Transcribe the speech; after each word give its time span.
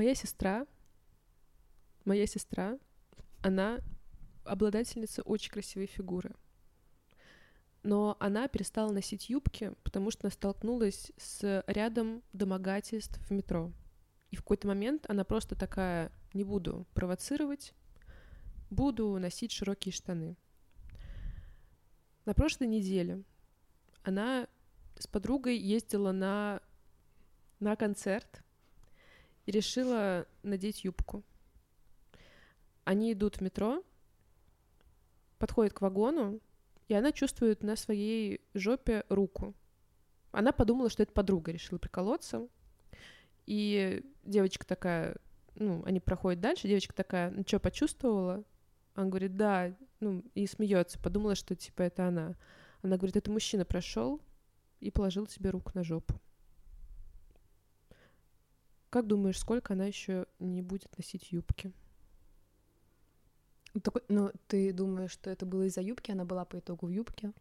Моя 0.00 0.14
сестра, 0.14 0.66
моя 2.04 2.26
сестра, 2.26 2.78
она 3.42 3.80
обладательница 4.44 5.22
очень 5.22 5.50
красивой 5.50 5.88
фигуры. 5.88 6.30
Но 7.82 8.16
она 8.18 8.48
перестала 8.48 8.92
носить 8.92 9.28
юбки, 9.28 9.72
потому 9.82 10.10
что 10.10 10.26
она 10.26 10.30
столкнулась 10.30 11.12
с 11.18 11.62
рядом 11.66 12.22
домогательств 12.32 13.18
в 13.28 13.30
метро. 13.30 13.72
И 14.30 14.36
в 14.36 14.40
какой-то 14.40 14.68
момент 14.68 15.04
она 15.08 15.24
просто 15.24 15.54
такая, 15.54 16.10
не 16.32 16.44
буду 16.44 16.86
провоцировать, 16.94 17.74
буду 18.70 19.18
носить 19.18 19.52
широкие 19.52 19.92
штаны. 19.92 20.36
На 22.24 22.34
прошлой 22.34 22.68
неделе 22.68 23.22
она 24.02 24.48
с 24.98 25.06
подругой 25.06 25.56
ездила 25.56 26.12
на, 26.12 26.60
на 27.58 27.76
концерт 27.76 28.42
и 29.46 29.50
решила 29.50 30.26
надеть 30.42 30.84
юбку. 30.84 31.24
Они 32.84 33.12
идут 33.12 33.36
в 33.36 33.40
метро, 33.40 33.84
подходят 35.38 35.72
к 35.72 35.80
вагону, 35.80 36.40
и 36.88 36.94
она 36.94 37.12
чувствует 37.12 37.62
на 37.62 37.76
своей 37.76 38.40
жопе 38.54 39.04
руку. 39.08 39.54
Она 40.32 40.52
подумала, 40.52 40.90
что 40.90 41.02
это 41.02 41.12
подруга, 41.12 41.52
решила 41.52 41.78
приколоться. 41.78 42.48
И 43.46 44.04
девочка 44.22 44.66
такая, 44.66 45.16
ну, 45.56 45.82
они 45.84 45.98
проходят 46.00 46.40
дальше, 46.40 46.68
девочка 46.68 46.94
такая, 46.94 47.30
ну 47.30 47.42
что, 47.46 47.58
почувствовала? 47.58 48.44
Он 48.96 49.08
говорит, 49.10 49.36
да, 49.36 49.74
ну, 50.00 50.24
и 50.34 50.46
смеется, 50.46 50.98
подумала, 50.98 51.34
что 51.34 51.54
типа 51.54 51.82
это 51.82 52.08
она. 52.08 52.36
Она 52.82 52.96
говорит, 52.96 53.16
это 53.16 53.30
мужчина 53.30 53.64
прошел 53.64 54.20
и 54.80 54.90
положил 54.90 55.26
тебе 55.26 55.50
руку 55.50 55.70
на 55.74 55.84
жопу. 55.84 56.14
Как 58.88 59.06
думаешь, 59.06 59.38
сколько 59.38 59.74
она 59.74 59.84
еще 59.84 60.26
не 60.38 60.62
будет 60.62 60.96
носить 60.98 61.30
юбки? 61.30 61.72
Так, 63.82 64.02
ну, 64.08 64.32
ты 64.48 64.72
думаешь, 64.72 65.12
что 65.12 65.30
это 65.30 65.46
было 65.46 65.62
из-за 65.64 65.80
юбки, 65.80 66.10
она 66.10 66.24
была 66.24 66.44
по 66.44 66.58
итогу 66.58 66.86
в 66.86 66.90
юбке? 66.90 67.32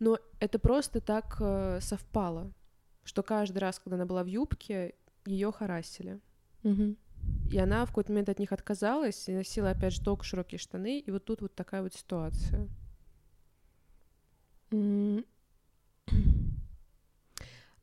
Но 0.00 0.18
это 0.40 0.58
просто 0.58 1.00
так 1.00 1.36
э, 1.40 1.78
совпало, 1.80 2.52
что 3.04 3.22
каждый 3.22 3.58
раз, 3.58 3.78
когда 3.78 3.94
она 3.94 4.06
была 4.06 4.24
в 4.24 4.26
юбке, 4.26 4.96
ее 5.24 5.52
харасили. 5.52 6.20
Угу. 6.64 6.96
И 7.50 7.58
она 7.58 7.84
в 7.84 7.88
какой-то 7.88 8.10
момент 8.10 8.28
от 8.28 8.38
них 8.38 8.52
отказалась 8.52 9.28
и 9.28 9.32
носила 9.32 9.70
опять 9.70 9.92
же 9.92 10.02
только 10.02 10.24
широкие 10.24 10.58
штаны, 10.58 10.98
и 10.98 11.10
вот 11.10 11.24
тут 11.24 11.40
вот 11.40 11.54
такая 11.54 11.82
вот 11.82 11.94
ситуация. 11.94 12.68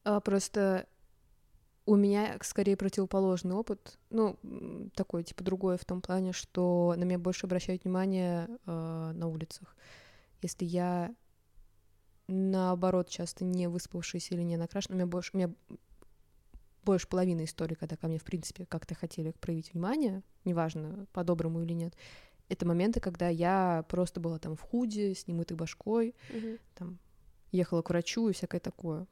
А, 0.03 0.19
просто 0.19 0.87
у 1.85 1.95
меня 1.95 2.37
скорее 2.41 2.77
противоположный 2.77 3.55
опыт, 3.55 3.99
ну, 4.09 4.37
такой, 4.95 5.23
типа, 5.23 5.43
другой 5.43 5.77
в 5.77 5.85
том 5.85 6.01
плане, 6.01 6.31
что 6.31 6.93
на 6.97 7.03
меня 7.03 7.19
больше 7.19 7.45
обращают 7.45 7.83
внимание 7.83 8.47
э, 8.65 9.11
на 9.13 9.27
улицах. 9.27 9.75
Если 10.41 10.65
я, 10.65 11.13
наоборот, 12.27 13.09
часто 13.09 13.45
не 13.45 13.67
выспавшаяся 13.67 14.35
или 14.35 14.41
не 14.41 14.57
накрашена, 14.57 14.95
меня 14.95 15.05
больше, 15.07 15.31
меня 15.33 15.51
больше 16.83 17.07
половины 17.07 17.43
истории, 17.45 17.75
когда 17.75 17.95
ко 17.95 18.07
мне, 18.07 18.17
в 18.17 18.23
принципе, 18.23 18.65
как-то 18.65 18.95
хотели 18.95 19.31
проявить 19.39 19.73
внимание, 19.73 20.23
неважно, 20.45 21.05
по-доброму 21.13 21.61
или 21.61 21.73
нет, 21.73 21.93
это 22.49 22.65
моменты, 22.67 22.99
когда 22.99 23.29
я 23.29 23.85
просто 23.87 24.19
была 24.19 24.39
там 24.39 24.55
в 24.55 24.61
худе, 24.61 25.13
с 25.13 25.27
немытой 25.27 25.55
башкой, 25.55 26.15
Мгм. 26.29 26.57
там, 26.75 26.97
ехала 27.51 27.81
к 27.81 27.89
врачу 27.89 28.29
и 28.29 28.33
всякое 28.33 28.59
такое. 28.59 29.05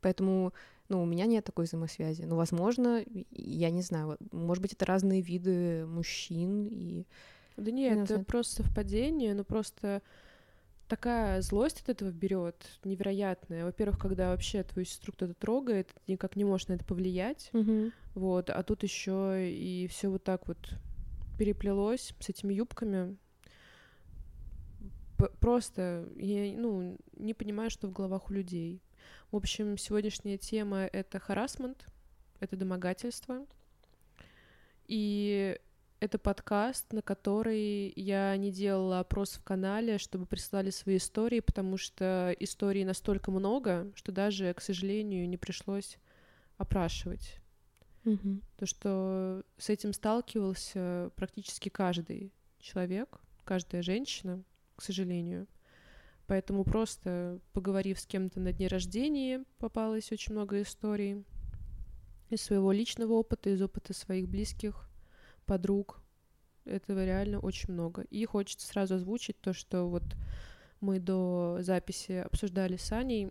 Поэтому, 0.00 0.52
ну, 0.88 1.02
у 1.02 1.06
меня 1.06 1.26
нет 1.26 1.44
такой 1.44 1.64
взаимосвязи. 1.64 2.22
Но, 2.22 2.36
возможно, 2.36 3.00
и- 3.00 3.26
я 3.30 3.70
не 3.70 3.82
знаю, 3.82 4.16
может 4.32 4.62
быть, 4.62 4.72
это 4.74 4.84
разные 4.86 5.20
виды 5.20 5.86
мужчин, 5.86 6.66
и 6.70 7.06
Да 7.56 7.70
нет, 7.70 7.96
Не 7.96 8.02
это 8.02 8.14
знаю. 8.14 8.24
просто 8.24 8.62
совпадение, 8.64 9.32
но 9.34 9.44
просто 9.44 10.02
такая 10.94 11.42
злость 11.42 11.80
от 11.80 11.88
этого 11.88 12.12
берет 12.12 12.78
невероятная. 12.84 13.64
Во-первых, 13.64 13.98
когда 13.98 14.30
вообще 14.30 14.62
твою 14.62 14.86
сестру 14.86 15.12
кто-то 15.12 15.34
трогает, 15.34 15.88
ты 15.88 16.12
никак 16.12 16.36
не 16.36 16.44
можешь 16.44 16.68
на 16.68 16.74
это 16.74 16.84
повлиять. 16.84 17.50
Вот, 18.14 18.48
а 18.48 18.62
тут 18.62 18.84
еще 18.84 19.50
и 19.50 19.88
все 19.88 20.08
вот 20.08 20.22
так 20.22 20.46
вот 20.46 20.56
переплелось 21.36 22.14
с 22.20 22.28
этими 22.28 22.54
юбками. 22.54 23.16
Просто 25.40 26.08
я, 26.14 26.56
ну, 26.56 26.96
не 27.16 27.34
понимаю, 27.34 27.70
что 27.70 27.88
в 27.88 27.92
головах 27.92 28.30
у 28.30 28.32
людей. 28.32 28.80
В 29.32 29.36
общем, 29.36 29.76
сегодняшняя 29.76 30.38
тема— 30.38 30.84
это 30.92 31.18
харасмент, 31.18 31.86
это 32.38 32.56
домогательство. 32.56 33.44
И 34.86 35.58
это 36.04 36.18
подкаст, 36.18 36.92
на 36.92 37.00
который 37.00 37.92
я 37.96 38.36
не 38.36 38.52
делала 38.52 39.00
опрос 39.00 39.30
в 39.32 39.42
канале, 39.42 39.96
чтобы 39.96 40.26
прислали 40.26 40.68
свои 40.68 40.98
истории, 40.98 41.40
потому 41.40 41.78
что 41.78 42.34
историй 42.38 42.84
настолько 42.84 43.30
много, 43.30 43.90
что 43.94 44.12
даже, 44.12 44.52
к 44.52 44.60
сожалению, 44.60 45.28
не 45.28 45.38
пришлось 45.38 45.96
опрашивать. 46.58 47.38
Мгм. 48.04 48.42
То, 48.58 48.66
что 48.66 49.44
с 49.56 49.70
этим 49.70 49.94
сталкивался 49.94 51.10
практически 51.16 51.70
каждый 51.70 52.32
человек, 52.60 53.18
каждая 53.44 53.82
женщина, 53.82 54.42
к 54.76 54.82
сожалению. 54.82 55.46
Поэтому 56.26 56.64
просто 56.64 57.40
поговорив 57.52 57.98
с 57.98 58.06
кем-то 58.06 58.40
на 58.40 58.52
дне 58.52 58.68
рождения, 58.68 59.44
попалось 59.58 60.12
очень 60.12 60.34
много 60.34 60.60
историй 60.60 61.24
из 62.28 62.42
своего 62.42 62.72
личного 62.72 63.14
опыта, 63.14 63.48
из 63.50 63.62
опыта 63.62 63.94
своих 63.94 64.28
близких, 64.28 64.88
подруг. 65.44 66.00
Этого 66.64 67.04
реально 67.04 67.40
очень 67.40 67.72
много. 67.72 68.02
И 68.10 68.24
хочется 68.24 68.66
сразу 68.66 68.94
озвучить 68.94 69.40
то, 69.40 69.52
что 69.52 69.88
вот 69.88 70.04
мы 70.80 70.98
до 70.98 71.58
записи 71.60 72.12
обсуждали 72.12 72.76
с 72.76 72.90
Аней 72.92 73.30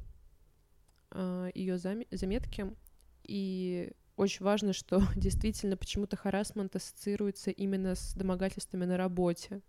ее 1.53 1.77
заметки, 1.77 2.75
и 3.23 3.91
очень 4.15 4.45
важно, 4.45 4.73
что 4.73 5.01
действительно 5.15 5.77
почему-то 5.77 6.15
харасмент 6.15 6.75
ассоциируется 6.75 7.51
именно 7.51 7.95
с 7.95 8.13
домогательствами 8.13 8.85
на 8.85 8.97
работе. 8.97 9.61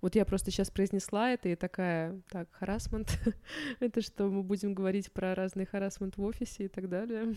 Вот 0.00 0.14
я 0.14 0.24
просто 0.24 0.50
сейчас 0.50 0.70
произнесла 0.70 1.30
это 1.30 1.48
и 1.48 1.56
такая, 1.56 2.20
так, 2.28 2.48
харасмент, 2.52 3.18
это 3.80 4.00
что, 4.00 4.28
мы 4.28 4.42
будем 4.42 4.74
говорить 4.74 5.12
про 5.12 5.34
разный 5.34 5.66
харасмент 5.66 6.16
в 6.16 6.22
офисе 6.22 6.64
и 6.64 6.68
так 6.68 6.88
далее. 6.88 7.34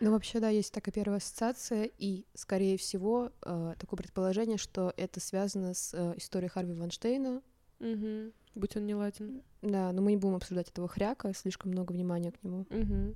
Ну, 0.00 0.12
вообще, 0.12 0.40
да, 0.40 0.48
есть 0.48 0.72
такая 0.72 0.92
первая 0.92 1.18
ассоциация, 1.18 1.90
и, 1.98 2.26
скорее 2.34 2.76
всего, 2.76 3.32
э, 3.42 3.74
такое 3.78 3.98
предположение, 3.98 4.56
что 4.56 4.92
это 4.96 5.20
связано 5.20 5.74
с 5.74 5.92
э, 5.94 6.14
историей 6.16 6.48
Харви 6.50 6.74
Ванштейна. 6.74 7.42
Угу. 7.80 8.32
Будь 8.54 8.76
он 8.76 8.86
не 8.86 8.94
ладен. 8.94 9.42
Да, 9.62 9.92
но 9.92 10.02
мы 10.02 10.12
не 10.12 10.16
будем 10.16 10.36
обсуждать 10.36 10.68
этого 10.70 10.88
хряка, 10.88 11.32
слишком 11.34 11.72
много 11.72 11.92
внимания 11.92 12.32
к 12.32 12.42
нему. 12.42 12.66
Угу. 12.70 13.14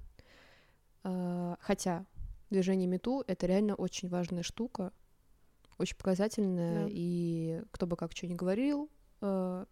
Э, 1.04 1.56
хотя 1.60 2.04
движение 2.50 2.88
Мету— 2.88 3.24
это 3.26 3.46
реально 3.46 3.74
очень 3.74 4.08
важная 4.08 4.42
штука, 4.42 4.92
очень 5.78 5.96
показательная, 5.96 6.84
Да. 6.84 6.88
и 6.90 7.62
кто 7.70 7.86
бы 7.86 7.96
как 7.96 8.12
что 8.12 8.26
ни 8.26 8.34
говорил, 8.34 8.90
э, 9.20 9.66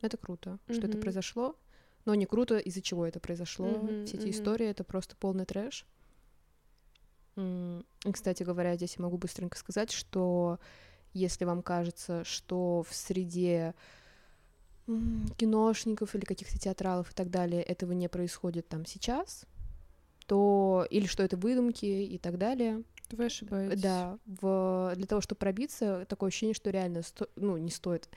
это 0.00 0.16
круто, 0.16 0.58
что 0.70 0.86
это 0.86 0.98
произошло. 0.98 1.56
Но 2.04 2.14
не 2.14 2.26
круто, 2.26 2.58
из-за 2.58 2.82
чего 2.82 3.06
это 3.06 3.18
произошло. 3.20 3.66
Мгм, 3.66 4.04
Все 4.06 4.16
эти 4.16 4.28
мгм. 4.28 4.30
истории— 4.36 4.66
это 4.68 4.84
просто 4.84 5.16
полный 5.16 5.46
трэш. 5.46 5.86
И, 7.36 7.82
Кстати 8.12 8.42
говоря, 8.42 8.76
здесь 8.76 8.96
я 8.98 9.02
могу 9.02 9.16
быстренько 9.16 9.58
сказать, 9.58 9.90
что 9.90 10.58
если 11.12 11.44
вам 11.44 11.62
кажется, 11.62 12.24
что 12.24 12.84
в 12.88 12.94
среде 12.94 13.74
киношников 15.38 16.14
или 16.14 16.24
каких-то 16.24 16.58
театралов 16.58 17.10
и 17.10 17.14
так 17.14 17.30
далее 17.30 17.62
этого 17.62 17.92
не 17.92 18.08
происходит 18.08 18.68
там 18.68 18.84
сейчас, 18.84 19.46
то 20.26 20.86
или 20.90 21.06
что 21.06 21.22
это 21.22 21.36
выдумки 21.36 21.86
и 21.86 22.18
так 22.18 22.38
далее. 22.38 22.82
Вы 23.10 23.26
ошибаетесь. 23.26 23.80
Да, 23.80 24.18
в, 24.26 24.92
для 24.96 25.06
того, 25.06 25.20
чтобы 25.20 25.38
пробиться, 25.38 26.04
такое 26.08 26.28
ощущение, 26.28 26.54
что 26.54 26.70
реально, 26.70 27.02
сто, 27.02 27.28
ну, 27.36 27.56
не 27.56 27.70
стоит. 27.70 28.08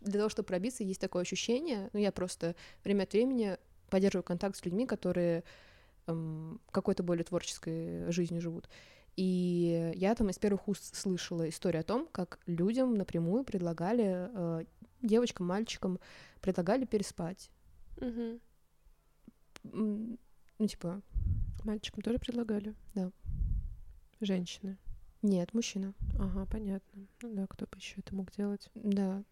Для 0.00 0.18
того, 0.18 0.28
чтобы 0.28 0.46
пробиться, 0.46 0.84
есть 0.84 1.00
такое 1.00 1.22
ощущение, 1.22 1.90
ну, 1.92 2.00
я 2.00 2.12
просто 2.12 2.54
время 2.84 3.04
от 3.04 3.12
времени 3.12 3.56
поддерживаю 3.90 4.22
контакт 4.24 4.56
с 4.56 4.64
людьми, 4.64 4.86
которые 4.86 5.44
эм, 6.06 6.60
какой-то 6.70 7.02
более 7.02 7.24
творческой 7.24 8.10
жизнью 8.10 8.40
живут. 8.40 8.68
И 9.16 9.92
я 9.96 10.14
там 10.14 10.30
из 10.30 10.38
первых 10.38 10.68
уст 10.68 10.94
слышала 10.94 11.48
историю 11.48 11.80
о 11.80 11.84
том, 11.84 12.06
как 12.12 12.38
людям 12.46 12.94
напрямую 12.94 13.44
предлагали, 13.44 14.28
э, 14.32 14.64
девочкам, 15.02 15.46
мальчикам, 15.46 15.98
предлагали 16.40 16.84
переспать. 16.84 17.50
М, 19.64 20.18
Ну, 20.60 20.66
типа, 20.66 21.02
Мальчикам 21.64 22.02
тоже 22.02 22.18
предлагали? 22.18 22.74
Да. 22.94 23.10
Женщины. 24.20 24.76
Нет, 25.22 25.52
мужчина. 25.54 25.94
Ага, 26.18 26.46
понятно. 26.46 27.06
Ну 27.22 27.34
да, 27.34 27.46
кто 27.46 27.66
бы 27.66 27.76
еще 27.76 27.96
это 27.98 28.14
мог 28.14 28.30
делать? 28.32 28.68
Да. 28.74 29.22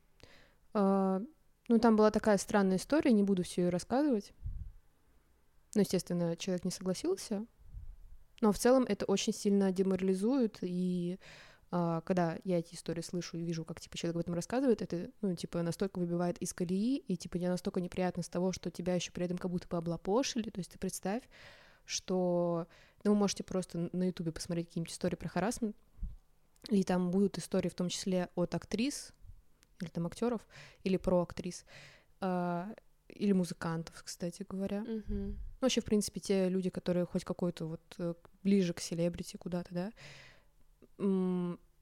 А, 0.78 1.22
ну, 1.68 1.78
там 1.78 1.96
была 1.96 2.10
такая 2.10 2.36
странная 2.36 2.76
история, 2.76 3.10
не 3.12 3.22
буду 3.22 3.42
все 3.42 3.62
ее 3.62 3.68
рассказывать. 3.70 4.34
Ну, 5.74 5.80
естественно, 5.80 6.36
человек 6.36 6.66
не 6.66 6.70
согласился. 6.70 7.46
Но 8.42 8.52
в 8.52 8.58
целом 8.58 8.84
это 8.86 9.06
очень 9.06 9.32
сильно 9.32 9.72
деморализует, 9.72 10.58
и 10.60 11.18
а, 11.70 12.02
когда 12.02 12.36
я 12.44 12.58
эти 12.58 12.74
истории 12.74 13.00
слышу 13.00 13.38
и 13.38 13.42
вижу, 13.42 13.64
как, 13.64 13.80
типа, 13.80 13.96
человек 13.96 14.16
об 14.16 14.20
этом 14.20 14.34
рассказывает, 14.34 14.82
это, 14.82 15.10
ну, 15.22 15.34
типа, 15.34 15.62
настолько 15.62 15.98
выбивает 15.98 16.36
из 16.38 16.52
колеи, 16.52 16.98
и, 16.98 17.16
типа, 17.16 17.38
мне 17.38 17.48
настолько 17.48 17.80
неприятно 17.80 18.22
с 18.22 18.28
того, 18.28 18.52
что 18.52 18.70
тебя 18.70 18.94
еще 18.94 19.12
при 19.12 19.24
этом 19.24 19.38
как 19.38 19.50
будто 19.50 19.66
бы 19.68 19.78
облапошили, 19.78 20.50
то 20.50 20.58
есть 20.58 20.72
ты 20.72 20.78
представь, 20.78 21.22
что, 21.86 22.66
ну, 23.02 23.12
вы 23.12 23.16
можете 23.16 23.44
просто 23.44 23.88
на 23.92 24.08
ютубе 24.08 24.30
посмотреть 24.30 24.68
какие-нибудь 24.68 24.92
истории 24.92 25.16
про 25.16 25.30
харасмент, 25.30 25.74
и 26.68 26.82
там 26.84 27.10
будут 27.10 27.38
истории 27.38 27.70
в 27.70 27.74
том 27.74 27.88
числе 27.88 28.28
от 28.34 28.54
актрис, 28.54 29.14
или 29.80 29.88
там 29.88 30.06
актеров, 30.06 30.46
или 30.84 30.96
про 30.96 31.22
актрис, 31.22 31.64
а, 32.20 32.74
или 33.08 33.32
музыкантов, 33.32 34.02
кстати 34.02 34.44
говоря. 34.48 34.82
Угу. 34.82 35.04
Ну, 35.08 35.36
вообще, 35.60 35.80
в 35.80 35.84
принципе, 35.84 36.20
те 36.20 36.48
люди, 36.48 36.70
которые 36.70 37.06
хоть 37.06 37.24
какой-то 37.24 37.66
вот 37.66 37.80
э, 37.98 38.14
ближе 38.42 38.72
к 38.72 38.80
селебрити 38.80 39.36
куда-то, 39.36 39.74
да, 39.74 39.92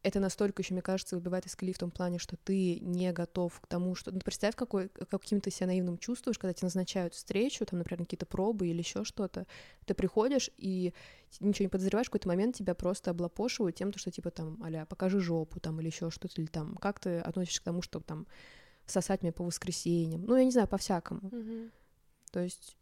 это 0.04 0.20
настолько 0.20 0.60
еще, 0.60 0.74
мне 0.74 0.82
кажется, 0.82 1.16
выбивает 1.16 1.46
из 1.46 1.56
колеи 1.56 1.72
в 1.72 1.78
том 1.78 1.90
плане, 1.90 2.18
что 2.18 2.36
ты 2.36 2.78
не 2.80 3.10
готов 3.10 3.58
к 3.58 3.66
тому, 3.66 3.94
что... 3.94 4.12
Ну, 4.12 4.20
представь, 4.20 4.54
какой, 4.54 4.88
каким 4.88 5.40
ты 5.40 5.50
себя 5.50 5.68
наивным 5.68 5.96
чувствуешь, 5.96 6.38
когда 6.38 6.52
тебе 6.52 6.66
назначают 6.66 7.14
встречу, 7.14 7.64
там, 7.64 7.78
например, 7.78 8.04
какие-то 8.04 8.26
пробы 8.26 8.68
или 8.68 8.78
еще 8.78 9.04
что-то. 9.04 9.46
Ты 9.86 9.94
приходишь 9.94 10.50
и 10.58 10.92
ничего 11.40 11.64
не 11.64 11.70
подозреваешь, 11.70 12.08
в 12.08 12.10
какой-то 12.10 12.28
момент 12.28 12.54
тебя 12.54 12.74
просто 12.74 13.10
облапошивают 13.10 13.76
тем, 13.76 13.94
что, 13.94 14.10
типа, 14.10 14.30
там, 14.30 14.62
аля, 14.62 14.84
покажи 14.84 15.20
жопу, 15.20 15.58
там, 15.58 15.80
или 15.80 15.86
еще 15.86 16.10
что-то, 16.10 16.38
или 16.38 16.48
там, 16.48 16.76
как 16.76 17.00
ты 17.00 17.18
относишься 17.18 17.62
к 17.62 17.64
тому, 17.64 17.80
что 17.80 17.98
там 18.00 18.26
сосать 18.84 19.22
мне 19.22 19.32
по 19.32 19.42
воскресеньям. 19.42 20.22
Ну, 20.26 20.36
я 20.36 20.44
не 20.44 20.50
знаю, 20.50 20.68
по-всякому. 20.68 21.28
Угу. 21.28 21.70
То 22.30 22.40
есть, 22.40 22.76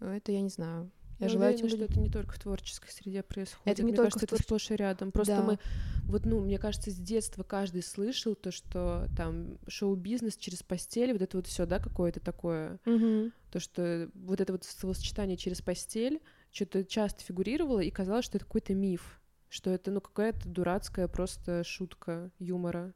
ну, 0.00 0.08
это 0.08 0.32
я 0.32 0.40
не 0.40 0.48
знаю. 0.48 0.90
Я 1.18 1.26
Я 1.26 1.28
желаю 1.28 1.52
уверена, 1.52 1.66
этим 1.68 1.76
что 1.76 1.84
это 1.84 2.00
не 2.00 2.10
только 2.10 2.34
в 2.34 2.38
творческой 2.38 2.90
среде 2.90 3.22
происходит. 3.22 3.66
Это 3.66 3.82
не 3.82 3.88
Мне 3.88 3.96
только 3.96 4.10
кажется, 4.18 4.26
в 4.26 4.32
это 4.32 4.36
твор- 4.36 4.42
сплошь 4.42 4.70
и 4.70 4.76
рядом. 4.76 5.12
Просто 5.12 5.36
Да. 5.36 5.42
мы, 5.42 5.58
вот, 6.06 6.26
ну, 6.26 6.40
мне 6.40 6.58
кажется, 6.58 6.90
с 6.90 6.96
детства 6.96 7.42
каждый 7.44 7.82
слышал 7.82 8.34
то, 8.34 8.50
что 8.50 9.08
там 9.16 9.58
шоу-бизнес 9.68 10.36
через 10.36 10.62
постель, 10.62 11.12
вот 11.12 11.22
это 11.22 11.36
вот 11.36 11.46
все, 11.46 11.66
да, 11.66 11.78
какое-то 11.78 12.20
такое, 12.20 12.80
Мгм. 12.84 13.32
то, 13.52 13.60
что 13.60 14.10
вот 14.14 14.40
это 14.40 14.52
вот 14.52 14.64
словосочетание 14.64 15.36
через 15.36 15.62
постель 15.62 16.20
что-то 16.50 16.84
часто 16.84 17.22
фигурировало, 17.22 17.80
и 17.80 17.90
казалось, 17.90 18.24
что 18.24 18.38
это 18.38 18.44
какой-то 18.46 18.74
миф, 18.74 19.20
что 19.48 19.70
это, 19.70 19.90
ну, 19.92 20.00
какая-то 20.00 20.48
дурацкая 20.48 21.06
просто 21.08 21.62
шутка 21.64 22.30
юмора. 22.40 22.92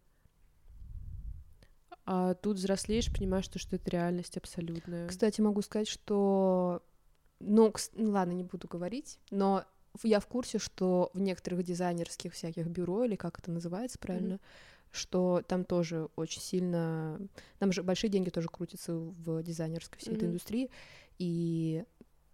А 2.05 2.35
тут 2.35 2.57
взрослеешь, 2.57 3.13
понимаешь, 3.13 3.45
что, 3.45 3.59
что 3.59 3.77
это 3.77 3.91
реальность 3.91 4.37
абсолютная. 4.39 5.07
Кстати, 5.09 5.41
могу 5.41 5.61
сказать, 5.63 5.89
что... 5.89 6.83
Ну, 7.41 7.73
ну, 7.95 8.11
ладно, 8.11 8.33
не 8.33 8.43
буду 8.43 8.67
говорить, 8.69 9.19
но 9.31 9.65
я 10.03 10.21
в 10.21 10.27
курсе, 10.27 10.59
что 10.59 11.11
в 11.15 11.21
некоторых 11.21 11.63
дизайнерских 11.63 12.33
всяких 12.33 12.67
бюро, 12.67 13.05
или 13.05 13.17
как 13.17 13.39
это 13.39 13.51
называется 13.51 13.99
правильно, 13.99 14.41
что 14.91 15.43
там 15.47 15.65
тоже 15.65 16.09
очень 16.17 16.41
сильно... 16.41 17.21
Там 17.59 17.73
же 17.73 17.83
большие 17.83 18.11
деньги 18.11 18.31
тоже 18.31 18.49
крутятся 18.49 18.95
в 18.95 19.43
дизайнерской 19.43 19.99
всей 19.99 20.15
этой 20.15 20.25
Мгм. 20.25 20.29
индустрии, 20.31 20.71
и 21.19 21.85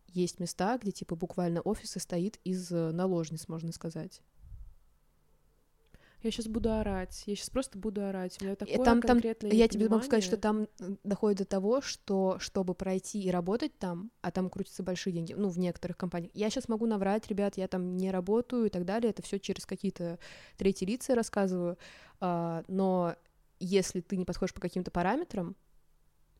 есть 0.09 0.39
места, 0.39 0.79
где, 0.79 0.93
типа, 0.93 1.17
буквально 1.17 1.61
офис 1.61 1.91
состоит 1.91 2.39
из 2.45 2.71
э, 2.71 2.93
наложниц, 2.93 3.49
можно 3.49 3.73
сказать. 3.73 4.21
Я 6.25 6.31
сейчас 6.31 6.49
буду 6.49 6.73
орать. 6.73 7.23
Я 7.27 7.37
сейчас 7.37 7.51
просто 7.51 7.79
буду 7.79 8.03
орать. 8.03 8.39
У 8.41 8.45
меня 8.45 8.57
такое 8.57 8.83
там, 8.83 9.03
там, 9.03 9.21
я 9.43 9.69
тебе 9.69 9.91
могу 9.91 10.03
сказать, 10.03 10.25
что 10.25 10.39
там 10.39 10.67
доходит 11.05 11.39
до 11.39 11.45
того, 11.45 11.83
что 11.83 12.39
чтобы 12.39 12.75
пройти 12.75 13.21
и 13.21 13.31
работать 13.31 13.79
там, 13.79 14.11
а 14.23 14.31
там 14.31 14.49
крутятся 14.49 14.83
большие 14.83 15.13
деньги, 15.13 15.35
ну, 15.35 15.51
в 15.51 15.59
некоторых 15.59 15.99
компаниях. 15.99 16.33
Я 16.35 16.49
сейчас 16.49 16.69
могу 16.69 16.87
наврать, 16.87 17.29
ребят, 17.29 17.59
я 17.59 17.69
там 17.69 17.99
не 17.99 18.11
работаю 18.11 18.67
и 18.67 18.71
так 18.71 18.87
далее, 18.87 19.11
это 19.11 19.23
все 19.23 19.39
через 19.39 19.67
какие-то 19.67 20.19
третьи 20.57 20.87
лица 20.87 21.15
рассказываю, 21.15 21.77
а, 22.21 22.65
но 22.69 23.17
если 23.61 24.01
ты 24.01 24.17
не 24.17 24.25
подходишь 24.25 24.55
по 24.55 24.63
каким-то 24.63 24.91
параметрам, 24.91 25.55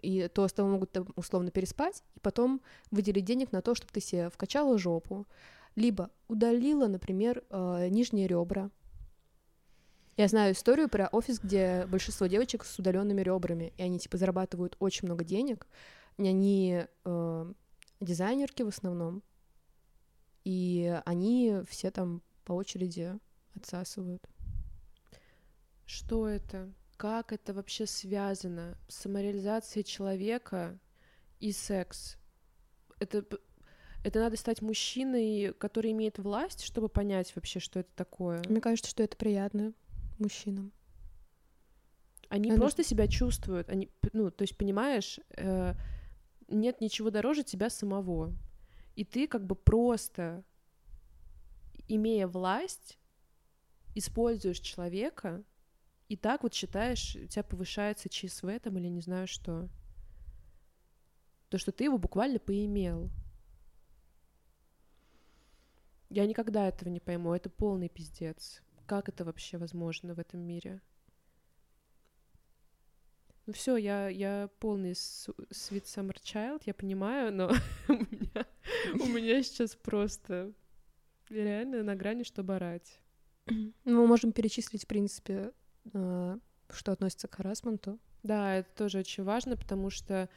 и 0.01 0.29
то 0.29 0.49
с 0.49 0.53
тобой 0.55 0.73
могут 0.73 0.93
там, 0.93 1.09
условно 1.17 1.51
переспать, 1.51 2.03
и 2.15 2.21
потом 2.21 2.63
выделить 2.91 3.25
денег 3.27 3.53
на 3.53 3.61
то, 3.61 3.75
чтобы 3.75 3.93
ты 3.93 4.01
себе 4.01 4.31
вкачала 4.31 4.79
жопу, 4.79 5.27
либо 5.77 6.11
удалила, 6.29 6.87
например, 6.87 7.43
э, 7.51 7.89
нижние 7.91 8.27
ребра, 8.27 8.71
я 10.17 10.29
знаю 10.29 10.55
историю 10.55 10.89
про 10.89 11.09
офис, 11.09 11.41
где 11.41 11.87
большинство 11.87 12.27
девочек 12.27 12.65
с 12.65 12.79
удаленными 12.79 13.21
ребрами, 13.21 13.73
и 13.77 13.83
они 13.83 13.99
типа 13.99 14.17
зарабатывают 14.17 14.77
очень 14.79 15.07
много 15.07 15.25
денег. 15.25 15.67
И 16.19 16.29
Они 16.29 16.85
э, 17.05 17.53
дизайнерки 18.01 18.63
в 18.63 18.69
основном, 18.69 19.23
и 20.45 21.01
они 21.05 21.63
все 21.69 21.91
там 21.91 22.23
по 22.45 22.53
очереди 22.53 23.19
отсасывают. 23.57 24.23
Что 25.85 26.29
это? 26.29 26.73
Как 26.97 27.33
это 27.33 27.53
вообще 27.53 27.87
связано? 27.87 28.79
Самореализация 28.89 29.83
человека 29.83 30.79
и 31.41 31.51
секс. 31.51 32.17
Это, 33.01 33.25
это 34.05 34.21
надо 34.21 34.37
стать 34.37 34.63
мужчиной, 34.63 35.53
который 35.59 35.91
имеет 35.91 36.19
власть, 36.19 36.63
чтобы 36.63 36.89
понять 36.89 37.35
вообще, 37.35 37.59
что 37.59 37.81
это 37.81 37.91
такое. 37.97 38.43
Мне 38.49 38.61
кажется, 38.61 38.91
что 38.91 39.03
это 39.03 39.17
приятно 39.17 39.75
мужчинам. 40.25 40.73
Они 42.29 42.51
Оно- 42.51 42.59
просто 42.61 42.83
себя 42.83 43.07
чувствуют. 43.07 43.69
Они, 43.69 43.91
ну, 44.13 44.31
то 44.31 44.43
есть, 44.43 44.57
понимаешь, 44.57 45.21
э, 45.37 45.75
нет 46.49 46.81
ничего 46.81 47.11
дороже 47.11 47.45
тебя 47.45 47.71
самого. 47.71 48.35
И 48.97 49.05
ты 49.05 49.29
как 49.29 49.47
бы 49.47 49.55
просто, 49.55 50.45
имея 51.89 52.27
власть, 52.27 52.99
используешь 53.95 54.59
человека, 54.61 55.45
и 56.09 56.17
так 56.17 56.43
вот 56.43 56.55
считаешь, 56.55 57.17
у 57.17 57.27
тебя 57.27 57.43
повышается 57.45 58.09
ЧСВ 58.09 58.49
там 58.63 58.79
или 58.79 58.89
не 58.89 59.01
знаю 59.01 59.27
что. 59.27 59.69
То, 61.51 61.59
что 61.59 61.71
ты 61.73 61.85
его 61.85 61.99
буквально 61.99 62.39
поимел. 62.41 63.11
Я 66.11 66.27
никогда 66.27 66.69
этого 66.69 66.89
не 66.89 67.01
пойму. 67.01 67.33
Это 67.33 67.49
полный 67.49 67.89
пиздец. 67.89 68.64
Как 68.87 69.09
это 69.09 69.25
вообще 69.25 69.59
возможно 69.59 70.15
в 70.15 70.19
этом 70.19 70.41
мире? 70.41 70.81
Ну 73.47 73.53
все, 73.53 73.77
я, 73.77 74.09
я 74.09 74.49
полный 74.59 74.93
sweet 74.93 75.85
summer 75.85 76.17
child, 76.23 76.63
я 76.65 76.73
понимаю, 76.73 77.33
но 77.33 77.49
у 77.89 77.93
меня, 77.93 78.47
у 78.95 79.07
меня 79.07 79.43
сейчас 79.43 79.77
просто 79.77 80.53
реально 81.29 81.83
на 81.83 81.95
грани, 81.95 82.23
чтобы 82.23 82.57
орать. 82.57 83.01
Ну, 83.47 83.73
Мы 83.85 84.07
можем 84.07 84.33
перечислить, 84.33 84.85
в 84.85 84.87
принципе, 84.87 85.53
э, 85.93 86.39
что 86.71 86.93
относится 86.93 87.29
к 87.29 87.35
харасменту. 87.35 87.99
Да, 88.23 88.55
это 88.55 88.71
тоже 88.75 88.99
очень 88.99 89.25
важно, 89.25 89.57
потому 89.57 89.91
что 89.91 90.31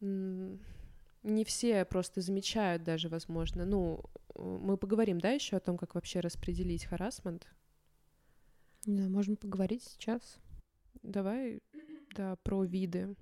не 0.00 1.44
все 1.44 1.84
просто 1.84 2.22
замечают 2.22 2.82
даже, 2.82 3.10
возможно. 3.10 3.66
Ну, 3.66 4.02
мы 4.34 4.76
поговорим, 4.76 5.20
да, 5.20 5.30
еще 5.30 5.56
о 5.56 5.60
том, 5.60 5.76
как 5.76 5.94
вообще 5.94 6.20
распределить 6.20 6.84
харасмент. 6.84 7.46
Да, 8.86 9.08
можем 9.08 9.36
поговорить 9.36 9.82
сейчас. 9.84 10.38
Давай, 11.02 11.60
да, 12.14 12.36
про 12.36 12.64
виды. 12.64 13.14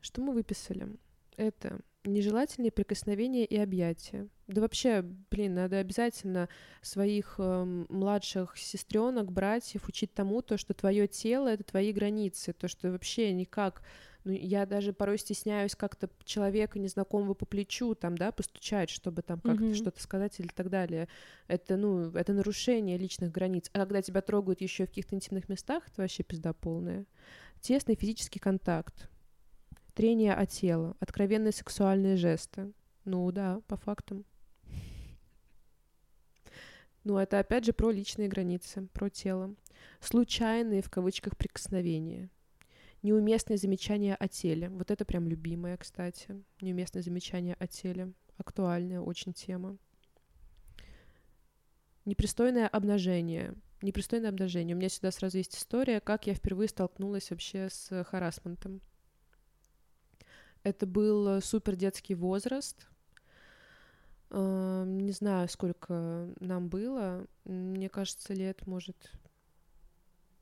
Что 0.00 0.22
мы 0.22 0.32
выписали? 0.32 0.88
Это 1.36 1.80
нежелательные 2.04 2.72
прикосновения 2.72 3.44
и 3.44 3.56
объятия. 3.56 4.28
Да 4.46 4.62
вообще, 4.62 5.02
блин, 5.02 5.54
надо 5.54 5.78
обязательно 5.78 6.48
своих 6.80 7.36
эм, 7.38 7.86
младших 7.88 8.56
сестренок, 8.56 9.30
братьев 9.30 9.86
учить 9.88 10.14
тому, 10.14 10.42
то, 10.42 10.56
что 10.56 10.74
твое 10.74 11.06
тело 11.06 11.48
это 11.48 11.62
твои 11.64 11.92
границы, 11.92 12.52
то, 12.52 12.68
что 12.68 12.90
вообще 12.90 13.32
никак. 13.32 13.82
Ну, 14.24 14.32
я 14.32 14.66
даже 14.66 14.92
порой 14.92 15.18
стесняюсь 15.18 15.74
как-то 15.74 16.10
человека 16.24 16.78
незнакомого 16.78 17.32
по 17.34 17.46
плечу 17.46 17.94
там, 17.94 18.18
да, 18.18 18.32
постучать, 18.32 18.90
чтобы 18.90 19.22
там 19.22 19.40
как-то 19.40 19.64
Мгм. 19.64 19.74
что-то 19.74 20.02
сказать 20.02 20.38
или 20.40 20.48
так 20.48 20.68
далее. 20.68 21.08
Это, 21.48 21.76
ну, 21.76 22.10
это 22.10 22.32
нарушение 22.34 22.98
личных 22.98 23.32
границ. 23.32 23.70
А 23.72 23.78
когда 23.78 24.02
тебя 24.02 24.20
трогают 24.20 24.60
еще 24.60 24.84
в 24.84 24.88
каких-то 24.88 25.14
интимных 25.16 25.48
местах, 25.48 25.84
это 25.88 26.02
вообще 26.02 26.22
пизда 26.22 26.52
полная. 26.52 27.06
Тесный 27.60 27.94
физический 27.94 28.38
контакт, 28.38 29.08
трение 29.94 30.34
о 30.34 30.44
тело, 30.46 30.96
откровенные 31.00 31.52
сексуальные 31.52 32.16
жесты. 32.16 32.72
Ну 33.06 33.30
да, 33.32 33.60
по 33.66 33.76
фактам. 33.76 34.24
Ну, 37.04 37.16
это 37.16 37.38
опять 37.38 37.64
же 37.64 37.72
про 37.72 37.90
личные 37.90 38.28
границы, 38.28 38.86
про 38.92 39.08
тело. 39.08 39.54
Случайные, 40.00 40.82
в 40.82 40.90
кавычках, 40.90 41.36
прикосновения. 41.36 42.28
Неуместные 43.02 43.56
замечания 43.56 44.14
о 44.14 44.28
теле. 44.28 44.68
Вот 44.68 44.90
это 44.90 45.04
прям 45.04 45.26
любимое, 45.26 45.76
кстати. 45.76 46.42
Неуместные 46.60 47.02
замечания 47.02 47.54
о 47.54 47.66
теле. 47.66 48.12
Актуальная 48.36 49.00
очень 49.00 49.32
тема. 49.32 49.78
Непристойное 52.04 52.68
обнажение. 52.68 53.54
Непристойное 53.82 54.28
обнажение. 54.28 54.74
У 54.74 54.78
меня 54.78 54.90
сюда 54.90 55.10
сразу 55.10 55.38
есть 55.38 55.56
история, 55.56 56.00
как 56.00 56.26
я 56.26 56.34
впервые 56.34 56.68
столкнулась 56.68 57.30
вообще 57.30 57.68
с 57.70 58.04
харасментом. 58.04 58.82
Это 60.62 60.86
был 60.86 61.40
супер 61.40 61.76
детский 61.76 62.14
возраст. 62.14 62.86
Не 64.30 65.12
знаю, 65.12 65.48
сколько 65.48 66.32
нам 66.38 66.68
было. 66.68 67.26
Мне 67.44 67.88
кажется, 67.88 68.34
лет, 68.34 68.66
может, 68.66 69.10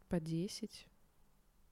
по 0.08 0.18
10 0.18 0.88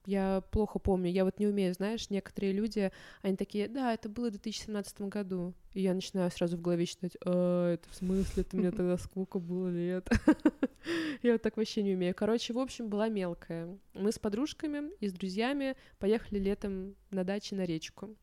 я 0.07 0.41
плохо 0.51 0.79
помню, 0.79 1.11
я 1.11 1.25
вот 1.25 1.37
не 1.37 1.47
умею, 1.47 1.73
знаешь, 1.73 2.09
некоторые 2.09 2.53
люди, 2.53 2.91
они 3.21 3.35
такие, 3.35 3.67
да, 3.67 3.93
это 3.93 4.07
было 4.07 4.27
в 4.27 4.31
2017 4.31 5.01
году, 5.01 5.53
и 5.73 5.81
я 5.81 5.93
начинаю 5.93 6.31
сразу 6.31 6.55
в 6.55 6.61
голове 6.61 6.85
считать, 6.85 7.17
а, 7.25 7.73
это 7.73 7.89
в 7.89 7.95
смысле, 7.95 8.43
это 8.43 8.55
мне 8.55 8.71
тогда 8.71 8.97
сколько 8.97 9.37
было 9.37 9.67
лет? 9.67 10.07
Я 11.21 11.33
вот 11.33 11.41
так 11.41 11.57
вообще 11.57 11.83
не 11.83 11.95
умею. 11.95 12.15
Короче, 12.15 12.53
в 12.53 12.59
общем, 12.59 12.87
была 12.87 13.09
мелкая. 13.09 13.77
Мы 13.93 14.13
с 14.13 14.19
подружками 14.19 14.91
и 15.01 15.09
с 15.09 15.13
друзьями 15.13 15.75
поехали 15.99 16.39
летом 16.39 16.95
на 17.09 17.25
даче 17.25 17.55
на 17.55 17.65
речку. 17.65 18.15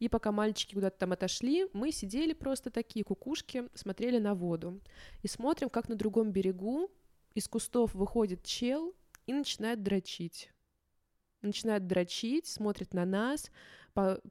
И 0.00 0.08
пока 0.10 0.32
мальчики 0.32 0.74
куда-то 0.74 0.98
там 0.98 1.12
отошли, 1.12 1.66
мы 1.72 1.92
сидели 1.92 2.34
просто 2.34 2.70
такие 2.70 3.04
кукушки, 3.04 3.70
смотрели 3.74 4.18
на 4.18 4.34
воду. 4.34 4.82
И 5.22 5.28
смотрим, 5.28 5.70
как 5.70 5.88
на 5.88 5.94
другом 5.94 6.30
берегу 6.30 6.90
из 7.34 7.48
кустов 7.48 7.94
выходит 7.94 8.42
чел 8.42 8.94
и 9.26 9.32
начинает 9.32 9.82
дрочить 9.82 10.50
начинает 11.46 11.86
дрочить, 11.86 12.46
смотрит 12.46 12.94
на 12.94 13.04
нас, 13.04 13.50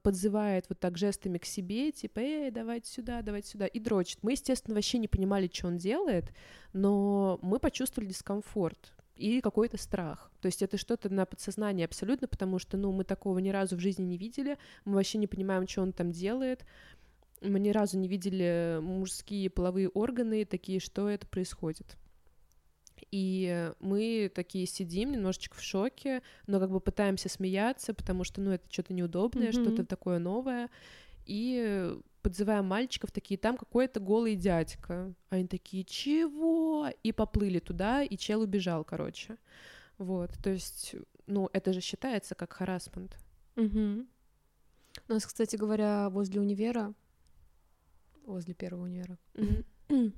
подзывает 0.01 0.65
вот 0.67 0.79
так 0.79 0.97
жестами 0.97 1.37
к 1.37 1.45
себе, 1.45 1.91
типа, 1.91 2.19
эй, 2.19 2.51
давайте 2.51 2.91
сюда, 2.91 3.21
давайте 3.21 3.49
сюда, 3.49 3.65
и 3.65 3.79
дрочит. 3.79 4.19
Мы, 4.21 4.31
естественно, 4.31 4.75
вообще 4.75 4.97
не 4.97 5.07
понимали, 5.07 5.49
что 5.51 5.67
он 5.67 5.77
делает, 5.77 6.33
но 6.73 7.39
мы 7.41 7.59
почувствовали 7.59 8.09
дискомфорт 8.09 8.93
и 9.15 9.41
какой-то 9.41 9.77
страх. 9.77 10.31
То 10.41 10.47
есть 10.47 10.61
это 10.61 10.77
что-то 10.77 11.09
на 11.09 11.25
подсознании 11.25 11.85
абсолютно, 11.85 12.27
потому 12.27 12.59
что, 12.59 12.75
ну, 12.77 12.91
мы 12.91 13.05
такого 13.05 13.39
ни 13.39 13.49
разу 13.49 13.77
в 13.77 13.79
жизни 13.79 14.03
не 14.03 14.17
видели, 14.17 14.57
мы 14.83 14.95
вообще 14.95 15.17
не 15.17 15.27
понимаем, 15.27 15.67
что 15.67 15.81
он 15.81 15.93
там 15.93 16.11
делает, 16.11 16.65
мы 17.41 17.59
ни 17.59 17.69
разу 17.69 17.97
не 17.97 18.07
видели 18.07 18.79
мужские 18.81 19.49
половые 19.49 19.89
органы, 19.89 20.45
такие, 20.45 20.79
что 20.79 21.09
это 21.09 21.27
происходит. 21.27 21.97
И 23.15 23.71
мы 23.79 24.31
такие 24.33 24.65
сидим 24.65 25.11
немножечко 25.11 25.55
в 25.55 25.61
шоке, 25.61 26.23
но 26.47 26.59
как 26.59 26.71
бы 26.71 26.79
пытаемся 26.79 27.29
смеяться, 27.29 27.93
потому 27.93 28.23
что, 28.23 28.41
ну, 28.41 28.49
это 28.49 28.65
что-то 28.71 28.91
неудобное, 28.95 29.49
mm-hmm. 29.49 29.61
что-то 29.61 29.85
такое 29.85 30.17
новое. 30.17 30.71
И 31.27 31.95
подзываем 32.23 32.65
мальчиков, 32.65 33.11
такие, 33.11 33.37
там 33.37 33.55
какой-то 33.55 33.99
голый 33.99 34.35
дядька. 34.35 35.13
Они 35.29 35.47
такие, 35.47 35.83
чего? 35.83 36.89
И 37.03 37.11
поплыли 37.11 37.59
туда, 37.59 38.01
и 38.01 38.17
чел 38.17 38.41
убежал, 38.41 38.83
короче. 38.83 39.37
Вот, 39.99 40.31
то 40.43 40.49
есть, 40.49 40.95
ну, 41.27 41.51
это 41.53 41.71
же 41.71 41.81
считается 41.81 42.33
как 42.33 42.53
харасмент. 42.53 43.15
Угу. 43.57 44.07
У 45.07 45.13
нас, 45.13 45.23
кстати 45.23 45.55
говоря, 45.55 46.09
возле 46.09 46.41
универа, 46.41 46.95
возле 48.25 48.55
первого 48.55 48.85
универа, 48.85 49.19
mm-hmm. 49.35 50.13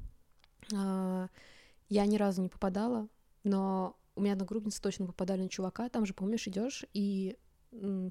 Я 1.89 2.05
ни 2.05 2.17
разу 2.17 2.41
не 2.41 2.49
попадала, 2.49 3.07
но 3.43 3.95
у 4.15 4.21
меня 4.21 4.33
одногруппницы 4.33 4.81
точно 4.81 5.05
попадали 5.05 5.43
на 5.43 5.49
чувака. 5.49 5.89
Там 5.89 6.05
же, 6.05 6.13
помнишь, 6.13 6.47
идешь 6.47 6.85
и 6.93 7.37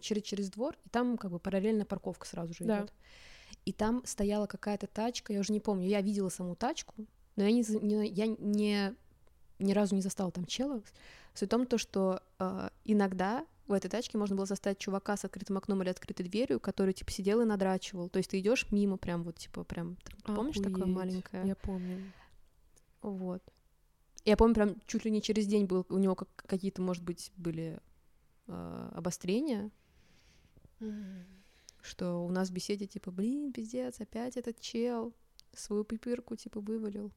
через, 0.01 0.23
через 0.23 0.51
двор, 0.51 0.77
и 0.85 0.89
там 0.91 1.17
как 1.17 1.31
бы 1.31 1.39
параллельно 1.39 1.85
парковка 1.85 2.27
сразу 2.27 2.53
же 2.53 2.65
идет. 2.65 2.87
Да. 2.87 2.87
И 3.65 3.73
там 3.73 4.03
стояла 4.05 4.47
какая-то 4.47 4.87
тачка, 4.87 5.33
я 5.33 5.41
уже 5.41 5.53
не 5.53 5.61
помню, 5.61 5.89
я 5.89 6.03
видела 6.03 6.29
саму 6.29 6.55
тачку, 6.55 6.95
но 7.37 7.45
я 7.45 7.51
не, 7.51 7.65
не, 7.81 8.09
я 8.09 8.27
не 8.27 8.95
ни 9.59 9.73
разу 9.73 9.95
не 9.95 10.03
застала 10.03 10.31
там 10.31 10.45
чела. 10.45 10.83
Суть 11.35 11.49
в 11.49 11.51
том, 11.51 11.67
то, 11.67 11.79
что 11.79 12.21
э, 12.39 12.69
иногда 12.85 13.47
в 13.67 13.73
этой 13.73 13.89
тачке 13.89 14.19
можно 14.19 14.37
было 14.37 14.47
застать 14.47 14.79
чувака 14.79 15.17
с 15.17 15.25
открытым 15.25 15.57
окном 15.57 15.83
или 15.83 15.89
открытой 15.89 16.27
дверью, 16.27 16.61
который, 16.61 16.93
типа, 16.93 17.11
сидел 17.11 17.41
и 17.41 17.45
надрачивал. 17.45 18.09
То 18.09 18.19
есть 18.19 18.31
ты 18.31 18.41
идешь 18.41 18.67
мимо 18.71 18.97
прям 18.97 19.23
вот, 19.23 19.37
типа, 19.37 19.65
прям... 19.65 19.97
Ты 20.25 20.33
помнишь 20.33 20.57
Охуеть. 20.57 20.75
такое 20.75 20.87
маленькое? 20.87 21.47
Я 21.47 21.57
помню. 21.57 22.13
Вот. 23.03 23.43
Я 24.25 24.37
помню, 24.37 24.55
прям 24.55 24.81
чуть 24.87 25.05
ли 25.05 25.11
не 25.11 25.21
через 25.21 25.47
день 25.47 25.67
был, 25.67 25.85
у 25.89 25.99
него 25.99 26.15
как, 26.15 26.29
какие-то, 26.37 26.81
может 26.81 27.03
быть, 27.03 27.31
были 27.37 27.79
э, 28.47 28.91
обострения, 28.95 29.71
mm. 30.81 31.25
что 31.83 32.25
у 32.25 32.31
нас 32.31 32.49
в 32.49 32.53
беседе, 32.53 32.87
типа, 32.87 33.11
блин, 33.11 33.53
пиздец, 33.53 34.01
опять 34.01 34.37
этот 34.39 34.61
чел 34.61 35.15
свою 35.53 35.85
пипирку, 35.85 36.37
типа, 36.37 36.61
вывалил. 36.61 37.13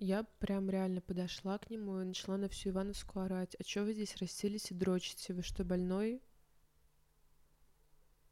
Я 0.00 0.24
прям 0.38 0.70
реально 0.70 1.02
подошла 1.02 1.58
к 1.58 1.68
нему 1.70 2.00
и 2.00 2.04
начала 2.04 2.38
на 2.38 2.48
всю 2.48 2.70
Ивановскую 2.70 3.26
орать. 3.26 3.54
А 3.58 3.62
чё 3.62 3.84
вы 3.84 3.92
здесь 3.92 4.16
расселись 4.16 4.70
и 4.70 4.74
дрочите? 4.74 5.34
Вы 5.34 5.42
что, 5.42 5.62
больной? 5.62 6.22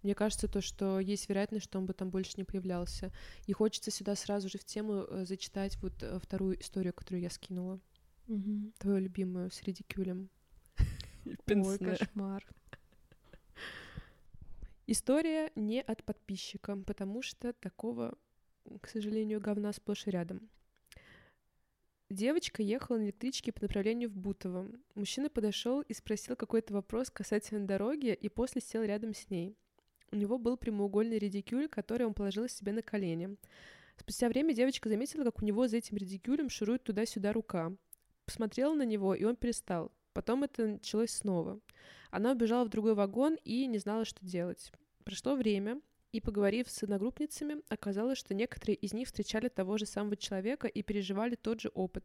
Мне 0.03 0.15
кажется, 0.15 0.47
то, 0.49 0.61
что 0.61 1.01
есть 1.01 1.29
вероятность, 1.29 1.65
что 1.65 1.79
он 1.79 1.87
бы 1.87 1.93
там 1.93 2.11
больше 2.11 2.35
не 2.37 2.45
появлялся. 2.45 3.13
И 3.47 3.53
хочется 3.53 3.91
сюда 3.91 4.15
сразу 4.15 4.49
же 4.49 4.59
в 4.59 4.65
тему 4.65 5.05
э, 5.09 5.25
зачитать 5.25 5.77
вот 5.83 6.03
э, 6.03 6.19
вторую 6.21 6.61
историю, 6.61 6.93
которую 6.93 7.23
я 7.23 7.31
скинула. 7.31 7.81
Угу. 8.29 8.73
Твою 8.79 8.99
любимую 8.99 9.51
с 9.51 9.63
редикюлем. 9.63 10.31
Ой, 11.47 11.79
кошмар. 11.79 12.47
История 14.87 15.51
не 15.55 15.83
от 15.83 16.05
подписчика, 16.05 16.77
потому 16.77 17.21
что 17.21 17.53
такого, 17.53 18.17
к 18.81 18.89
сожалению, 18.89 19.41
говна 19.41 19.73
сплошь 19.73 20.07
и 20.07 20.11
рядом. 20.11 20.49
Девочка 22.09 22.63
ехала 22.63 22.97
на 22.97 23.05
электричке 23.05 23.53
по 23.53 23.63
направлению 23.63 24.09
в 24.09 24.17
Бутово. 24.17 24.67
Мужчина 24.95 25.29
подошел 25.29 25.83
и 25.83 25.93
спросил 25.93 26.37
какой-то 26.37 26.73
вопрос 26.73 27.11
касательно 27.11 27.67
дороги, 27.67 28.15
и 28.15 28.31
после 28.31 28.63
сел 28.63 28.83
рядом 28.83 29.13
с 29.13 29.29
ней. 29.29 29.59
У 30.11 30.17
него 30.17 30.39
был 30.39 30.57
прямоугольный 30.57 31.19
редикюль, 31.19 31.69
который 31.69 32.07
он 32.07 32.15
положил 32.15 32.49
себе 32.49 32.73
на 32.73 32.83
колени. 32.83 33.37
Спустя 33.97 34.29
время 34.29 34.55
девочка 34.55 34.89
заметила, 34.89 35.25
как 35.25 35.43
у 35.43 35.45
него 35.45 35.67
за 35.69 35.79
этим 35.79 35.97
редикюлем 35.97 36.49
шурует 36.49 36.85
туда-сюда 36.85 37.33
рука. 37.33 37.73
Посмотрела 38.25 38.75
на 38.75 38.85
него, 38.85 39.15
и 39.15 39.25
он 39.25 39.37
перестал. 39.37 39.93
Потом 40.13 40.45
это 40.45 40.67
началось 40.67 41.11
снова. 41.11 41.61
Она 42.11 42.33
убежала 42.33 42.65
в 42.65 42.71
другой 42.71 42.95
вагон 42.95 43.37
и 43.45 43.67
не 43.67 43.79
знала, 43.79 44.05
что 44.05 44.25
делать. 44.25 44.73
Прошло 45.05 45.35
время, 45.35 45.81
и, 46.13 46.21
поговорив 46.21 46.71
с 46.71 46.83
одногруппницами, 46.83 47.63
оказалось, 47.69 48.19
что 48.19 48.35
некоторые 48.35 48.77
из 48.77 48.93
них 48.95 49.09
встречали 49.09 49.49
того 49.49 49.77
же 49.77 49.87
самого 49.87 50.17
человека 50.17 50.67
и 50.67 50.83
переживали 50.83 51.35
тот 51.35 51.61
же 51.61 51.71
опыт. 51.75 52.05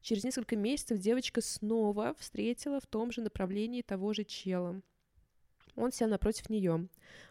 Через 0.00 0.24
несколько 0.24 0.56
месяцев 0.56 0.98
девочка 0.98 1.40
снова 1.40 2.14
встретила 2.18 2.80
в 2.80 2.86
том 2.86 3.12
же 3.12 3.20
направлении 3.20 3.82
того 3.82 4.12
же 4.12 4.24
чела. 4.24 4.80
Он 5.78 5.92
сел 5.92 6.08
напротив 6.08 6.50
нее. 6.50 6.88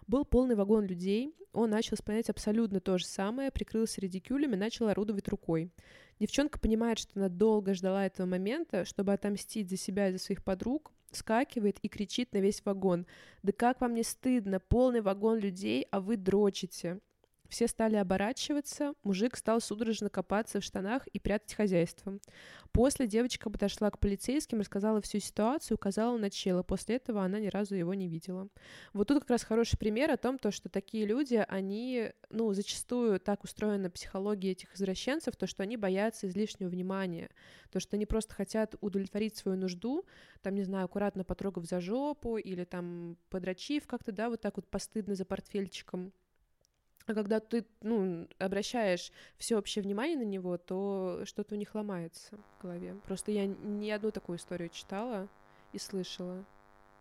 Был 0.08 0.24
полный 0.24 0.56
вагон 0.56 0.86
людей, 0.86 1.36
он 1.52 1.70
начал 1.70 1.96
исполнять 1.96 2.30
абсолютно 2.30 2.80
то 2.80 2.98
же 2.98 3.06
самое, 3.06 3.52
прикрылся 3.52 4.00
редикюлем 4.00 4.54
и 4.54 4.58
начал 4.58 4.88
орудовать 4.88 5.28
рукой. 5.28 5.72
Девчонка 6.20 6.60
понимает, 6.60 7.00
что 7.00 7.12
она 7.16 7.30
долго 7.30 7.74
ждала 7.74 8.06
этого 8.06 8.26
момента, 8.26 8.86
чтобы 8.86 9.14
отомстить 9.14 9.70
за 9.70 9.76
себя 9.76 10.10
и 10.10 10.14
за 10.14 10.20
своих 10.20 10.44
подруг, 10.44 10.92
скакивает 11.12 11.78
и 11.82 11.90
кричит 11.90 12.34
на 12.34 12.38
весь 12.38 12.64
вагон. 12.64 13.06
«Да 13.44 13.52
как 13.52 13.82
вам 13.82 13.94
не 13.94 14.04
стыдно? 14.04 14.60
Полный 14.60 15.02
вагон 15.02 15.40
людей, 15.40 15.88
а 15.92 16.00
вы 16.00 16.16
дрочите!» 16.16 17.00
Все 17.50 17.68
стали 17.68 17.96
оборачиваться, 17.96 18.94
мужик 19.04 19.38
стал 19.38 19.62
судорожно 19.62 20.10
копаться 20.10 20.60
в 20.60 20.64
штанах 20.64 21.08
и 21.08 21.20
прятать 21.20 21.54
хозяйство. 21.54 22.20
После 22.72 23.08
девочка 23.08 23.50
подошла 23.50 23.90
к 23.90 24.00
полицейским, 24.00 24.60
рассказала 24.60 25.02
всю 25.02 25.20
ситуацию, 25.20 25.76
указала 25.76 26.18
на 26.18 26.30
чела. 26.30 26.64
После 26.64 26.98
этого 26.98 27.24
она 27.24 27.40
ни 27.40 27.48
разу 27.48 27.76
его 27.76 27.94
не 27.94 28.08
видела. 28.08 28.50
Вот 28.94 29.08
тут 29.08 29.22
как 29.22 29.32
раз 29.32 29.44
хороший 29.44 29.78
пример 29.78 30.12
о 30.12 30.18
том, 30.18 30.38
то, 30.38 30.52
что 30.52 30.70
такие 30.70 31.06
люди, 31.06 31.44
они, 31.48 32.12
ну, 32.30 32.54
зачастую 32.54 33.20
так 33.20 33.44
устроена 33.44 33.90
психология 33.90 34.52
этих 34.52 34.76
извращенцев, 34.76 35.36
то, 35.36 35.48
что 35.48 35.64
они 35.64 35.78
боятся 35.78 36.28
излишнего 36.28 36.70
внимания, 36.70 37.30
то, 37.72 37.80
что 37.80 37.96
они 37.96 38.06
просто 38.06 38.34
хотят 38.34 38.76
удовлетворить 38.82 39.38
свою 39.38 39.58
нужду, 39.58 40.06
там, 40.42 40.56
не 40.56 40.64
знаю, 40.64 40.86
аккуратно 40.86 41.24
потрогав 41.24 41.66
за 41.66 41.80
жопу 41.80 42.38
или 42.38 42.64
там 42.64 43.18
подрочив 43.30 43.88
как-то, 43.88 44.12
да, 44.12 44.30
вот 44.30 44.42
так 44.42 44.58
вот 44.58 44.68
постыдно 44.68 45.16
за 45.16 45.26
портфельчиком, 45.26 46.12
а 47.08 47.14
когда 47.14 47.40
ты, 47.40 47.66
ну, 47.82 48.28
обращаешь 48.38 49.12
всеобщее 49.38 49.82
внимание 49.82 50.18
на 50.18 50.26
него, 50.26 50.58
то 50.58 51.22
что-то 51.24 51.56
у 51.56 51.58
них 51.58 51.74
ломается 51.74 52.38
в 52.38 52.62
голове. 52.62 52.96
Просто 53.06 53.32
я 53.32 53.48
ни 53.48 53.90
одну 53.90 54.12
такую 54.12 54.38
историю 54.38 54.70
читала 54.70 55.30
и 55.72 55.80
слышала, 55.80 56.44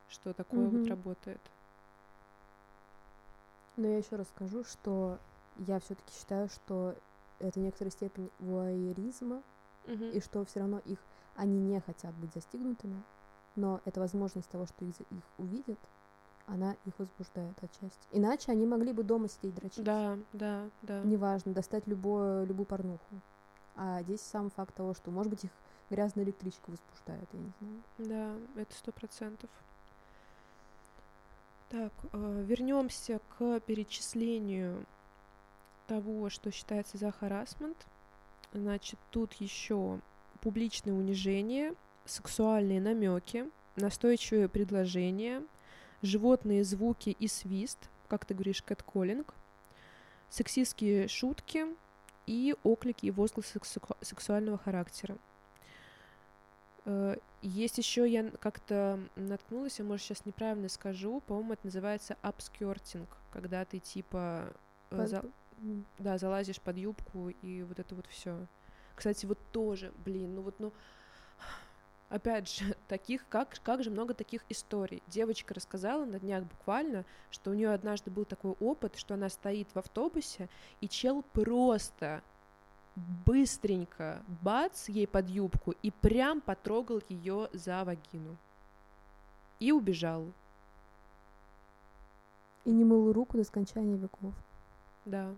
что 0.09 0.33
такое 0.33 0.67
mm-hmm. 0.67 0.79
вот 0.81 0.89
работает. 0.89 1.41
Но 3.77 3.89
я 3.89 3.99
еще 3.99 4.15
раз 4.15 4.29
скажу, 4.29 4.63
что 4.63 5.19
я 5.59 5.81
все-таки 5.81 6.13
считаю, 6.15 6.49
что 6.49 6.95
это 7.41 7.59
некоторая 7.59 7.91
степень 7.91 8.31
вуайеризма, 8.39 9.43
mm-hmm. 9.87 10.13
и 10.13 10.21
что 10.21 10.45
все 10.45 10.61
равно 10.61 10.81
их 10.85 11.01
они 11.35 11.59
не 11.59 11.81
хотят 11.81 12.15
быть 12.15 12.33
застигнутыми, 12.33 13.03
но 13.57 13.81
это 13.85 14.01
возможность 14.01 14.49
того, 14.51 14.67
что 14.67 14.85
их, 14.85 14.95
их 15.01 15.25
увидят, 15.37 15.79
она 16.47 16.77
их 16.85 16.95
возбуждает 16.99 17.57
отчасти. 17.63 18.07
Иначе 18.13 18.53
они 18.53 18.67
могли 18.67 18.93
бы 18.93 19.03
дома 19.03 19.29
сидеть 19.29 19.55
дрочить. 19.55 19.83
Да, 19.83 20.19
да, 20.33 20.69
да. 20.83 21.03
Неважно, 21.03 21.53
достать 21.53 21.87
любую, 21.87 22.47
любую 22.47 22.67
порнуху. 22.67 23.21
А 23.75 24.03
здесь 24.03 24.21
сам 24.21 24.51
факт 24.51 24.75
того, 24.75 24.95
что, 24.95 25.11
может 25.11 25.31
быть, 25.31 25.45
их 25.45 25.51
грязная 25.91 26.25
электричка 26.25 26.71
возбуждает, 26.71 27.29
я 27.33 27.39
не 27.39 27.53
знаю. 27.61 28.39
Да, 28.55 28.61
это 28.63 28.75
сто 28.75 28.93
процентов. 28.93 29.51
Так, 31.69 31.93
э, 32.13 32.45
вернемся 32.47 33.21
к 33.37 33.61
перечислению 33.61 34.87
того, 35.89 36.31
что 36.31 36.51
считается 36.51 36.97
за 36.97 37.11
харасмент. 37.11 37.77
Значит, 38.53 38.99
тут 39.11 39.33
еще 39.35 40.01
публичное 40.41 40.95
унижение, 40.95 41.75
сексуальные 42.05 42.81
намеки, 42.81 43.51
настойчивые 43.75 44.49
предложения, 44.49 45.43
животные 46.07 46.65
звуки 46.65 47.11
и 47.11 47.29
свист, 47.29 47.79
как 48.09 48.25
ты 48.25 48.35
говоришь, 48.35 48.63
кэтколлинг, 48.63 49.35
сексистские 50.29 51.09
шутки 51.09 51.67
и 52.27 52.55
оклики 52.65 53.07
и 53.07 53.11
возгласы 53.11 53.59
сексу- 53.59 53.97
сексуального 54.01 54.59
характера. 54.59 55.17
Э, 56.85 57.17
есть 57.43 57.79
еще, 57.79 58.09
я 58.09 58.31
как-то 58.41 59.01
наткнулась, 59.17 59.79
я, 59.79 59.85
может, 59.85 60.07
сейчас 60.07 60.25
неправильно 60.25 60.69
скажу, 60.69 61.21
по-моему, 61.27 61.53
это 61.55 61.67
называется 61.67 62.17
обскертинг, 62.23 63.09
когда 63.33 63.65
ты 63.65 63.79
типа 63.79 64.53
э, 64.91 64.97
Под- 64.97 65.09
за- 65.09 65.25
да, 65.99 66.19
залазишь 66.19 66.61
под 66.61 66.77
юбку 66.77 67.31
и 67.31 67.63
вот 67.63 67.79
это 67.79 67.95
вот 67.95 68.07
все. 68.07 68.47
Кстати, 68.95 69.27
вот 69.27 69.39
тоже, 69.53 69.93
блин, 70.05 70.35
ну 70.37 70.43
вот, 70.43 70.61
ну, 70.61 70.73
опять 72.09 72.51
же, 72.51 72.76
таких, 72.87 73.27
как, 73.29 73.61
как 73.63 73.83
же 73.83 73.91
много 73.91 74.15
таких 74.15 74.43
историй. 74.49 75.03
Девочка 75.07 75.55
рассказала 75.55 76.05
на 76.05 76.19
днях 76.19 76.45
буквально, 76.45 77.05
что 77.31 77.51
у 77.51 77.55
нее 77.55 77.73
однажды 77.73 78.11
был 78.11 78.25
такой 78.25 78.53
опыт, 78.61 78.97
что 78.97 79.15
она 79.15 79.29
стоит 79.29 79.69
в 79.75 79.79
автобусе, 79.79 80.49
и 80.81 80.89
чел 80.89 81.23
просто 81.33 82.23
быстренько 83.27 84.23
бац 84.43 84.89
ей 84.89 85.07
под 85.07 85.29
юбку 85.29 85.75
и 85.83 85.91
прям 85.91 86.41
потрогал 86.41 87.03
ее 87.09 87.49
за 87.53 87.85
вагину. 87.85 88.37
И 89.61 89.73
убежал. 89.73 90.27
И 92.65 92.71
не 92.71 92.85
мыл 92.85 93.13
руку 93.13 93.37
до 93.37 93.45
скончания 93.45 93.97
веков. 93.97 94.35
Да. 95.05 95.35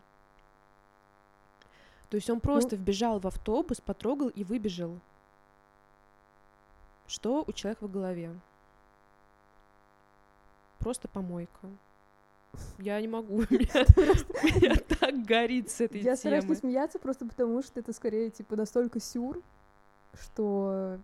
То 2.11 2.17
есть 2.17 2.31
он 2.31 2.41
просто 2.41 2.77
вбежал 2.77 3.21
в 3.21 3.27
автобус, 3.27 3.81
потрогал 3.81 4.29
и 4.29 4.45
выбежал. 4.45 4.99
Что 7.09 7.43
у 7.47 7.53
человека 7.53 7.87
в 7.87 7.91
голове? 7.91 8.39
Просто 10.79 11.09
помойка. 11.09 11.69
Я 12.79 13.01
не 13.01 13.09
могу. 13.09 13.41
Меня, 13.51 14.77
так 14.77 15.25
горит 15.25 15.71
с 15.71 15.81
этой 15.81 16.03
Я 16.03 16.17
стараюсь 16.17 16.45
не 16.45 16.55
смеяться 16.55 16.99
просто 16.99 17.27
потому, 17.27 17.63
что 17.63 17.81
это 17.81 17.93
скорее, 17.93 18.31
типа, 18.31 18.57
настолько 18.57 19.01
сюр, 19.01 19.43
что 20.13 20.99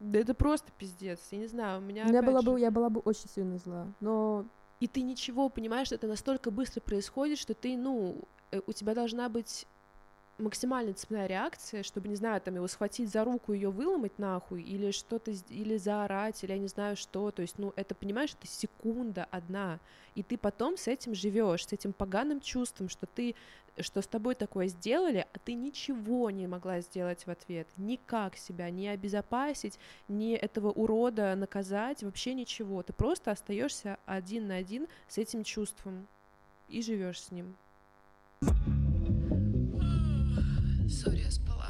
Да 0.00 0.18
это 0.18 0.34
просто 0.34 0.72
пиздец. 0.72 1.20
Я 1.30 1.38
не 1.38 1.46
знаю, 1.46 1.80
у 1.80 1.82
меня 1.82 2.06
опять 2.06 2.24
была 2.24 2.42
бы, 2.42 2.58
я 2.58 2.70
была 2.70 2.88
бы 2.88 3.00
очень 3.00 3.28
сильно 3.28 3.58
зла. 3.58 3.86
Но 4.00 4.46
И 4.80 4.88
ты 4.88 5.02
ничего, 5.02 5.50
понимаешь, 5.50 5.92
это 5.92 6.06
настолько 6.06 6.50
быстро 6.50 6.80
происходит, 6.80 7.38
что 7.38 7.52
ты, 7.54 7.76
ну, 7.76 8.16
э, 8.52 8.60
у 8.66 8.72
тебя 8.72 8.94
должна 8.94 9.28
быть 9.28 9.66
максимально 10.38 10.92
цепная 10.94 11.26
реакция, 11.26 11.82
чтобы, 11.82 12.08
не 12.08 12.16
знаю, 12.16 12.40
там 12.40 12.54
его 12.56 12.66
схватить 12.66 13.10
за 13.10 13.24
руку, 13.24 13.52
ее 13.52 13.70
выломать 13.70 14.18
нахуй, 14.18 14.62
или 14.62 14.90
что-то, 14.90 15.30
или 15.30 15.76
заорать, 15.76 16.42
или 16.42 16.52
я 16.52 16.58
не 16.58 16.68
знаю 16.68 16.96
что, 16.96 17.30
то 17.30 17.42
есть, 17.42 17.58
ну, 17.58 17.72
это, 17.76 17.94
понимаешь, 17.94 18.34
это 18.38 18.46
секунда 18.46 19.26
одна, 19.30 19.78
и 20.14 20.22
ты 20.22 20.36
потом 20.36 20.76
с 20.76 20.88
этим 20.88 21.14
живешь, 21.14 21.66
с 21.66 21.72
этим 21.72 21.92
поганым 21.92 22.40
чувством, 22.40 22.88
что 22.88 23.06
ты, 23.06 23.34
что 23.78 24.02
с 24.02 24.06
тобой 24.06 24.34
такое 24.34 24.68
сделали, 24.68 25.26
а 25.32 25.38
ты 25.38 25.54
ничего 25.54 26.30
не 26.30 26.46
могла 26.46 26.80
сделать 26.80 27.26
в 27.26 27.30
ответ, 27.30 27.68
никак 27.76 28.36
себя 28.36 28.70
не 28.70 28.88
обезопасить, 28.88 29.78
не 30.08 30.34
этого 30.34 30.70
урода 30.70 31.34
наказать, 31.36 32.02
вообще 32.02 32.34
ничего, 32.34 32.82
ты 32.82 32.92
просто 32.92 33.30
остаешься 33.30 33.98
один 34.06 34.48
на 34.48 34.56
один 34.56 34.88
с 35.08 35.18
этим 35.18 35.44
чувством 35.44 36.08
и 36.68 36.82
живешь 36.82 37.22
с 37.22 37.30
ним. 37.30 37.54
Сори, 40.92 41.22
я 41.22 41.30
спала. 41.30 41.66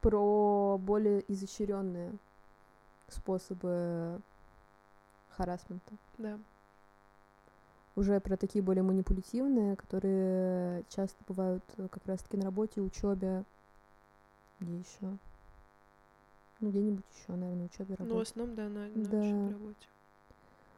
про 0.00 0.76
более 0.78 1.24
изощренные 1.32 2.12
способы 3.08 4.20
харасмента. 5.30 5.92
Да. 6.18 6.38
Уже 7.96 8.20
про 8.20 8.36
такие 8.36 8.62
более 8.62 8.82
манипулятивные, 8.82 9.76
которые 9.76 10.84
часто 10.90 11.16
бывают 11.26 11.64
как 11.76 12.04
раз-таки 12.06 12.36
на 12.36 12.44
работе, 12.44 12.82
учебе. 12.82 13.44
Где 14.60 14.76
еще? 14.76 15.16
Ну, 16.60 16.70
где-нибудь 16.70 17.04
еще, 17.18 17.32
наверное, 17.32 17.66
учебе, 17.66 17.96
Ну, 17.98 18.04
в 18.04 18.08
работе. 18.10 18.30
основном, 18.30 18.54
да, 18.56 18.68
на, 18.68 18.88
на 18.88 19.08
Да. 19.08 19.18
общей 19.18 19.52
работе. 19.52 19.86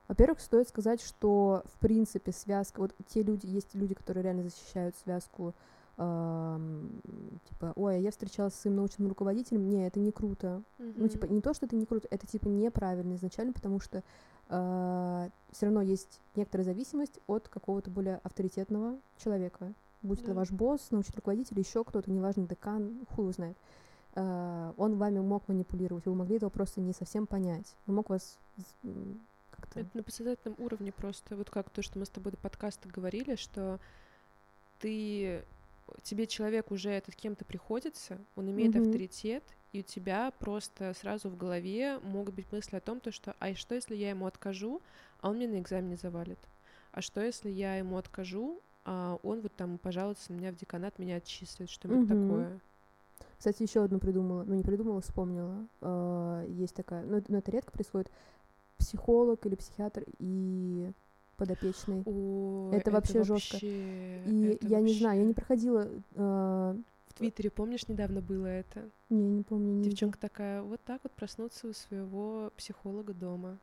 Во-первых, 0.08 0.40
стоит 0.40 0.68
сказать, 0.68 1.02
что 1.02 1.64
в 1.64 1.78
принципе 1.80 2.30
связка, 2.30 2.80
вот 2.80 2.94
те 3.08 3.24
люди, 3.24 3.46
есть 3.46 3.74
люди, 3.74 3.94
которые 3.94 4.22
реально 4.22 4.44
защищают 4.44 4.94
связку, 4.96 5.52
типа, 5.96 7.72
ой, 7.74 7.96
а 7.96 7.98
я 7.98 8.10
встречалась 8.10 8.54
с 8.54 8.60
своим 8.60 8.76
научным 8.76 9.08
руководителем, 9.08 9.68
не, 9.68 9.86
это 9.86 9.98
не 9.98 10.12
круто. 10.12 10.62
Ну, 10.78 11.08
типа, 11.08 11.24
не 11.24 11.40
то, 11.40 11.54
что 11.54 11.66
это 11.66 11.74
не 11.74 11.86
круто, 11.86 12.06
это 12.10 12.26
типа 12.26 12.48
неправильно 12.48 13.14
изначально, 13.14 13.52
потому 13.52 13.80
что 13.80 14.02
все 14.48 15.66
равно 15.66 15.82
есть 15.82 16.20
некоторая 16.36 16.64
зависимость 16.64 17.18
от 17.26 17.48
какого-то 17.48 17.90
более 17.90 18.20
авторитетного 18.22 18.96
человека. 19.18 19.72
Будь 20.02 20.20
это 20.20 20.28
Да. 20.32 20.34
ваш 20.34 20.52
босс, 20.52 20.90
научный 20.90 21.16
руководитель, 21.16 21.58
еще 21.58 21.82
кто-то, 21.82 22.10
неважно, 22.10 22.46
декан, 22.46 23.06
хуй 23.10 23.24
его 23.24 23.32
знает. 23.32 23.56
А, 24.14 24.72
он 24.76 24.98
вами 24.98 25.18
мог 25.18 25.48
манипулировать, 25.48 26.06
вы 26.06 26.14
могли 26.14 26.36
этого 26.36 26.50
просто 26.50 26.80
не 26.80 26.92
совсем 26.92 27.26
понять. 27.26 27.74
Он 27.88 27.96
мог 27.96 28.10
вас 28.10 28.38
как-то... 29.50 29.80
Это 29.80 29.88
на 29.94 30.02
подсознательном 30.04 30.56
уровне 30.60 30.92
просто. 30.92 31.34
Вот 31.34 31.50
как 31.50 31.70
то, 31.70 31.82
что 31.82 31.98
мы 31.98 32.06
с 32.06 32.10
тобой 32.10 32.30
до 32.32 32.38
подкаста 32.38 32.88
говорили, 32.88 33.34
что 33.34 33.80
ты 34.78 35.42
тебе 36.02 36.26
человек 36.26 36.70
уже 36.70 36.90
этот 36.90 37.14
кем-то 37.14 37.44
приходится, 37.44 38.18
он 38.34 38.50
имеет 38.50 38.74
Мгм. 38.74 38.86
авторитет, 38.86 39.44
и 39.72 39.80
у 39.80 39.82
тебя 39.82 40.32
просто 40.38 40.92
сразу 40.94 41.28
в 41.28 41.36
голове 41.36 41.98
могут 42.00 42.34
быть 42.34 42.50
мысли 42.52 42.76
о 42.76 42.80
том, 42.80 43.00
то, 43.00 43.12
что 43.12 43.34
а 43.38 43.54
что, 43.54 43.74
если 43.74 43.94
я 43.94 44.10
ему 44.10 44.26
откажу, 44.26 44.82
а 45.20 45.30
он 45.30 45.36
мне 45.36 45.48
на 45.48 45.60
экзамене 45.60 45.96
завалит? 45.96 46.38
А 46.92 47.02
что, 47.02 47.20
если 47.20 47.50
я 47.50 47.76
ему 47.76 47.98
откажу, 47.98 48.62
а 48.84 49.18
он 49.22 49.40
вот 49.40 49.54
там 49.54 49.78
пожалуется 49.78 50.32
на 50.32 50.36
меня 50.38 50.52
в 50.52 50.56
деканат, 50.56 50.98
меня 50.98 51.16
отчислит, 51.16 51.68
что-нибудь 51.68 52.00
Мгм. 52.00 52.06
такое? 52.06 52.60
Кстати, 53.38 53.62
еще 53.62 53.82
одну 53.84 53.98
придумала, 53.98 54.44
ну 54.44 54.54
не 54.54 54.62
придумала, 54.62 55.00
вспомнила. 55.00 55.66
А, 55.80 56.44
есть 56.46 56.74
такая, 56.74 57.04
но 57.04 57.18
это, 57.18 57.30
но 57.32 57.38
это 57.38 57.50
редко 57.50 57.70
происходит. 57.72 58.10
Психолог 58.78 59.44
или 59.46 59.54
психиатр 59.54 60.04
и 60.18 60.92
подопечный. 61.36 62.02
О, 62.04 62.70
Это 62.72 62.90
вообще 62.90 63.22
жестко. 63.24 63.54
вообще- 63.54 64.22
И 64.26 64.44
это 64.54 64.66
я 64.68 64.80
не 64.80 64.92
знаю, 64.94 65.18
я 65.20 65.22
не 65.24 65.28
вообще- 65.32 65.34
проходила. 65.34 65.88
а, 66.16 66.76
В 67.08 67.14
Твиттере, 67.14 67.50
помнишь, 67.50 67.88
недавно 67.88 68.20
было 68.20 68.46
это? 68.46 68.88
не, 69.08 69.28
не 69.28 69.42
помню. 69.42 69.74
Не. 69.74 69.84
Девчонка 69.84 70.18
такая, 70.18 70.62
вот 70.62 70.80
так 70.84 71.00
вот 71.02 71.12
проснуться 71.12 71.68
у 71.68 71.72
своего 71.72 72.50
психолога 72.56 73.14
дома. 73.14 73.56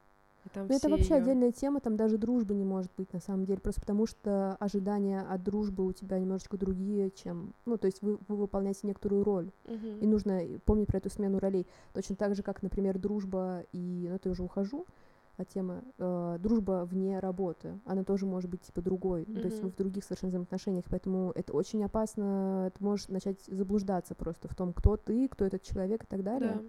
Там 0.53 0.67
Ну, 0.67 0.75
это 0.75 0.89
вообще 0.89 1.13
её- 1.13 1.23
отдельная 1.23 1.53
тема, 1.53 1.79
там 1.79 1.95
даже 1.95 2.17
дружбы 2.17 2.53
не 2.53 2.65
может 2.65 2.91
быть 2.97 3.13
на 3.13 3.21
самом 3.21 3.45
деле, 3.45 3.59
просто 3.61 3.79
потому 3.79 4.05
что 4.05 4.57
ожидания 4.59 5.21
от 5.21 5.41
дружбы 5.41 5.85
у 5.85 5.93
тебя 5.93 6.19
немножечко 6.19 6.57
другие, 6.57 7.11
чем, 7.11 7.53
ну, 7.65 7.77
то 7.77 7.85
есть 7.87 8.01
вы, 8.01 8.17
вы 8.27 8.35
выполняете 8.35 8.81
некоторую 8.85 9.23
роль, 9.23 9.51
Мгм. 9.65 9.99
и 10.01 10.05
нужно 10.05 10.41
помнить 10.65 10.87
про 10.87 10.97
эту 10.97 11.09
смену 11.09 11.39
ролей. 11.39 11.65
Точно 11.93 12.17
так 12.17 12.35
же, 12.35 12.43
как, 12.43 12.61
например, 12.61 12.99
дружба 12.99 13.63
и, 13.71 14.07
ну, 14.09 14.15
это 14.15 14.27
я 14.27 14.31
уже 14.33 14.43
ухожу 14.43 14.85
от 15.37 15.47
темы, 15.49 15.81
э, 15.97 16.37
дружба 16.39 16.85
вне 16.85 17.19
работы, 17.19 17.79
она 17.85 18.03
тоже 18.03 18.25
может 18.25 18.49
быть 18.49 18.61
типа 18.61 18.81
другой, 18.81 19.25
ну, 19.27 19.41
то 19.41 19.47
есть 19.47 19.61
вы 19.61 19.69
в 19.69 19.75
других 19.75 20.03
совершенно 20.03 20.29
взаимоотношениях, 20.29 20.85
поэтому 20.89 21.31
это 21.33 21.53
очень 21.53 21.83
опасно, 21.83 22.71
ты 22.77 22.83
можешь 22.83 23.07
начать 23.07 23.39
заблуждаться 23.47 24.13
просто 24.13 24.47
в 24.47 24.55
том, 24.55 24.73
кто 24.73 24.95
ты, 24.95 25.27
кто 25.27 25.43
этот 25.45 25.63
человек 25.63 26.03
и 26.03 26.07
так 26.07 26.23
далее. 26.23 26.61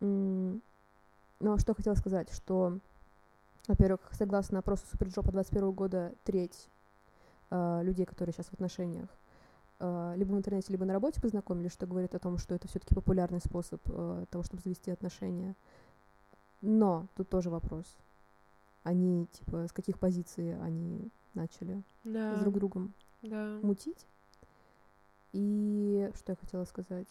Да. 0.00 0.06
М, 0.06 0.62
Но 1.40 1.58
что 1.58 1.74
хотела 1.74 1.94
сказать, 1.96 2.32
что, 2.32 2.78
во-первых, 3.66 4.00
согласно 4.12 4.60
опросу 4.60 4.84
Суперджопа 4.90 5.32
21 5.32 5.72
года, 5.72 6.12
треть 6.22 6.68
э, 7.50 7.80
людей, 7.82 8.06
которые 8.06 8.32
сейчас 8.32 8.46
в 8.46 8.52
отношениях, 8.54 9.08
э, 9.80 10.14
либо 10.16 10.32
в 10.32 10.36
интернете, 10.38 10.72
либо 10.72 10.84
на 10.84 10.92
работе 10.92 11.20
познакомились, 11.20 11.72
что 11.72 11.86
говорит 11.88 12.14
о 12.14 12.20
том, 12.20 12.38
что 12.38 12.54
это 12.54 12.68
все-таки 12.68 12.94
популярный 12.94 13.40
способ 13.40 13.80
э, 13.86 14.24
того, 14.30 14.44
чтобы 14.44 14.62
завести 14.62 14.92
отношения. 14.92 15.56
Но 16.62 17.08
тут 17.16 17.28
тоже 17.28 17.50
вопрос. 17.50 17.84
Они, 18.84 19.26
типа, 19.26 19.66
с 19.68 19.72
каких 19.72 19.98
позиций 19.98 20.58
они 20.62 21.10
начали 21.34 21.82
Да. 22.04 22.36
с 22.36 22.40
друг 22.40 22.54
другом 22.54 22.94
да. 23.22 23.58
мутить? 23.62 24.06
И 25.32 26.10
что 26.16 26.32
я 26.32 26.36
хотела 26.36 26.64
сказать? 26.64 27.08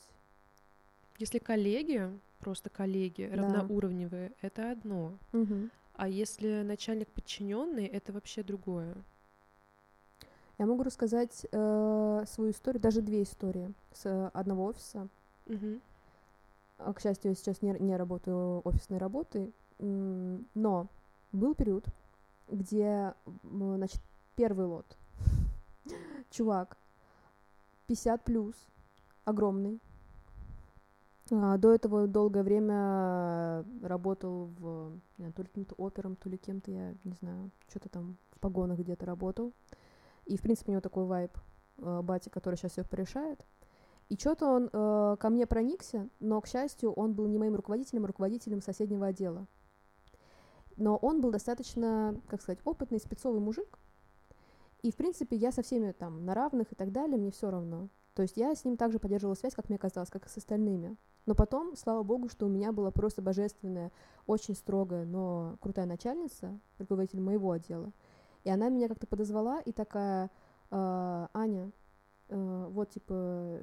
Если 1.18 1.40
коллеги, 1.40 2.10
просто 2.40 2.70
коллеги, 2.70 3.30
Да. 3.30 3.38
равноуровневые, 3.38 4.32
это 4.42 4.72
одно. 4.72 5.18
Мгм. 5.34 5.70
А 5.96 6.08
если 6.08 6.64
начальник 6.64 7.10
подчиненный, 7.10 7.86
это 7.86 8.12
вообще 8.14 8.44
другое. 8.44 8.96
Я 10.58 10.66
могу 10.66 10.84
рассказать 10.84 11.46
э, 11.52 12.24
свою 12.28 12.52
историю, 12.52 12.82
даже 12.82 13.02
две 13.02 13.24
истории 13.24 13.74
с 13.94 14.06
э, 14.06 14.28
одного 14.34 14.66
офиса. 14.66 15.08
Мгм. 15.48 15.82
К 16.96 17.00
счастью, 17.00 17.32
я 17.32 17.36
сейчас 17.36 17.62
не, 17.62 17.72
не 17.80 17.96
работаю 17.96 18.62
офисной 18.68 18.98
работой, 19.00 19.54
но 19.80 20.88
был 21.32 21.56
период, 21.56 21.86
где, 22.48 23.14
значит, 23.44 24.02
первый 24.36 24.66
лот. 24.66 24.98
Чувак, 26.32 26.78
50 27.88 28.24
плюс, 28.24 28.56
огромный. 29.26 29.80
А, 31.32 31.58
До 31.58 31.74
этого 31.74 32.08
долгое 32.08 32.44
время 32.44 33.66
работал 33.82 34.48
в, 34.60 35.00
знаю, 35.18 35.34
то 35.34 35.42
ли 35.42 35.48
каким-то 35.48 35.76
опером, 35.76 36.16
то 36.16 36.30
ли 36.30 36.38
кем-то, 36.38 36.72
я 36.72 36.96
не 37.04 37.14
знаю, 37.14 37.52
что-то 37.70 37.90
там 37.90 38.18
в 38.32 38.40
погонах 38.40 38.80
где-то 38.80 39.06
работал. 39.06 39.54
И, 40.26 40.38
в 40.38 40.42
принципе, 40.42 40.72
у 40.72 40.74
него 40.74 40.82
такой 40.82 41.06
вайб 41.06 41.32
э, 41.78 42.02
бати, 42.02 42.30
который 42.30 42.56
сейчас 42.56 42.74
все 42.74 42.84
порешает. 42.84 43.46
И 44.12 44.18
что-то 44.18 44.46
он 44.48 44.70
э, 44.74 45.16
ко 45.22 45.30
мне 45.30 45.48
проникся, 45.48 46.10
но, 46.20 46.42
к 46.42 46.48
счастью, 46.48 46.92
он 46.92 47.14
был 47.14 47.28
не 47.28 47.38
моим 47.38 47.56
руководителем, 47.56 48.04
а 48.04 48.08
руководителем 48.08 48.62
соседнего 48.62 49.08
отдела. 49.08 49.48
Но 50.76 50.98
он 50.98 51.22
был 51.22 51.32
достаточно, 51.32 52.20
как 52.28 52.42
сказать, 52.42 52.60
опытный, 52.66 53.00
спецовый 53.00 53.40
мужик. 53.40 53.80
И, 54.82 54.92
в 54.92 54.98
принципе, 54.98 55.38
я 55.38 55.54
со 55.54 55.62
всеми 55.62 55.94
там 55.94 56.26
на 56.26 56.34
равных 56.34 56.74
и 56.74 56.76
так 56.76 56.92
далее, 56.92 57.18
мне 57.18 57.32
все 57.32 57.50
равно. 57.50 57.88
То 58.14 58.22
есть 58.22 58.36
я 58.36 58.54
с 58.54 58.66
ним 58.66 58.76
также 58.76 59.00
поддерживала 59.00 59.36
связь, 59.36 59.54
как 59.54 59.70
мне 59.70 59.78
казалось, 59.78 60.10
как 60.10 60.26
и 60.26 60.30
с 60.30 60.36
остальными. 60.36 60.98
Но 61.26 61.34
потом, 61.34 61.78
слава 61.78 62.04
богу, 62.04 62.28
что 62.28 62.48
у 62.48 62.50
меня 62.50 62.74
была 62.74 62.92
просто 62.92 63.22
божественная, 63.22 63.94
очень 64.28 64.56
строгая, 64.56 65.06
но 65.06 65.56
крутая 65.62 65.86
начальница, 65.86 66.60
руководитель 66.80 67.22
моего 67.22 67.50
отдела. 67.52 67.94
И 68.44 68.50
она 68.50 68.68
меня 68.68 68.90
как-то 68.90 69.08
подозвала 69.08 69.62
и 69.62 69.72
такая, 69.72 70.30
«А, 70.70 71.30
Аня, 71.34 71.72
э, 72.28 72.68
вот, 72.72 72.90
типа, 72.90 73.62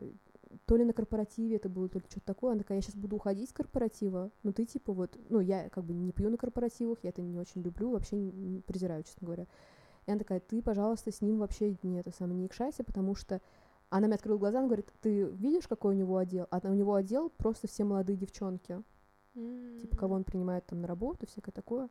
то 0.66 0.76
ли 0.76 0.84
на 0.84 0.92
корпоративе 0.92 1.56
это 1.56 1.68
было, 1.68 1.88
то 1.88 1.98
ли 1.98 2.04
что-то 2.08 2.26
такое. 2.26 2.52
Она 2.52 2.60
такая, 2.60 2.78
я 2.78 2.82
сейчас 2.82 2.96
буду 2.96 3.16
уходить 3.16 3.50
с 3.50 3.52
корпоратива, 3.52 4.30
но 4.42 4.52
ты, 4.52 4.64
типа, 4.64 4.92
вот, 4.92 5.18
ну, 5.28 5.40
я 5.40 5.68
как 5.70 5.84
бы 5.84 5.94
не 5.94 6.12
пью 6.12 6.30
на 6.30 6.36
корпоративах, 6.36 6.98
я 7.02 7.10
это 7.10 7.22
не 7.22 7.38
очень 7.38 7.62
люблю, 7.62 7.90
вообще 7.90 8.16
не- 8.16 8.60
презираю, 8.60 9.02
честно 9.02 9.26
говоря. 9.26 9.46
И 10.06 10.10
она 10.10 10.18
такая, 10.18 10.40
ты, 10.40 10.62
пожалуйста, 10.62 11.12
с 11.12 11.20
ним 11.20 11.38
вообще 11.38 11.76
не 11.82 12.00
это 12.00 12.10
самое, 12.12 12.38
не 12.38 12.46
икшайся, 12.46 12.84
потому 12.84 13.14
что 13.14 13.40
она 13.90 14.06
мне 14.06 14.16
открыла 14.16 14.38
глаза, 14.38 14.58
она 14.58 14.68
говорит, 14.68 14.92
ты 15.00 15.24
видишь, 15.24 15.66
какой 15.68 15.94
у 15.94 15.98
него 15.98 16.16
отдел? 16.16 16.46
А 16.50 16.60
у 16.64 16.74
него 16.74 16.94
отдел 16.94 17.30
просто 17.30 17.66
все 17.68 17.84
молодые 17.84 18.16
девчонки 18.16 18.82
типа 19.80 19.96
кого 19.96 20.14
он 20.14 20.24
принимает 20.24 20.66
там 20.66 20.80
на 20.80 20.88
работу, 20.88 21.26
всякое 21.26 21.52
такое. 21.52 21.88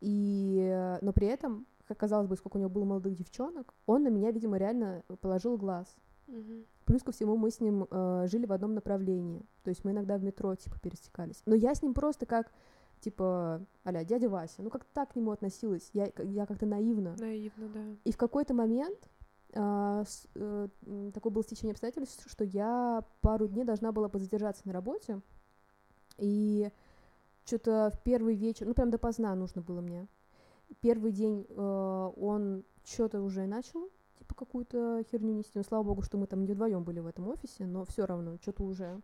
И, 0.00 0.96
но 1.02 1.12
при 1.12 1.26
этом, 1.26 1.66
как 1.86 1.98
казалось 1.98 2.26
бы, 2.26 2.36
сколько 2.36 2.56
у 2.56 2.60
него 2.60 2.70
было 2.70 2.84
молодых 2.84 3.14
девчонок, 3.14 3.74
он 3.86 4.02
на 4.02 4.08
меня, 4.08 4.30
видимо, 4.30 4.56
реально 4.56 5.04
положил 5.20 5.56
глаз. 5.56 5.94
Мгм. 6.30 6.64
Плюс 6.84 7.02
ко 7.02 7.12
всему 7.12 7.36
мы 7.36 7.50
с 7.50 7.60
ним 7.60 7.86
э, 7.90 8.26
жили 8.28 8.46
в 8.46 8.52
одном 8.52 8.74
направлении. 8.74 9.42
То 9.62 9.70
есть 9.70 9.84
мы 9.84 9.90
иногда 9.90 10.16
в 10.16 10.22
метро, 10.22 10.54
типа, 10.54 10.78
пересекались. 10.80 11.42
Но 11.46 11.54
я 11.54 11.74
с 11.74 11.82
ним 11.82 11.92
просто 11.94 12.26
как, 12.26 12.52
типа, 13.00 13.64
аля, 13.84 14.04
дядя 14.04 14.28
Вася. 14.28 14.62
Ну, 14.62 14.70
как 14.70 14.84
так 14.84 15.12
к 15.12 15.16
нему 15.16 15.30
относилась. 15.32 15.90
Я, 15.92 16.10
я 16.22 16.46
как-то 16.46 16.66
наивно. 16.66 17.14
Наивно, 17.18 17.68
да. 17.68 17.80
И 18.04 18.12
в 18.12 18.16
какой-то 18.16 18.54
момент 18.54 19.10
а, 19.54 20.04
с- 20.04 20.28
э, 20.36 20.68
такое 21.12 21.32
было 21.32 21.42
стечение 21.42 21.72
обстоятельств, 21.72 22.24
что 22.30 22.44
я 22.44 23.04
пару 23.20 23.48
дней 23.48 23.64
должна 23.64 23.90
была 23.92 24.08
позадержаться 24.08 24.62
на 24.66 24.72
работе. 24.72 25.20
И 26.18 26.70
что-то 27.44 27.90
в 27.92 28.00
первый 28.02 28.34
вечер, 28.36 28.66
ну 28.66 28.74
прям 28.74 28.90
допоздна 28.90 29.34
нужно 29.34 29.62
было 29.62 29.80
мне. 29.80 30.06
Первый 30.80 31.10
день 31.10 31.46
э, 31.48 32.10
он 32.16 32.64
что-то 32.84 33.22
уже 33.22 33.46
начал, 33.46 33.88
типа 34.20 34.34
какую-то 34.34 35.02
херню 35.10 35.32
нести. 35.32 35.52
Ну, 35.54 35.62
слава 35.62 35.82
богу, 35.82 36.02
что 36.02 36.18
мы 36.18 36.26
там 36.26 36.40
не 36.40 36.52
вдвоем 36.52 36.84
были 36.84 37.00
в 37.00 37.06
этом 37.06 37.28
офисе, 37.28 37.66
но 37.66 37.84
все 37.84 38.04
равно, 38.04 38.36
что-то 38.40 38.64
уже. 38.64 39.00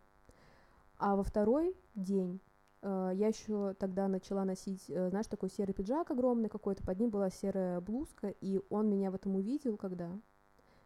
А 0.97 1.15
во 1.15 1.23
второй 1.23 1.75
день 1.95 2.39
э, 2.81 3.11
я 3.15 3.27
еще 3.27 3.73
тогда 3.73 4.07
начала 4.07 4.45
носить, 4.45 4.85
э, 4.89 5.09
знаешь, 5.09 5.27
такой 5.27 5.49
серый 5.49 5.73
пиджак 5.73 6.11
огромный 6.11 6.49
какой-то, 6.49 6.83
под 6.83 6.99
ним 6.99 7.09
была 7.09 7.29
серая 7.29 7.81
блузка, 7.81 8.29
и 8.29 8.61
он 8.69 8.89
меня 8.89 9.11
в 9.11 9.15
этом 9.15 9.35
увидел, 9.35 9.77
когда 9.77 10.09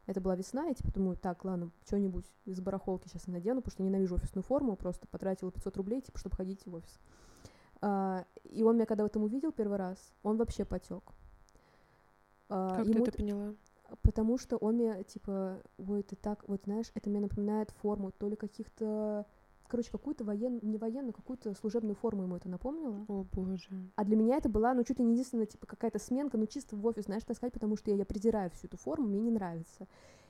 это 0.05 0.21
была 0.21 0.35
весна, 0.35 0.65
я 0.65 0.73
типа 0.73 0.91
думаю, 0.91 1.17
так, 1.17 1.43
ладно, 1.45 1.71
что-нибудь 1.85 2.25
из 2.45 2.59
барахолки 2.59 3.07
сейчас 3.07 3.27
надену, 3.27 3.61
потому 3.61 3.73
что 3.73 3.83
ненавижу 3.83 4.15
офисную 4.15 4.43
форму, 4.43 4.75
просто 4.75 5.07
потратила 5.07 5.51
500 5.51 5.77
рублей, 5.77 6.01
типа, 6.01 6.17
чтобы 6.17 6.35
ходить 6.35 6.65
в 6.65 6.73
офис. 6.73 6.99
А, 7.81 8.25
и 8.43 8.63
он 8.63 8.75
меня 8.75 8.85
когда 8.85 9.03
в 9.03 9.07
этом 9.07 9.23
увидел 9.23 9.51
первый 9.51 9.77
раз, 9.77 10.13
он 10.23 10.37
вообще 10.37 10.65
потек. 10.65 11.03
А, 12.49 12.75
Как 12.75 12.85
ему 12.87 13.03
ты 13.03 13.09
это 13.09 13.17
поняла? 13.17 13.55
Потому 14.01 14.37
что 14.37 14.57
он 14.57 14.75
мне, 14.75 15.03
типа, 15.03 15.61
ой, 15.77 16.03
ты 16.03 16.15
так, 16.15 16.47
вот 16.47 16.61
знаешь, 16.65 16.91
это 16.93 17.09
мне 17.09 17.19
напоминает 17.19 17.71
форму 17.71 18.11
то 18.11 18.27
ли 18.29 18.35
каких-то, 18.35 19.25
короче, 19.67 19.91
какую-то 19.91 20.23
военную, 20.23 20.65
не 20.65 20.77
военную, 20.77 21.13
какую-то 21.13 21.53
служебную 21.55 21.95
форму 21.95 22.23
ему 22.23 22.35
это 22.35 22.49
напомнило. 22.49 23.05
О, 23.07 23.25
боже. 23.31 23.91
А 23.95 24.05
для 24.05 24.15
меня 24.15 24.37
это 24.37 24.49
была, 24.49 24.73
ну, 24.73 24.83
чуть 24.83 24.99
ли 24.99 25.05
не 25.05 25.13
единственная, 25.13 25.45
типа, 25.45 25.65
какая-то 25.65 25.99
сменка, 25.99 26.37
ну, 26.37 26.45
чисто 26.45 26.75
в 26.75 26.85
офис, 26.85 27.05
знаешь, 27.05 27.23
таскать, 27.23 27.53
потому 27.53 27.75
что 27.75 27.91
я, 27.91 27.97
я 27.97 28.05
презираю 28.05 28.49
всю 28.51 28.67
эту 28.67 28.77
форму, 28.77 29.07
мне 29.07 29.19
не 29.19 29.31
нравится. 29.31 29.87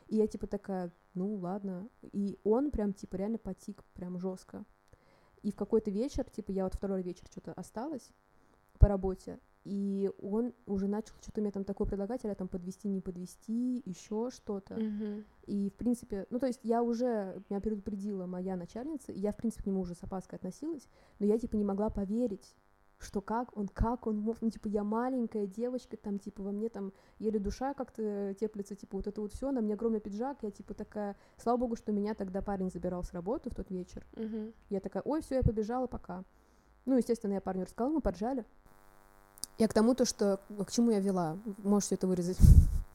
И 0.07 0.17
я, 0.17 0.27
типа, 0.27 0.47
такая, 0.47 0.91
ну, 1.13 1.35
ладно. 1.35 1.87
И 2.01 2.37
он 2.43 2.71
прям, 2.71 2.93
типа, 2.93 3.15
реально 3.15 3.37
потик, 3.37 3.83
прям 3.93 4.19
жестко. 4.19 4.65
И 5.41 5.51
в 5.51 5.55
какой-то 5.55 5.89
вечер, 5.89 6.29
типа, 6.29 6.51
я 6.51 6.63
вот 6.63 6.73
второй 6.73 7.01
вечер 7.01 7.25
что-то 7.31 7.53
осталась 7.53 8.11
по 8.77 8.87
работе, 8.87 9.39
и 9.63 10.09
он 10.21 10.53
уже 10.65 10.87
начал 10.87 11.13
что-то 11.21 11.41
мне 11.41 11.51
там 11.51 11.63
такое 11.63 11.87
предлагать, 11.87 12.25
а 12.25 12.35
там 12.35 12.47
подвести, 12.47 12.87
не 12.87 13.01
подвести, 13.01 13.83
еще 13.85 14.29
что-то. 14.31 14.75
Мгм. 14.75 15.23
И, 15.45 15.69
в 15.69 15.73
принципе, 15.73 16.25
ну, 16.29 16.39
то 16.39 16.47
есть 16.47 16.61
я 16.63 16.81
уже, 16.81 17.41
меня 17.49 17.61
предупредила 17.61 18.25
моя 18.25 18.55
начальница, 18.55 19.11
и 19.11 19.19
я, 19.19 19.31
в 19.31 19.37
принципе, 19.37 19.63
к 19.63 19.67
нему 19.67 19.81
уже 19.81 19.95
с 19.95 20.03
опаской 20.03 20.37
относилась, 20.37 20.87
но 21.19 21.25
я, 21.25 21.37
типа, 21.37 21.55
не 21.55 21.63
могла 21.63 21.89
поверить, 21.89 22.55
что 22.97 23.21
как 23.21 23.55
он, 23.57 23.67
как 23.67 24.07
он 24.07 24.17
мог, 24.17 24.41
ну, 24.41 24.49
типа, 24.49 24.67
я 24.67 24.83
маленькая 24.83 25.47
девочка, 25.47 25.97
там, 25.97 26.19
типа, 26.19 26.43
во 26.43 26.51
мне 26.51 26.69
там 26.69 26.93
еле 27.19 27.39
душа 27.39 27.73
как-то 27.73 28.35
теплится, 28.39 28.75
типа, 28.75 28.97
вот 28.97 29.07
это 29.07 29.21
вот 29.21 29.33
все, 29.33 29.51
на 29.51 29.61
мне 29.61 29.73
огромный 29.73 29.99
пиджак, 29.99 30.39
я, 30.43 30.51
типа, 30.51 30.73
такая, 30.73 31.15
слава 31.37 31.57
богу, 31.57 31.75
что 31.75 31.91
меня 31.91 32.13
тогда 32.13 32.41
парень 32.41 32.69
забирал 32.69 33.03
с 33.03 33.13
работы 33.13 33.49
в 33.49 33.55
тот 33.55 33.69
вечер, 33.69 34.05
Мгм. 34.15 34.53
я 34.69 34.79
такая, 34.79 35.03
ой, 35.03 35.21
все, 35.21 35.35
я 35.35 35.43
побежала, 35.43 35.87
пока. 35.87 36.23
Ну, 36.85 36.97
естественно, 36.97 37.33
я 37.33 37.41
парню 37.41 37.65
рассказала, 37.65 37.93
мы 37.93 38.01
поджали. 38.01 38.45
Я 39.57 39.67
к 39.67 39.73
тому, 39.73 39.93
то, 39.93 40.05
что 40.05 40.39
к 40.65 40.71
чему 40.71 40.91
я 40.91 40.99
вела, 40.99 41.37
можете 41.63 41.95
это 41.95 42.07
вырезать, 42.07 42.37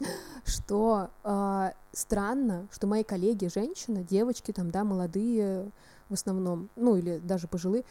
что 0.44 1.10
а, 1.22 1.72
странно, 1.92 2.66
что 2.72 2.86
мои 2.86 3.04
коллеги, 3.04 3.46
женщины, 3.46 4.04
девочки, 4.08 4.52
там, 4.52 4.70
да, 4.70 4.84
молодые 4.84 5.70
в 6.08 6.14
основном, 6.14 6.68
ну, 6.76 6.96
или 6.96 7.18
даже 7.18 7.48
пожилые, 7.48 7.84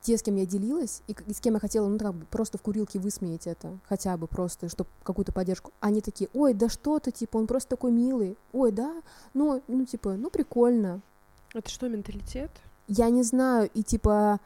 те, 0.00 0.16
с 0.16 0.22
кем 0.22 0.36
я 0.36 0.46
делилась, 0.46 1.02
и, 1.08 1.16
и 1.26 1.32
с 1.32 1.40
кем 1.40 1.54
я 1.54 1.60
хотела, 1.60 1.88
ну, 1.88 1.98
как 1.98 2.14
бы, 2.14 2.24
просто 2.26 2.56
в 2.58 2.62
курилке 2.62 2.98
высмеять 2.98 3.46
это, 3.46 3.78
хотя 3.88 4.16
бы 4.16 4.26
просто, 4.26 4.68
чтобы 4.68 4.88
какую-то 5.02 5.32
поддержку, 5.32 5.72
они 5.80 6.00
такие, 6.00 6.30
ой, 6.34 6.54
да 6.54 6.68
что 6.68 6.98
ты, 6.98 7.10
типа, 7.10 7.36
он 7.36 7.46
просто 7.46 7.70
такой 7.70 7.90
милый, 7.90 8.36
ой, 8.52 8.70
да, 8.72 9.02
ну, 9.34 9.62
ну, 9.66 9.84
типа, 9.84 10.14
ну, 10.14 10.30
прикольно, 10.30 11.00
Это 11.52 11.68
что, 11.68 11.88
менталитет? 11.88 12.50
я 12.86 13.10
не 13.10 13.22
знаю, 13.22 13.68
и 13.74 13.82
типа 13.82 14.40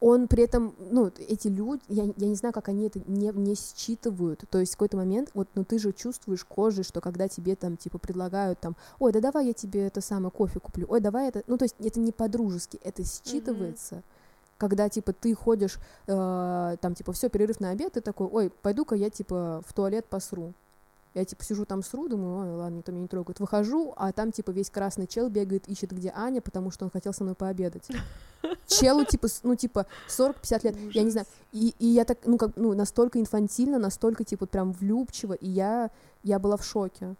он 0.00 0.28
при 0.28 0.44
этом, 0.44 0.74
ну, 0.78 1.10
эти 1.28 1.48
люди, 1.48 1.82
я, 1.88 2.04
я 2.04 2.28
не 2.28 2.34
знаю, 2.34 2.52
как 2.52 2.68
они 2.68 2.86
это 2.86 3.00
не, 3.06 3.32
не 3.32 3.54
считывают. 3.54 4.44
То 4.50 4.58
есть 4.58 4.72
в 4.72 4.76
какой-то 4.76 4.96
момент, 4.96 5.30
вот, 5.32 5.48
ну, 5.54 5.64
ты 5.64 5.78
же 5.78 5.92
чувствуешь 5.92 6.44
кожей, 6.44 6.84
что 6.84 7.00
когда 7.00 7.28
тебе 7.28 7.56
там, 7.56 7.76
типа, 7.76 7.98
предлагают 7.98 8.60
там, 8.60 8.76
ой, 8.98 9.12
да 9.12 9.20
давай 9.20 9.46
я 9.46 9.52
тебе 9.54 9.86
это 9.86 10.00
самое 10.00 10.30
кофе 10.30 10.60
куплю, 10.60 10.86
ой, 10.88 11.00
давай 11.00 11.28
это, 11.28 11.42
ну, 11.46 11.56
то 11.56 11.64
есть 11.64 11.76
это 11.78 11.98
не 11.98 12.12
по-дружески, 12.12 12.78
это 12.82 13.02
считывается. 13.02 14.02
Когда, 14.58 14.88
типа, 14.88 15.12
ты 15.12 15.34
ходишь, 15.34 15.78
э, 16.06 16.76
там, 16.80 16.94
типа, 16.94 17.12
все, 17.12 17.28
перерыв 17.28 17.60
на 17.60 17.70
обед, 17.70 17.92
ты 17.92 18.00
такой, 18.00 18.26
ой, 18.26 18.50
пойду-ка 18.62 18.94
я, 18.94 19.10
типа, 19.10 19.62
в 19.66 19.72
туалет 19.74 20.06
посру. 20.06 20.54
Я, 21.16 21.24
типа, 21.24 21.42
сижу 21.44 21.64
там 21.64 21.82
сру, 21.82 22.08
думаю, 22.08 22.40
ой, 22.40 22.56
ладно, 22.56 22.76
никто 22.76 22.92
меня 22.92 23.00
не 23.00 23.08
трогает. 23.08 23.40
Выхожу, 23.40 23.94
а 23.96 24.12
там, 24.12 24.32
типа, 24.32 24.50
весь 24.50 24.68
красный 24.68 25.06
чел 25.06 25.30
бегает, 25.30 25.66
ищет, 25.66 25.90
где 25.90 26.12
Аня, 26.14 26.42
потому 26.42 26.70
что 26.70 26.84
он 26.84 26.90
хотел 26.90 27.14
со 27.14 27.24
мной 27.24 27.34
пообедать. 27.34 27.88
Челу, 28.66 29.02
типа, 29.06 29.28
ну, 29.42 29.56
типа, 29.56 29.86
40-50 30.08 30.64
лет, 30.64 30.76
я 30.94 31.02
не 31.02 31.10
знаю. 31.10 31.26
И, 31.52 31.74
и 31.78 31.86
я 31.86 32.04
так, 32.04 32.18
ну, 32.26 32.36
как, 32.36 32.50
ну, 32.56 32.74
настолько 32.74 33.18
инфантильно, 33.18 33.78
настолько, 33.78 34.24
типа, 34.24 34.44
прям 34.44 34.72
влюбчиво, 34.72 35.32
и 35.32 35.48
я, 35.48 35.90
я 36.22 36.38
была 36.38 36.58
в 36.58 36.64
шоке. 36.66 37.14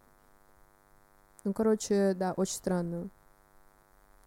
Ну, 1.43 1.53
короче, 1.53 2.13
да, 2.13 2.33
очень 2.37 2.53
странно. 2.53 3.09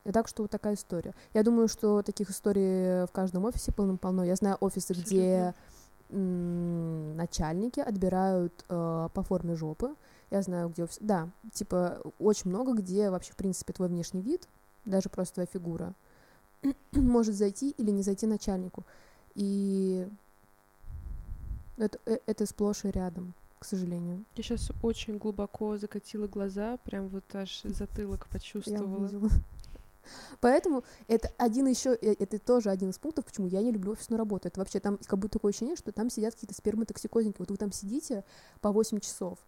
И 0.05 0.11
так 0.11 0.27
что 0.27 0.43
вот 0.43 0.51
такая 0.51 0.75
история. 0.75 1.15
Я 1.33 1.45
думаю, 1.45 1.69
что 1.69 2.03
таких 2.03 2.31
историй 2.31 3.07
в 3.07 3.11
каждом 3.13 3.45
офисе 3.45 3.71
полно-полно. 3.71 4.25
Я 4.25 4.35
знаю 4.35 4.57
офисы, 4.59 4.95
где 4.95 5.23
м, 5.23 5.55
начальники 6.13 7.81
отбирают 7.81 8.65
э, 8.69 9.09
по 9.13 9.23
форме 9.23 9.55
жопы. 9.57 9.95
Я 10.31 10.43
знаю, 10.43 10.69
где. 10.69 10.87
Да, 11.01 11.29
типа, 11.53 12.01
очень 12.19 12.51
много, 12.51 12.73
где 12.73 13.11
вообще, 13.11 13.33
в 13.33 13.37
принципе, 13.37 13.73
твой 13.73 13.89
внешний 13.89 14.23
вид, 14.23 14.49
даже 14.85 15.09
просто 15.09 15.35
твоя 15.35 15.47
фигура, 15.53 15.95
может 16.93 17.35
зайти 17.35 17.71
или 17.71 17.91
не 17.91 18.03
зайти 18.03 18.27
начальнику. 18.27 18.85
И 19.35 20.07
Это, 21.77 21.99
э, 22.07 22.19
это 22.27 22.47
сплошь 22.47 22.85
и 22.85 22.91
рядом, 22.91 23.33
к 23.59 23.65
сожалению. 23.65 24.25
Я 24.37 24.43
сейчас 24.43 24.71
очень 24.83 25.19
глубоко 25.19 25.79
закатила 25.79 26.27
глаза, 26.27 26.77
прям 26.85 27.09
вот 27.09 27.25
аж 27.35 27.63
затылок 27.65 28.27
Я 28.27 28.33
почувствовала. 28.39 29.07
видела. 29.07 29.31
Поэтому 30.41 30.85
это 31.09 31.31
один 31.39 31.67
еще, 31.67 31.95
это 31.95 32.39
тоже 32.39 32.71
один 32.71 32.91
из 32.91 32.99
пунктов, 32.99 33.25
почему 33.27 33.47
я 33.47 33.63
не 33.63 33.71
люблю 33.73 33.93
офисную 33.93 34.19
работу. 34.19 34.49
Это 34.49 34.61
вообще 34.61 34.81
там 34.81 34.99
как 35.07 35.19
будто 35.19 35.35
такое 35.39 35.51
ощущение, 35.51 35.77
что 35.77 35.93
там 35.93 36.11
сидят 36.11 36.35
какие-то 36.35 36.55
сперматоксикозники. 36.55 37.37
Вот 37.39 37.51
вы 37.51 37.57
там 37.57 37.73
сидите 37.73 38.25
по 38.61 38.73
8 38.73 39.01
часов. 39.01 39.39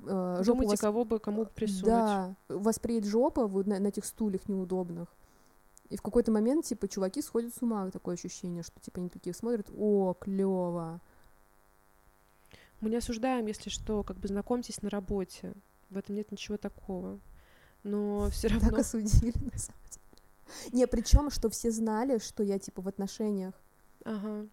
э, 0.00 0.04
жопа 0.04 0.40
у 0.40 0.44
Думайте, 0.44 0.70
вас- 0.72 0.80
кого 0.80 1.04
бы 1.04 1.18
кому 1.18 1.44
бы 1.44 1.50
присунуть. 1.54 1.84
Да, 1.86 2.34
вас 2.48 2.78
приедет 2.78 3.08
жопа 3.08 3.46
вот 3.46 3.66
на, 3.66 3.78
на 3.78 3.86
этих 3.88 4.04
стульях 4.04 4.48
неудобных. 4.48 5.08
И 5.88 5.96
в 5.96 6.02
какой-то 6.02 6.32
момент, 6.32 6.64
типа, 6.66 6.88
чуваки 6.88 7.22
сходят 7.22 7.54
с 7.54 7.62
ума, 7.62 7.90
такое 7.90 8.14
ощущение, 8.16 8.62
что, 8.62 8.78
типа, 8.80 8.98
они 9.00 9.08
такие 9.08 9.32
смотрят, 9.34 9.70
о, 9.76 10.14
клево. 10.14 11.00
Мы 12.80 12.90
не 12.90 12.96
осуждаем, 12.96 13.46
если 13.46 13.70
что, 13.70 14.02
как 14.02 14.18
бы 14.18 14.28
знакомьтесь 14.28 14.82
на 14.82 14.90
работе. 14.90 15.54
В 15.88 15.96
этом 15.96 16.14
нет 16.16 16.30
ничего 16.32 16.56
такого. 16.58 17.18
Но 17.86 18.28
все 18.30 18.48
равно... 18.48 18.68
Так 18.70 18.78
осудили, 18.80 19.32
на 19.52 19.58
самом 19.58 19.80
деле. 19.90 20.72
Не, 20.72 20.86
причем, 20.86 21.30
что 21.30 21.48
все 21.48 21.70
знали, 21.70 22.18
что 22.18 22.42
я, 22.42 22.58
типа, 22.58 22.82
в 22.82 22.88
отношениях, 22.88 23.54
Ага. 24.04 24.48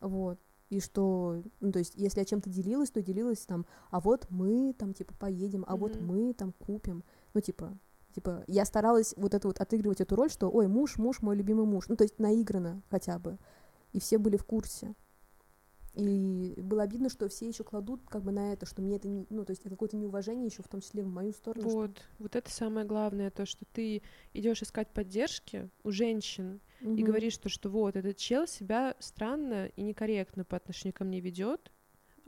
вот. 0.00 0.38
И 0.68 0.78
что, 0.80 1.42
ну, 1.60 1.72
то 1.72 1.80
есть, 1.80 1.94
если 1.96 2.20
я 2.20 2.24
чем-то 2.24 2.48
делилась, 2.48 2.90
то 2.90 3.02
делилась 3.02 3.44
там, 3.44 3.66
а 3.90 4.00
вот 4.00 4.26
мы 4.30 4.72
там, 4.78 4.94
типа, 4.94 5.14
поедем, 5.18 5.64
а 5.66 5.76
вот 5.76 5.96
Мгм. 5.96 6.06
мы 6.06 6.32
там 6.34 6.52
купим. 6.52 7.02
Ну, 7.34 7.40
типа, 7.40 7.76
типа, 8.14 8.44
я 8.46 8.64
старалась 8.64 9.14
вот 9.16 9.34
это 9.34 9.48
вот 9.48 9.60
отыгрывать 9.60 10.00
эту 10.00 10.14
роль, 10.16 10.30
что, 10.30 10.48
ой, 10.48 10.68
муж, 10.68 10.96
муж, 10.98 11.22
мой 11.22 11.36
любимый 11.36 11.66
муж. 11.66 11.88
Ну, 11.88 11.96
то 11.96 12.04
есть, 12.04 12.18
наигранно 12.20 12.82
хотя 12.88 13.18
бы. 13.18 13.38
И 13.92 13.98
все 13.98 14.18
были 14.18 14.36
в 14.36 14.44
курсе. 14.44 14.94
И 15.94 16.54
было 16.62 16.84
обидно, 16.84 17.08
что 17.08 17.28
все 17.28 17.48
еще 17.48 17.64
кладут 17.64 18.00
как 18.08 18.22
бы 18.22 18.30
на 18.30 18.52
это, 18.52 18.64
что 18.64 18.80
мне 18.80 18.96
это, 18.96 19.08
не- 19.08 19.26
ну, 19.28 19.44
то 19.44 19.50
есть, 19.50 19.62
это 19.62 19.70
какое-то 19.70 19.96
неуважение 19.96 20.46
еще 20.46 20.62
в 20.62 20.68
том 20.68 20.80
числе 20.80 21.02
в 21.02 21.08
мою 21.08 21.32
сторону. 21.32 21.68
что- 21.68 21.76
Вот, 21.78 22.02
вот 22.18 22.36
это 22.36 22.48
самое 22.50 22.86
главное, 22.86 23.30
то, 23.30 23.44
что 23.44 23.64
ты 23.72 24.02
идешь 24.32 24.62
искать 24.62 24.88
поддержки 24.92 25.68
у 25.82 25.90
женщин 25.90 26.60
и 26.80 26.84
Мгм. 26.86 27.04
говоришь, 27.04 27.36
то, 27.38 27.48
что 27.48 27.70
вот 27.70 27.96
этот 27.96 28.16
чел 28.16 28.46
себя 28.46 28.94
странно 29.00 29.66
и 29.74 29.82
некорректно 29.82 30.44
по 30.44 30.56
отношению 30.56 30.94
ко 30.94 31.02
мне 31.04 31.18
ведет, 31.20 31.72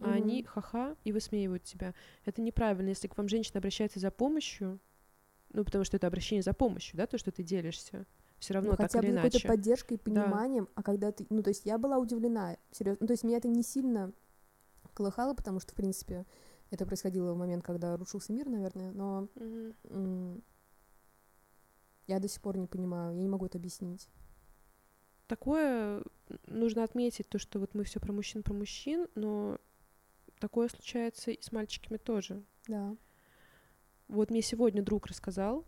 а 0.00 0.14
они 0.14 0.42
ха-ха 0.42 0.96
и 1.04 1.12
высмеивают 1.12 1.62
тебя. 1.62 1.94
Это 2.24 2.42
неправильно. 2.42 2.88
Если 2.88 3.06
к 3.06 3.16
вам 3.16 3.28
женщина 3.28 3.58
обращается 3.58 4.00
за 4.00 4.10
помощью, 4.10 4.80
ну, 5.52 5.64
потому 5.64 5.84
что 5.84 5.96
это 5.96 6.08
обращение 6.08 6.42
за 6.42 6.52
помощью, 6.52 6.96
да, 6.96 7.06
то, 7.06 7.16
что 7.16 7.30
ты 7.30 7.44
делишься, 7.44 8.06
все 8.42 8.54
равно 8.54 8.72
ну, 8.72 8.76
так 8.76 8.90
хотя 8.90 8.98
бы 9.00 9.06
или 9.06 9.14
какой-то 9.14 9.36
иначе. 9.36 9.48
поддержкой 9.48 9.94
и 9.94 9.98
пониманием, 9.98 10.68
а 10.74 10.82
когда 10.82 11.12
ты, 11.12 11.24
ну, 11.30 11.44
то 11.44 11.50
есть 11.50 11.64
я 11.64 11.78
была 11.78 11.98
удивлена, 11.98 12.56
серьезно, 12.72 12.98
ну, 13.02 13.06
то 13.06 13.12
есть 13.12 13.22
меня 13.22 13.36
это 13.36 13.46
не 13.46 13.62
сильно 13.62 14.12
колыхало, 14.94 15.32
потому 15.34 15.60
что, 15.60 15.72
в 15.72 15.76
принципе, 15.76 16.26
это 16.70 16.84
происходило 16.84 17.32
в 17.34 17.38
момент, 17.38 17.62
когда 17.62 17.96
рушился 17.96 18.32
мир, 18.32 18.48
наверное, 18.48 18.90
но 18.90 19.28
м, 19.36 20.42
я 22.08 22.18
до 22.18 22.26
сих 22.26 22.42
пор 22.42 22.58
не 22.58 22.66
понимаю, 22.66 23.14
я 23.14 23.22
не 23.22 23.28
могу 23.28 23.46
это 23.46 23.58
объяснить. 23.58 24.08
Такое 25.28 26.02
нужно 26.48 26.82
отметить, 26.82 27.28
то, 27.28 27.38
что 27.38 27.60
вот 27.60 27.74
мы 27.74 27.84
все 27.84 28.00
про 28.00 28.12
мужчин, 28.12 28.42
про 28.42 28.54
мужчин, 28.54 29.06
но 29.14 29.58
такое 30.40 30.68
случается 30.68 31.30
и 31.30 31.40
с 31.40 31.52
мальчиками 31.52 31.96
тоже. 31.96 32.42
Да. 32.66 32.96
Вот 34.08 34.30
мне 34.30 34.42
сегодня 34.42 34.82
друг 34.82 35.06
рассказал, 35.06 35.64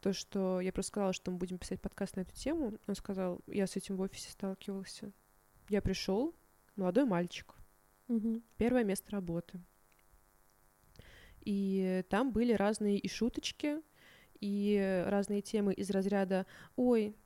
то, 0.00 0.12
что 0.12 0.60
я 0.60 0.72
просто 0.72 0.88
сказала, 0.90 1.12
что 1.12 1.30
мы 1.30 1.38
будем 1.38 1.58
писать 1.58 1.80
подкаст 1.80 2.16
на 2.16 2.20
эту 2.20 2.34
тему. 2.34 2.78
Он 2.86 2.94
сказал, 2.94 3.40
я 3.46 3.66
с 3.66 3.76
этим 3.76 3.96
в 3.96 4.00
офисе 4.00 4.30
сталкивался. 4.30 5.12
Я 5.68 5.82
пришел, 5.82 6.34
молодой 6.76 7.04
мальчик, 7.04 7.54
Мгм. 8.06 8.42
первое 8.56 8.84
место 8.84 9.10
работы. 9.10 9.60
И 11.42 12.04
там 12.08 12.32
были 12.32 12.52
разные 12.52 12.98
и 12.98 13.08
шуточки, 13.08 13.82
и 14.40 15.04
разные 15.06 15.42
темы 15.42 15.72
из 15.72 15.90
разряда 15.90 16.46
«Ой, 16.76 17.16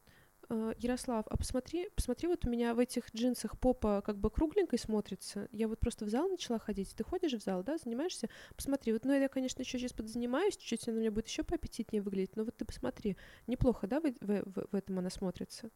Ярослав, 0.78 1.26
а 1.28 1.36
посмотри, 1.36 1.88
посмотри, 1.94 2.28
вот 2.28 2.44
у 2.46 2.50
меня 2.50 2.74
в 2.74 2.78
этих 2.78 3.12
джинсах 3.14 3.58
попа 3.58 4.02
как 4.04 4.18
бы 4.18 4.30
кругленькой 4.30 4.78
смотрится. 4.78 5.48
Я 5.52 5.68
вот 5.68 5.80
просто 5.80 6.04
в 6.04 6.08
зал 6.08 6.28
начала 6.28 6.58
ходить. 6.58 6.94
Ты 6.94 7.04
ходишь 7.04 7.32
в 7.32 7.42
зал, 7.42 7.62
да, 7.62 7.78
занимаешься? 7.78 8.28
Посмотри, 8.56 8.92
вот, 8.92 9.04
ну, 9.04 9.12
я, 9.12 9.28
конечно, 9.28 9.62
еще 9.62 9.78
сейчас 9.78 9.92
подзанимаюсь, 9.92 10.56
чуть-чуть 10.56 10.88
она 10.88 10.96
у 10.98 11.00
меня 11.00 11.10
будет 11.10 11.28
еще 11.28 11.42
поаппетитнее 11.42 12.02
выглядеть, 12.02 12.36
но 12.36 12.44
вот 12.44 12.56
ты 12.56 12.64
посмотри, 12.64 13.16
неплохо, 13.46 13.86
да, 13.86 14.00
в, 14.00 14.04
в- 14.04 14.42
в- 14.44 14.66
в 14.70 14.74
этом 14.74 14.98
она 14.98 15.10
смотрится? 15.10 15.70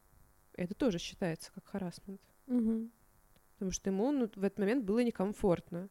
Это 0.55 0.75
тоже 0.75 0.99
считается 0.99 1.53
как 1.53 1.67
харасмент. 1.67 2.21
Мгм. 2.47 2.91
Потому 3.55 3.71
что 3.71 3.91
ему 3.91 4.11
ну, 4.13 4.31
в 4.35 4.45
этот 4.45 4.59
момент 4.59 4.85
было 4.85 5.01
некомфортно. 5.03 5.89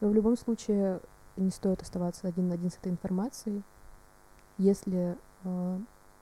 Но 0.00 0.08
в 0.08 0.14
любом 0.14 0.36
случае 0.36 1.00
не 1.36 1.50
стоит 1.50 1.82
оставаться 1.82 2.28
один 2.28 2.48
на 2.48 2.54
один 2.54 2.70
с 2.70 2.76
этой 2.76 2.92
информацией. 2.92 3.62
Если, 4.58 5.16
э, 5.44 5.78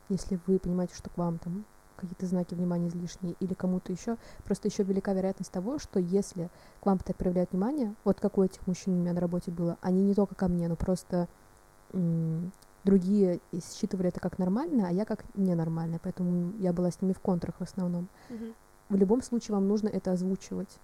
если 0.08 0.38
вы 0.46 0.58
понимаете, 0.58 0.94
что 0.94 1.10
к 1.10 1.18
вам 1.18 1.38
там 1.38 1.64
какие-то 1.96 2.26
знаки 2.26 2.54
внимания 2.54 2.88
излишние 2.88 3.36
или 3.38 3.54
кому-то 3.54 3.92
еще, 3.92 4.16
просто 4.44 4.68
еще 4.68 4.82
велика 4.82 5.12
вероятность 5.12 5.52
того, 5.52 5.78
что 5.78 6.00
если 6.00 6.50
к 6.80 6.86
вам 6.86 6.98
так 6.98 7.16
проявляют 7.16 7.52
внимание, 7.52 7.94
вот 8.04 8.18
как 8.20 8.38
у 8.38 8.42
этих 8.42 8.66
мужчин 8.66 8.94
у 8.94 8.96
меня 8.96 9.12
на 9.12 9.20
работе 9.20 9.50
было, 9.50 9.78
они 9.80 10.02
не 10.02 10.14
только 10.14 10.34
ко 10.34 10.48
мне, 10.48 10.68
но 10.68 10.74
просто 10.76 11.28
м, 11.92 12.50
другие 12.84 13.40
считывали 13.52 14.08
это 14.08 14.18
как 14.18 14.38
нормально, 14.38 14.88
а 14.88 14.92
я 14.92 15.04
как 15.04 15.24
ненормально, 15.34 16.00
поэтому 16.02 16.52
я 16.58 16.72
была 16.72 16.90
с 16.90 17.00
ними 17.00 17.12
в 17.12 17.20
контрах 17.20 17.54
в 17.58 17.62
основном. 17.62 18.08
В 18.88 18.96
любом 18.96 19.22
случае 19.22 19.54
вам 19.54 19.68
нужно 19.68 19.88
это 19.88 20.12
озвучивать. 20.12 20.78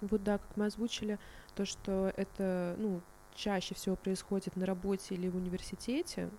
Вот 0.00 0.22
да, 0.22 0.38
как 0.38 0.56
мы 0.56 0.66
озвучили, 0.66 1.18
то, 1.54 1.64
что 1.66 2.12
это, 2.16 2.76
ну, 2.78 3.00
чаще 3.34 3.74
всего 3.74 3.96
происходит 3.96 4.56
на 4.56 4.64
работе 4.64 5.14
или 5.14 5.28
в 5.28 5.36
университете, 5.36 6.30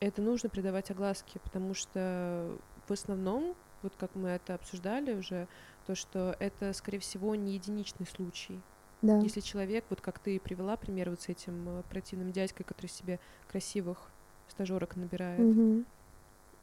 это 0.00 0.22
нужно 0.22 0.48
придавать 0.48 0.90
огласке, 0.90 1.38
потому 1.40 1.74
что 1.74 2.56
в 2.86 2.92
основном, 2.92 3.54
вот 3.82 3.94
как 3.96 4.14
мы 4.14 4.28
это 4.30 4.54
обсуждали 4.54 5.14
уже, 5.14 5.48
то, 5.86 5.94
что 5.94 6.36
это, 6.40 6.72
скорее 6.72 6.98
всего, 6.98 7.34
не 7.34 7.54
единичный 7.54 8.06
случай. 8.06 8.60
Да. 9.02 9.18
Если 9.18 9.40
человек, 9.40 9.84
вот 9.90 10.00
как 10.00 10.18
ты 10.18 10.40
привела 10.40 10.76
пример 10.76 11.10
вот 11.10 11.20
с 11.20 11.28
этим 11.28 11.68
э, 11.68 11.82
противным 11.90 12.32
дядькой, 12.32 12.64
который 12.64 12.88
себе 12.88 13.20
красивых 13.48 14.10
стажерок 14.48 14.96
набирает, 14.96 15.38
Мгм. 15.38 15.86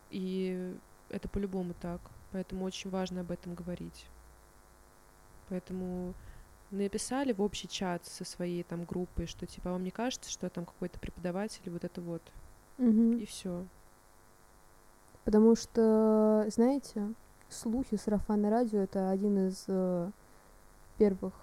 и 0.09 0.75
это 1.09 1.29
по-любому 1.29 1.73
так, 1.73 2.01
поэтому 2.31 2.65
очень 2.65 2.89
важно 2.89 3.21
об 3.21 3.31
этом 3.31 3.53
говорить. 3.53 4.07
Поэтому 5.49 6.15
написали 6.71 7.33
в 7.33 7.41
общий 7.41 7.67
чат 7.67 8.05
со 8.05 8.25
своей 8.25 8.63
там 8.63 8.85
группой, 8.85 9.27
что 9.27 9.45
типа, 9.45 9.69
«А 9.69 9.73
вам 9.73 9.83
не 9.83 9.91
кажется, 9.91 10.29
что 10.31 10.49
там 10.49 10.65
какой-то 10.65 10.99
преподаватель, 10.99 11.69
вот 11.69 11.83
это 11.83 12.01
вот, 12.01 12.23
Мгм. 12.77 13.17
и 13.17 13.25
все. 13.25 13.65
Потому 15.25 15.55
что, 15.55 16.45
знаете, 16.49 17.13
слухи, 17.49 17.95
сарафанное 17.97 18.49
радио— 18.49 18.79
это 18.81 19.09
один 19.09 19.47
из 19.47 19.63
э, 19.67 20.09
первых, 20.97 21.33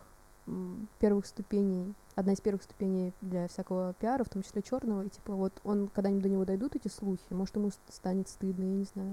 первых 0.98 1.24
ступеней, 1.26 1.94
одна 2.14 2.32
из 2.32 2.40
первых 2.40 2.62
ступеней 2.62 3.12
для 3.22 3.48
всякого 3.48 3.94
пиара, 3.94 4.24
в 4.24 4.28
том 4.28 4.42
числе 4.42 4.60
черного. 4.62 5.02
И 5.04 5.08
типа 5.08 5.32
вот 5.34 5.52
он, 5.64 5.88
когда-нибудь 5.88 6.22
до 6.24 6.28
него 6.28 6.44
дойдут 6.44 6.76
эти 6.76 6.88
слухи, 6.88 7.22
может, 7.30 7.56
ему 7.56 7.70
ст- 7.70 7.78
станет 7.88 8.28
стыдно, 8.28 8.64
я 8.64 8.74
не 8.76 8.84
знаю. 8.84 9.12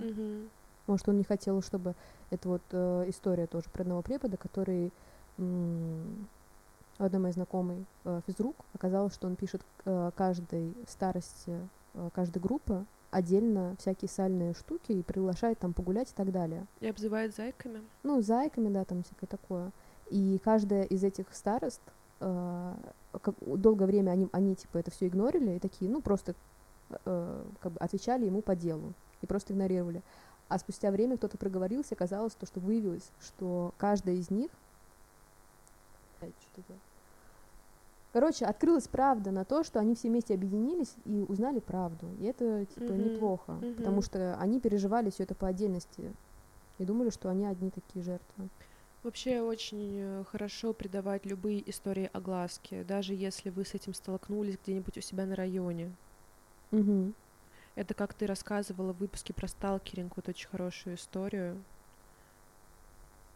Может, 0.88 1.08
он 1.10 1.17
не 1.17 1.23
хотел, 1.23 1.62
чтобы... 1.62 1.95
Это 2.30 2.47
вот 2.49 2.62
э, 2.71 3.06
история 3.08 3.45
тоже 3.47 3.69
про 3.69 3.82
одного 3.84 4.01
препода, 4.01 4.36
который... 4.38 4.91
м, 5.38 6.27
одной 6.97 7.21
моей 7.21 7.34
знакомой 7.34 7.86
э, 8.06 8.21
физрук 8.25 8.56
оказалось, 8.73 9.13
что 9.13 9.27
он 9.27 9.36
пишет 9.36 9.62
э, 9.86 10.12
каждой 10.15 10.73
старости 10.88 11.56
каждой 12.13 12.39
группы 12.39 12.86
отдельно 13.12 13.75
всякие 13.79 14.10
сальные 14.10 14.53
штуки 14.53 14.91
и 14.91 15.03
приглашает 15.03 15.60
там 15.60 15.73
погулять 15.73 16.12
и 16.12 16.13
так 16.13 16.31
далее. 16.31 16.65
И 16.79 16.88
обзывает 16.88 17.36
зайками. 17.36 17.81
Ну, 18.03 18.21
зайками, 18.21 18.69
да, 18.69 18.86
там 18.86 19.03
всякое 19.03 19.27
такое. 19.27 19.71
И 20.10 20.39
каждая 20.43 20.83
из 20.83 21.03
этих 21.03 21.33
старост, 21.33 21.81
э, 22.19 22.73
как, 23.21 23.36
долгое 23.41 23.86
время 23.86 24.12
они, 24.12 24.27
они 24.31 24.55
типа 24.55 24.77
это 24.77 24.91
все 24.91 25.07
игнорили 25.07 25.55
и 25.55 25.60
такие, 25.60 25.89
ну, 25.89 26.01
просто 26.01 26.36
э, 27.05 27.43
как 27.60 27.73
бы 27.73 27.79
отвечали 27.79 28.25
ему 28.25 28.41
по 28.41 28.55
делу 28.55 28.93
и 29.21 29.25
просто 29.25 29.53
игнорировали. 29.53 30.01
А 30.49 30.60
спустя 30.60 30.91
время 30.91 31.17
кто-то 31.17 31.38
проговорился, 31.38 31.95
оказалось 31.95 32.33
то, 32.33 32.45
что 32.45 32.60
выявилось, 32.60 33.12
что 33.19 33.73
каждая 33.77 34.15
из 34.15 34.29
них... 34.29 34.49
Блядь, 36.19 36.33
что 36.39 36.62
это? 36.62 36.73
Короче, 38.17 38.45
открылась 38.45 38.88
правда 38.88 39.30
на 39.30 39.45
то, 39.45 39.63
что 39.63 39.80
они 39.80 39.93
все 39.93 40.10
вместе 40.10 40.34
объединились 40.34 40.95
и 41.06 41.21
узнали 41.21 41.60
правду. 41.60 42.08
И 42.19 42.25
это, 42.25 42.65
типа, 42.65 42.93
Мгм, 42.93 43.13
неплохо, 43.13 43.51
мгм. 43.51 43.75
потому 43.75 44.01
что 44.01 44.36
они 44.39 44.60
переживали 44.60 45.12
все 45.12 45.21
это 45.21 45.36
по 45.36 45.47
отдельности 45.47 46.12
и 46.80 46.84
думали, 46.84 47.12
что 47.12 47.30
они 47.30 47.45
одни 47.45 47.69
такие 47.69 48.03
жертвы. 48.03 48.49
Вообще 49.03 49.41
очень 49.41 49.99
э, 49.99 50.23
хорошо 50.32 50.73
придавать 50.73 51.27
любые 51.27 51.69
истории 51.69 52.10
огласке, 52.12 52.84
даже 52.84 53.13
если 53.13 53.51
вы 53.51 53.63
с 53.63 53.75
этим 53.75 53.93
столкнулись 53.93 54.58
где-нибудь 54.63 54.97
у 54.97 55.01
себя 55.01 55.27
на 55.27 55.36
районе. 55.36 55.91
Мгм. 56.71 57.13
Это 57.75 57.93
как 57.93 58.15
ты 58.15 58.25
рассказывала 58.25 58.93
в 58.93 58.97
выпуске 58.97 59.32
про 59.32 59.47
сталкеринг, 59.47 60.13
вот 60.15 60.27
очень 60.27 60.49
хорошую 60.49 60.95
историю. 60.95 61.63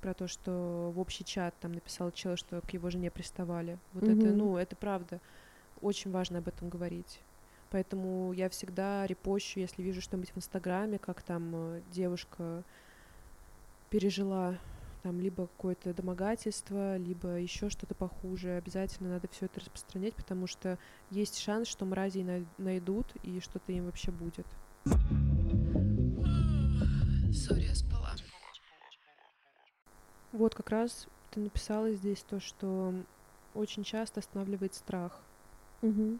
Про 0.01 0.13
то, 0.13 0.27
что 0.27 0.91
в 0.93 0.99
общий 0.99 1.23
чат 1.23 1.53
там 1.59 1.71
написал 1.71 2.11
человек, 2.11 2.39
что 2.39 2.61
к 2.61 2.71
его 2.71 2.89
жене 2.89 3.11
приставали. 3.11 3.77
Вот 3.93 4.03
Мгм. 4.03 4.17
это, 4.19 4.33
ну, 4.33 4.57
это 4.57 4.75
правда. 4.75 5.21
Очень 5.81 6.11
важно 6.11 6.39
об 6.39 6.47
этом 6.47 6.69
говорить. 6.69 7.21
Поэтому 7.69 8.33
я 8.33 8.49
всегда 8.49 9.05
репощу, 9.07 9.59
если 9.59 9.81
вижу 9.81 10.01
что-нибудь 10.01 10.31
в 10.31 10.37
Инстаграме, 10.37 10.99
как 10.99 11.21
там 11.21 11.51
э, 11.55 11.81
девушка 11.91 12.63
пережила 13.89 14.57
там 15.03 15.19
либо 15.19 15.47
какое-то 15.47 15.93
домогательство, 15.93 16.97
либо 16.97 17.39
еще 17.39 17.69
что-то 17.69 17.95
похуже. 17.95 18.57
Обязательно 18.57 19.09
надо 19.09 19.27
все 19.29 19.45
это 19.45 19.59
распространять, 19.59 20.15
потому 20.15 20.47
что 20.47 20.77
есть 21.09 21.39
шанс, 21.39 21.67
что 21.67 21.85
най- 22.23 22.45
найдут 22.57 23.07
и 23.23 23.39
что-то 23.39 23.71
им 23.71 23.85
вообще 23.85 24.11
будет. 24.11 24.45
Сори, 27.33 27.63
я 27.63 27.73
спала. 27.75 28.00
Вот 30.31 30.55
как 30.55 30.69
раз 30.69 31.07
ты 31.31 31.39
написала 31.39 31.91
здесь 31.91 32.23
то, 32.23 32.39
что 32.39 32.93
очень 33.53 33.83
часто 33.83 34.19
останавливает 34.19 34.73
страх. 34.73 35.19
Мгм. 35.81 36.19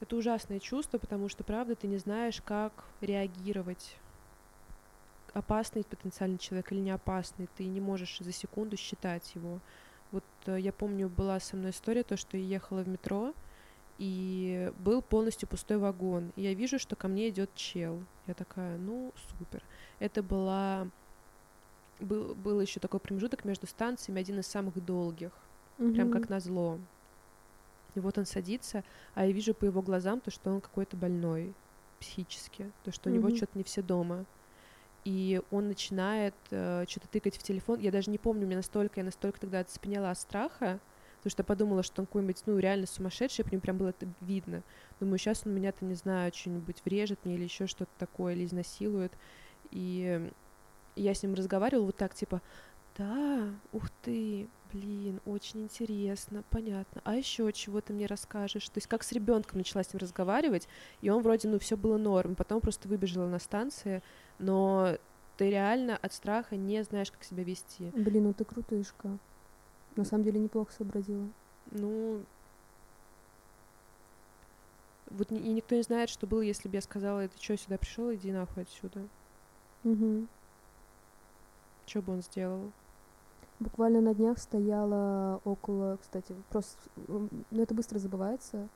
Это 0.00 0.16
ужасное 0.16 0.58
чувство, 0.58 0.98
потому 0.98 1.28
что, 1.28 1.44
правда, 1.44 1.74
ты 1.76 1.86
не 1.86 1.98
знаешь, 1.98 2.42
как 2.42 2.72
реагировать. 3.00 3.96
Опасный 5.32 5.84
потенциальный 5.84 6.38
человек 6.38 6.72
или 6.72 6.80
не 6.80 6.90
опасный. 6.90 7.48
Ты 7.56 7.64
не 7.64 7.80
можешь 7.80 8.18
за 8.18 8.32
секунду 8.32 8.76
считать 8.76 9.34
его. 9.34 9.60
Вот 10.10 10.24
э, 10.46 10.58
я 10.58 10.72
помню, 10.72 11.08
была 11.08 11.40
со 11.40 11.56
мной 11.56 11.70
история, 11.70 12.02
то, 12.02 12.16
что 12.16 12.36
я 12.36 12.44
ехала 12.44 12.82
в 12.82 12.88
метро, 12.88 13.32
и 13.98 14.72
был 14.78 15.02
полностью 15.02 15.48
пустой 15.48 15.78
вагон. 15.78 16.32
И 16.36 16.42
я 16.42 16.52
вижу, 16.54 16.78
что 16.78 16.96
ко 16.96 17.08
мне 17.08 17.28
идет 17.28 17.54
чел. 17.54 18.02
Я 18.26 18.34
такая, 18.34 18.76
ну, 18.78 19.12
супер. 19.28 19.62
Это 20.00 20.22
была... 20.22 20.88
Был, 22.00 22.34
был 22.34 22.60
еще 22.60 22.80
такой 22.80 23.00
промежуток 23.00 23.44
между 23.44 23.66
станциями, 23.66 24.20
один 24.20 24.40
из 24.40 24.46
самых 24.46 24.84
долгих 24.84 25.32
прям 25.76 26.08
Мгм. 26.08 26.12
как 26.12 26.28
назло. 26.28 26.78
И 27.94 28.00
вот 28.00 28.18
он 28.18 28.26
садится, 28.26 28.84
а 29.14 29.26
я 29.26 29.32
вижу 29.32 29.54
по 29.54 29.64
его 29.64 29.82
глазам 29.82 30.20
то, 30.20 30.30
что 30.30 30.50
он 30.50 30.60
какой-то 30.60 30.96
больной 30.96 31.52
психически, 32.00 32.70
то, 32.84 32.90
что 32.90 33.10
у 33.10 33.12
него 33.12 33.30
что-то 33.34 33.56
не 33.58 33.64
все 33.64 33.82
дома. 33.82 34.24
И 35.04 35.42
он 35.50 35.68
начинает 35.68 36.34
что-то 36.46 37.08
тыкать 37.10 37.36
в 37.36 37.42
телефон. 37.42 37.80
Я 37.80 37.90
даже 37.90 38.10
не 38.10 38.18
помню, 38.18 38.46
мне 38.46 38.56
настолько, 38.56 39.00
я 39.00 39.04
настолько 39.04 39.40
тогда 39.40 39.60
оцепенела 39.60 40.10
от 40.10 40.18
страха, 40.18 40.80
потому 41.18 41.30
что 41.30 41.40
я 41.40 41.44
подумала, 41.44 41.82
что 41.82 42.02
он 42.02 42.06
какой-нибудь, 42.06 42.42
ну, 42.46 42.58
реально 42.58 42.86
сумасшедший, 42.86 43.44
по 43.44 43.50
нему 43.50 43.60
прям 43.60 43.78
было 43.78 43.88
это 43.88 44.08
видно. 44.20 44.62
Думаю, 45.00 45.18
сейчас 45.18 45.42
он 45.44 45.54
меня-то, 45.54 45.84
не 45.84 45.94
знаю, 45.94 46.32
что-нибудь 46.34 46.82
врежет 46.84 47.18
мне 47.24 47.34
или 47.34 47.44
еще 47.44 47.66
что-то 47.66 47.90
такое, 47.98 48.34
или 48.34 48.44
изнасилует. 48.44 49.12
И 49.70 50.30
я 50.96 51.14
с 51.14 51.22
ним 51.22 51.34
разговаривала 51.34 51.86
вот 51.86 51.96
так, 51.96 52.14
типа, 52.14 52.40
да, 52.96 53.48
ух 53.72 53.88
ты, 54.02 54.48
блин, 54.72 55.20
очень 55.24 55.62
интересно, 55.62 56.44
понятно. 56.50 57.00
А 57.04 57.14
еще 57.14 57.50
чего 57.52 57.80
ты 57.80 57.92
мне 57.92 58.06
расскажешь? 58.06 58.68
То 58.68 58.78
есть 58.78 58.86
как 58.86 59.02
с 59.02 59.12
ребенком 59.12 59.58
начала 59.58 59.82
с 59.82 59.92
ним 59.92 60.00
разговаривать, 60.00 60.68
и 61.00 61.10
он 61.10 61.22
вроде, 61.22 61.48
ну, 61.48 61.58
все 61.58 61.76
было 61.76 61.96
норм, 61.96 62.34
потом 62.34 62.60
просто 62.60 62.88
выбежала 62.88 63.26
на 63.26 63.38
станции, 63.38 64.02
но 64.38 64.96
ты 65.36 65.50
реально 65.50 65.96
от 65.96 66.12
страха 66.12 66.56
не 66.56 66.82
знаешь, 66.84 67.10
как 67.10 67.24
себя 67.24 67.44
вести. 67.44 67.90
Блин, 67.94 68.24
ну 68.24 68.34
ты 68.34 68.44
крутышка. 68.44 69.18
На 69.96 70.04
самом 70.04 70.24
деле 70.24 70.40
неплохо 70.40 70.72
сообразила. 70.72 71.26
Ну, 71.70 72.22
вот 75.10 75.30
и 75.30 75.34
никто 75.34 75.74
не 75.74 75.82
знает, 75.82 76.10
что 76.10 76.26
было, 76.26 76.40
если 76.40 76.68
бы 76.68 76.76
я 76.76 76.82
сказала, 76.82 77.26
ты 77.28 77.42
что, 77.42 77.56
сюда 77.56 77.78
пришел, 77.78 78.12
иди 78.12 78.32
нахуй 78.32 78.62
отсюда. 78.62 79.02
Мгм. 79.84 80.28
Что 81.92 82.00
бы 82.00 82.14
он 82.14 82.22
сделал? 82.22 82.70
Буквально 83.60 84.00
на 84.00 84.14
днях 84.14 84.38
стояла 84.38 85.42
около, 85.44 85.98
кстати, 86.00 86.34
просто, 86.48 86.78
ну 87.06 87.28
это 87.62 87.74
быстро 87.74 87.98
забывается. 87.98 88.66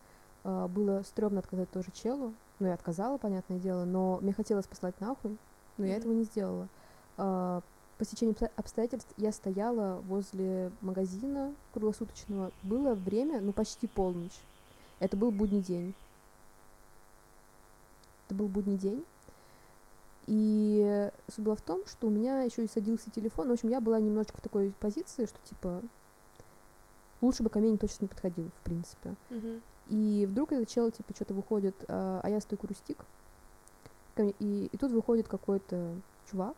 А, 0.45 0.69
Было 0.69 1.01
стрёмно 1.03 1.39
отказать 1.39 1.71
тоже 1.71 1.89
челу. 1.95 2.35
Ну, 2.59 2.67
я 2.67 2.75
отказала, 2.75 3.17
понятное 3.17 3.59
дело, 3.59 3.87
но 3.87 4.19
мне 4.21 4.35
хотелось 4.35 4.67
послать 4.67 5.01
нахуй, 5.01 5.39
но 5.79 5.87
я 5.87 5.93
Мгм. 5.93 5.99
этого 6.01 6.13
не 6.13 6.25
сделала. 6.25 6.69
А, 7.17 7.63
По 7.97 8.05
стечению 8.05 8.35
обсто- 8.35 8.51
обстоятельств 8.57 9.11
я 9.17 9.33
стояла 9.33 10.03
возле 10.03 10.71
магазина 10.83 11.55
круглосуточного. 11.73 12.53
Было 12.63 12.93
время, 12.93 13.41
ну, 13.41 13.55
почти 13.55 13.87
полночь. 13.87 14.39
Это 14.99 15.17
был 15.17 15.31
будний 15.31 15.63
день. 15.63 15.95
Это 18.27 18.35
был 18.35 18.49
будний 18.49 18.77
день. 18.77 19.03
И 20.27 21.11
суть 21.29 21.45
была 21.45 21.55
в 21.55 21.61
том, 21.61 21.87
что 21.87 22.09
у 22.09 22.11
меня 22.11 22.43
еще 22.43 22.65
и 22.65 22.69
садился 22.69 23.11
телефон. 23.11 23.49
В 23.49 23.53
общем, 23.53 23.69
я 23.69 23.81
была 23.81 24.01
немножечко 24.01 24.39
в 24.39 24.41
такой 24.43 24.73
позиции, 24.81 25.27
что 25.27 25.39
типа 25.45 25.83
лучше 27.21 27.43
бы 27.43 27.51
ко 27.51 27.59
мне 27.59 27.77
точно 27.77 28.05
не 28.05 28.09
подходил, 28.09 28.51
в 28.61 28.65
принципе. 28.65 29.15
Мгм. 29.31 29.63
И 29.89 30.27
вдруг 30.29 30.53
этот 30.53 30.69
чел, 30.69 30.91
типа, 30.91 31.15
что-то 31.15 31.33
выходит, 31.35 31.77
а, 31.89 32.21
а 32.23 32.29
я 32.31 32.41
стою 32.41 32.59
курю 32.59 32.75
стик. 32.75 32.99
Ко 34.17 34.25
мне- 34.25 34.35
И, 34.41 34.67
и 34.73 34.77
тут 34.77 34.91
выходит 34.91 35.29
какой-то 35.29 35.95
чувак, 36.31 36.57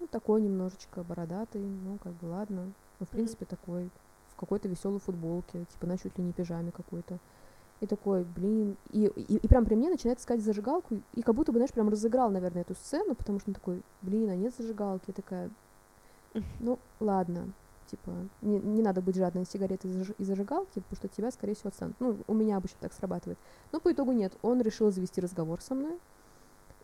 ну, 0.00 0.06
такой 0.06 0.40
немножечко 0.40 1.02
бородатый, 1.02 1.60
ну, 1.60 1.98
как 2.02 2.12
бы, 2.14 2.26
ладно. 2.28 2.72
Ну, 2.98 3.06
в 3.06 3.08
принципе, 3.10 3.44
такой, 3.44 3.90
в 4.30 4.36
какой-то 4.36 4.68
веселой 4.68 5.00
футболке, 5.00 5.64
типа, 5.72 5.86
на 5.86 5.98
чуть 5.98 6.16
ли 6.16 6.24
не 6.24 6.32
пижаме 6.32 6.70
какой-то. 6.72 7.18
И 7.82 7.86
такой, 7.86 8.22
блин, 8.22 8.76
и, 8.92 9.06
и, 9.16 9.36
и 9.38 9.48
прям 9.48 9.64
при 9.64 9.74
мне 9.74 9.90
начинает 9.90 10.20
искать 10.20 10.40
зажигалку, 10.40 11.00
и 11.14 11.22
как 11.22 11.34
будто 11.34 11.50
бы, 11.50 11.58
знаешь, 11.58 11.72
прям 11.72 11.88
разыграл, 11.88 12.30
наверное, 12.30 12.62
эту 12.62 12.74
сцену, 12.74 13.16
потому 13.16 13.40
что 13.40 13.50
он 13.50 13.54
такой, 13.54 13.82
блин, 14.02 14.30
а 14.30 14.36
нет 14.36 14.54
зажигалки. 14.56 15.06
Я 15.08 15.14
такая, 15.14 15.50
ну, 16.60 16.78
ладно, 17.00 17.52
типа, 17.90 18.12
не, 18.40 18.60
не 18.60 18.82
надо 18.82 19.02
быть 19.02 19.16
жадной 19.16 19.44
сигареты 19.44 19.88
и 19.88 19.90
заж- 19.90 20.14
и 20.16 20.24
зажигалки, 20.24 20.78
потому 20.78 20.96
что 20.96 21.08
тебя, 21.08 21.32
скорее 21.32 21.54
всего, 21.54 21.70
отстанут. 21.70 21.96
Ну, 21.98 22.18
у 22.28 22.34
меня 22.34 22.56
обычно 22.56 22.78
так 22.80 22.92
срабатывает. 22.92 23.36
Но 23.72 23.80
по 23.80 23.92
итогу 23.92 24.12
нет. 24.12 24.32
Он 24.42 24.62
решил 24.62 24.92
завести 24.92 25.20
разговор 25.20 25.60
со 25.60 25.74
мной. 25.74 25.98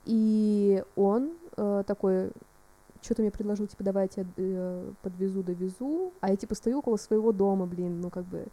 И 0.05 0.83
он 0.97 1.31
э, 1.57 1.85
такой, 1.87 2.33
что-то 3.03 3.23
мне 3.23 3.31
предложил, 3.31 3.69
типа, 3.69 3.85
давай 3.85 4.05
я 4.05 4.09
тебя 4.09 4.27
э, 4.37 4.93
подвезу, 5.03 5.45
довезу. 5.45 6.13
А 6.21 6.31
я, 6.31 6.37
типа, 6.37 6.57
стою 6.57 6.81
около 6.81 6.97
своего 6.97 7.31
дома, 7.31 7.67
блин, 7.67 8.01
ну, 8.01 8.11
как 8.11 8.25
бы, 8.25 8.47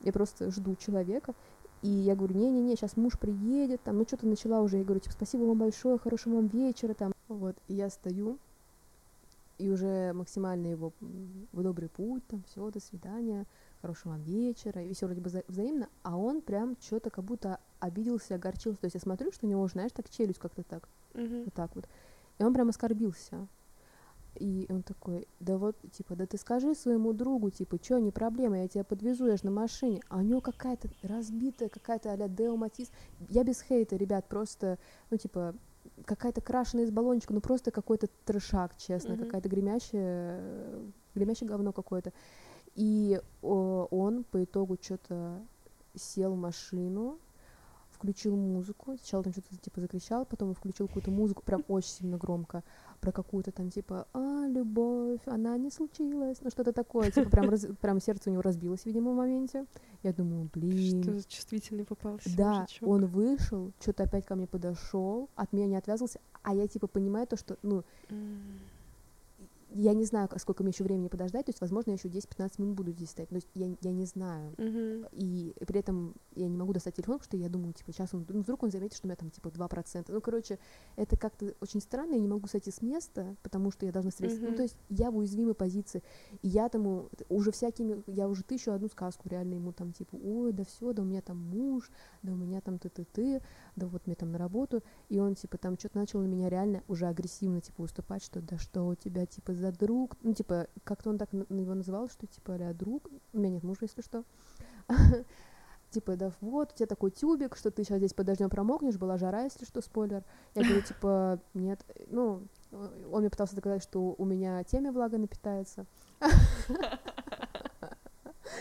я 0.00 0.12
просто 0.12 0.50
жду 0.50 0.74
человека. 0.76 1.34
И 1.82 1.88
я 1.88 2.16
говорю, 2.16 2.34
не-не-не, 2.34 2.74
сейчас 2.76 2.96
муж 2.96 3.18
приедет, 3.18 3.82
там, 3.82 3.98
ну, 3.98 4.04
что-то 4.04 4.26
начала 4.26 4.60
уже, 4.62 4.78
я 4.78 4.84
говорю, 4.84 5.00
типа, 5.00 5.14
спасибо 5.14 5.42
вам 5.42 5.58
большое, 5.58 5.98
хорошего 5.98 6.36
вам 6.36 6.48
вечера, 6.48 6.94
там. 6.94 7.12
Вот, 7.28 7.56
и 7.68 7.74
я 7.74 7.88
стою, 7.88 8.38
и 9.58 9.68
уже 9.68 10.12
максимально 10.12 10.68
его 10.68 10.92
в 11.00 11.62
добрый 11.62 11.88
путь, 11.88 12.26
там, 12.26 12.42
все, 12.44 12.70
до 12.70 12.80
свидания, 12.80 13.46
хорошего 13.80 14.12
вам 14.12 14.22
вечера, 14.22 14.82
и 14.82 14.92
все 14.92 15.06
вроде 15.06 15.20
бы 15.20 15.28
вза- 15.30 15.44
взаимно, 15.46 15.88
а 16.02 16.16
он 16.16 16.40
прям 16.40 16.76
что-то 16.80 17.10
как 17.10 17.24
будто 17.24 17.60
обиделся, 17.80 18.36
огорчился, 18.36 18.80
то 18.80 18.86
есть 18.86 18.94
я 18.94 19.00
смотрю, 19.00 19.30
что 19.30 19.46
у 19.46 19.48
него, 19.48 19.66
знаешь, 19.68 19.92
так 19.92 20.08
челюсть 20.08 20.38
как-то 20.38 20.62
так, 20.62 20.88
Мгм. 21.14 21.44
вот 21.44 21.54
так 21.54 21.74
вот, 21.76 21.88
и 22.38 22.44
он 22.44 22.54
прям 22.54 22.70
оскорбился, 22.70 23.46
и 24.38 24.66
он 24.72 24.82
такой, 24.82 25.26
да 25.40 25.58
вот, 25.58 25.76
типа, 25.92 26.16
да 26.16 26.26
ты 26.26 26.38
скажи 26.38 26.74
своему 26.74 27.12
другу, 27.12 27.50
типа, 27.50 27.78
что, 27.82 27.98
не 27.98 28.10
проблема, 28.10 28.60
я 28.62 28.68
тебя 28.68 28.84
подвезу, 28.84 29.26
я 29.26 29.36
же 29.36 29.44
на 29.44 29.50
машине. 29.50 30.00
А 30.08 30.18
у 30.18 30.20
него 30.22 30.40
какая-то 30.40 30.88
разбитая, 31.02 31.68
какая-то 31.68 32.12
а-ля 32.12 32.28
Део 32.28 32.56
Матис. 32.56 32.90
Я 33.28 33.44
без 33.44 33.60
хейта, 33.60 33.96
ребят, 33.96 34.26
просто, 34.28 34.78
ну, 35.10 35.16
типа, 35.16 35.54
какая-то 36.04 36.40
крашеная 36.40 36.84
из 36.84 36.90
баллончика, 36.90 37.34
ну, 37.34 37.40
просто 37.40 37.70
какой-то 37.70 38.08
трешак, 38.24 38.76
честно, 38.76 39.14
Мгм. 39.14 39.24
какая-то 39.24 39.48
гремящая, 39.48 40.80
гремящее 41.14 41.48
говно 41.48 41.72
какое-то. 41.72 42.12
И 42.74 43.20
о, 43.42 43.88
он 43.90 44.24
по 44.24 44.44
итогу 44.44 44.78
что-то 44.80 45.40
сел 45.94 46.34
в 46.34 46.38
машину, 46.38 47.18
включил 47.98 48.36
музыку, 48.36 48.96
сначала 48.96 49.24
там 49.24 49.32
что-то 49.32 49.56
типа 49.56 49.80
закричал, 49.80 50.24
потом 50.24 50.54
включил 50.54 50.86
какую-то 50.86 51.10
музыку, 51.10 51.42
прям 51.44 51.64
очень 51.68 51.90
сильно 51.90 52.16
громко, 52.16 52.62
про 53.00 53.10
какую-то 53.12 53.50
там 53.50 53.70
типа 53.70 54.06
«А, 54.12 54.46
любовь, 54.46 55.20
она 55.26 55.58
не 55.58 55.70
случилась», 55.70 56.38
ну 56.42 56.50
что-то 56.50 56.72
такое, 56.72 57.10
типа 57.10 57.28
прям, 57.28 57.50
раз- 57.50 57.66
прям 57.80 58.00
сердце 58.00 58.30
у 58.30 58.32
него 58.32 58.42
разбилось, 58.42 58.86
видимо, 58.86 59.10
в 59.12 59.16
моменте. 59.16 59.66
Я 60.04 60.12
думаю, 60.12 60.48
блин, 60.54 61.02
Что 61.02 61.12
за 61.18 61.28
чувствительный 61.28 61.84
попался 61.84 62.36
да, 62.36 62.60
мужичок. 62.60 62.88
он 62.88 63.06
вышел, 63.06 63.72
что-то 63.80 64.04
опять 64.04 64.24
ко 64.24 64.36
мне 64.36 64.46
подошел, 64.46 65.28
от 65.34 65.52
меня 65.52 65.66
не 65.66 65.76
отвязался, 65.76 66.20
а 66.42 66.54
я 66.54 66.68
типа 66.68 66.86
понимаю 66.86 67.26
то, 67.26 67.36
что, 67.36 67.56
ну. 67.62 67.82
Я 69.70 69.94
не 69.94 70.04
знаю, 70.04 70.28
сколько 70.38 70.62
мне 70.62 70.70
еще 70.70 70.84
времени 70.84 71.08
подождать, 71.08 71.46
то 71.46 71.50
есть, 71.50 71.60
возможно, 71.60 71.90
я 71.90 71.96
еще 71.96 72.08
10-15 72.08 72.52
минут 72.58 72.76
буду 72.76 72.92
здесь 72.92 73.10
стоять, 73.10 73.28
то 73.28 73.34
есть 73.34 73.48
я, 73.54 73.76
я 73.80 73.92
не 73.92 74.04
знаю. 74.04 74.54
Мгм. 74.56 75.06
И 75.12 75.54
при 75.66 75.80
этом 75.80 76.14
я 76.34 76.48
не 76.48 76.56
могу 76.56 76.72
достать 76.72 76.94
телефон, 76.94 77.18
потому 77.18 77.28
что 77.28 77.36
я 77.36 77.48
думаю, 77.48 77.72
типа, 77.74 77.92
сейчас 77.92 78.14
он, 78.14 78.26
ну, 78.28 78.40
вдруг 78.40 78.62
он 78.62 78.70
заметит, 78.70 78.96
что 78.96 79.06
у 79.06 79.08
меня 79.08 79.16
там, 79.16 79.30
типа, 79.30 79.48
2%. 79.48 80.06
Ну, 80.08 80.20
короче, 80.20 80.58
это 80.96 81.16
как-то 81.16 81.54
очень 81.60 81.80
странно, 81.80 82.14
я 82.14 82.20
не 82.20 82.28
могу 82.28 82.46
сойти 82.46 82.70
с 82.70 82.82
места, 82.82 83.36
потому 83.42 83.70
что 83.70 83.86
я 83.86 83.92
должна 83.92 84.10
встретиться. 84.10 84.42
Ну, 84.42 84.48
Мгм. 84.48 84.56
то 84.56 84.62
есть 84.62 84.76
я 84.88 85.10
в 85.10 85.16
уязвимой 85.16 85.54
позиции. 85.54 86.02
И 86.42 86.48
я 86.48 86.68
тому 86.68 87.08
уже 87.28 87.50
всякими, 87.50 88.02
я 88.06 88.28
уже 88.28 88.42
тысячу 88.44 88.72
одну 88.72 88.88
сказку 88.88 89.28
реально 89.28 89.54
ему 89.54 89.72
там, 89.72 89.92
типа, 89.92 90.16
ой, 90.16 90.52
да 90.52 90.64
все, 90.64 90.92
да 90.92 91.02
у 91.02 91.04
меня 91.04 91.20
там 91.20 91.36
муж, 91.38 91.90
да 92.22 92.32
у 92.32 92.36
меня 92.36 92.60
там 92.60 92.78
ты-ты-ты, 92.78 93.42
да 93.78 93.86
вот 93.86 94.06
мне 94.06 94.14
там 94.14 94.32
на 94.32 94.38
работу. 94.38 94.82
И 95.08 95.18
он, 95.20 95.34
типа, 95.34 95.58
там 95.58 95.78
что-то 95.78 95.98
начал 95.98 96.20
на 96.20 96.26
меня 96.26 96.48
реально 96.48 96.82
уже 96.88 97.06
агрессивно, 97.06 97.60
типа, 97.60 97.82
выступать, 97.82 98.22
что 98.22 98.40
да 98.40 98.58
что 98.58 98.86
у 98.86 98.94
тебя, 98.94 99.26
типа, 99.26 99.54
за 99.54 99.72
друг, 99.72 100.16
ну, 100.22 100.34
типа, 100.34 100.68
как-то 100.84 101.10
он 101.10 101.18
так 101.18 101.32
его 101.32 101.74
называл, 101.74 102.08
что, 102.08 102.26
типа, 102.26 102.54
а 102.54 102.74
друг, 102.74 103.08
у 103.32 103.38
меня 103.38 103.50
нет 103.50 103.62
мужа, 103.62 103.80
если 103.82 104.02
что, 104.02 104.24
типа, 105.90 106.16
да 106.16 106.32
вот, 106.40 106.72
у 106.72 106.76
тебя 106.76 106.86
такой 106.86 107.10
тюбик, 107.10 107.56
что 107.56 107.70
ты 107.70 107.84
сейчас 107.84 107.98
здесь 107.98 108.14
под 108.14 108.26
дождем 108.26 108.50
промокнешь, 108.50 108.96
была 108.96 109.16
жара, 109.16 109.44
если 109.44 109.64
что, 109.64 109.80
спойлер. 109.80 110.24
Я 110.54 110.62
говорю, 110.62 110.82
типа, 110.86 111.40
нет, 111.54 111.84
ну, 112.08 112.42
он 112.70 113.20
мне 113.20 113.30
пытался 113.30 113.56
доказать, 113.56 113.82
что 113.82 114.14
у 114.16 114.24
меня 114.24 114.62
темя 114.64 114.92
влага 114.92 115.18
напитается. 115.18 115.86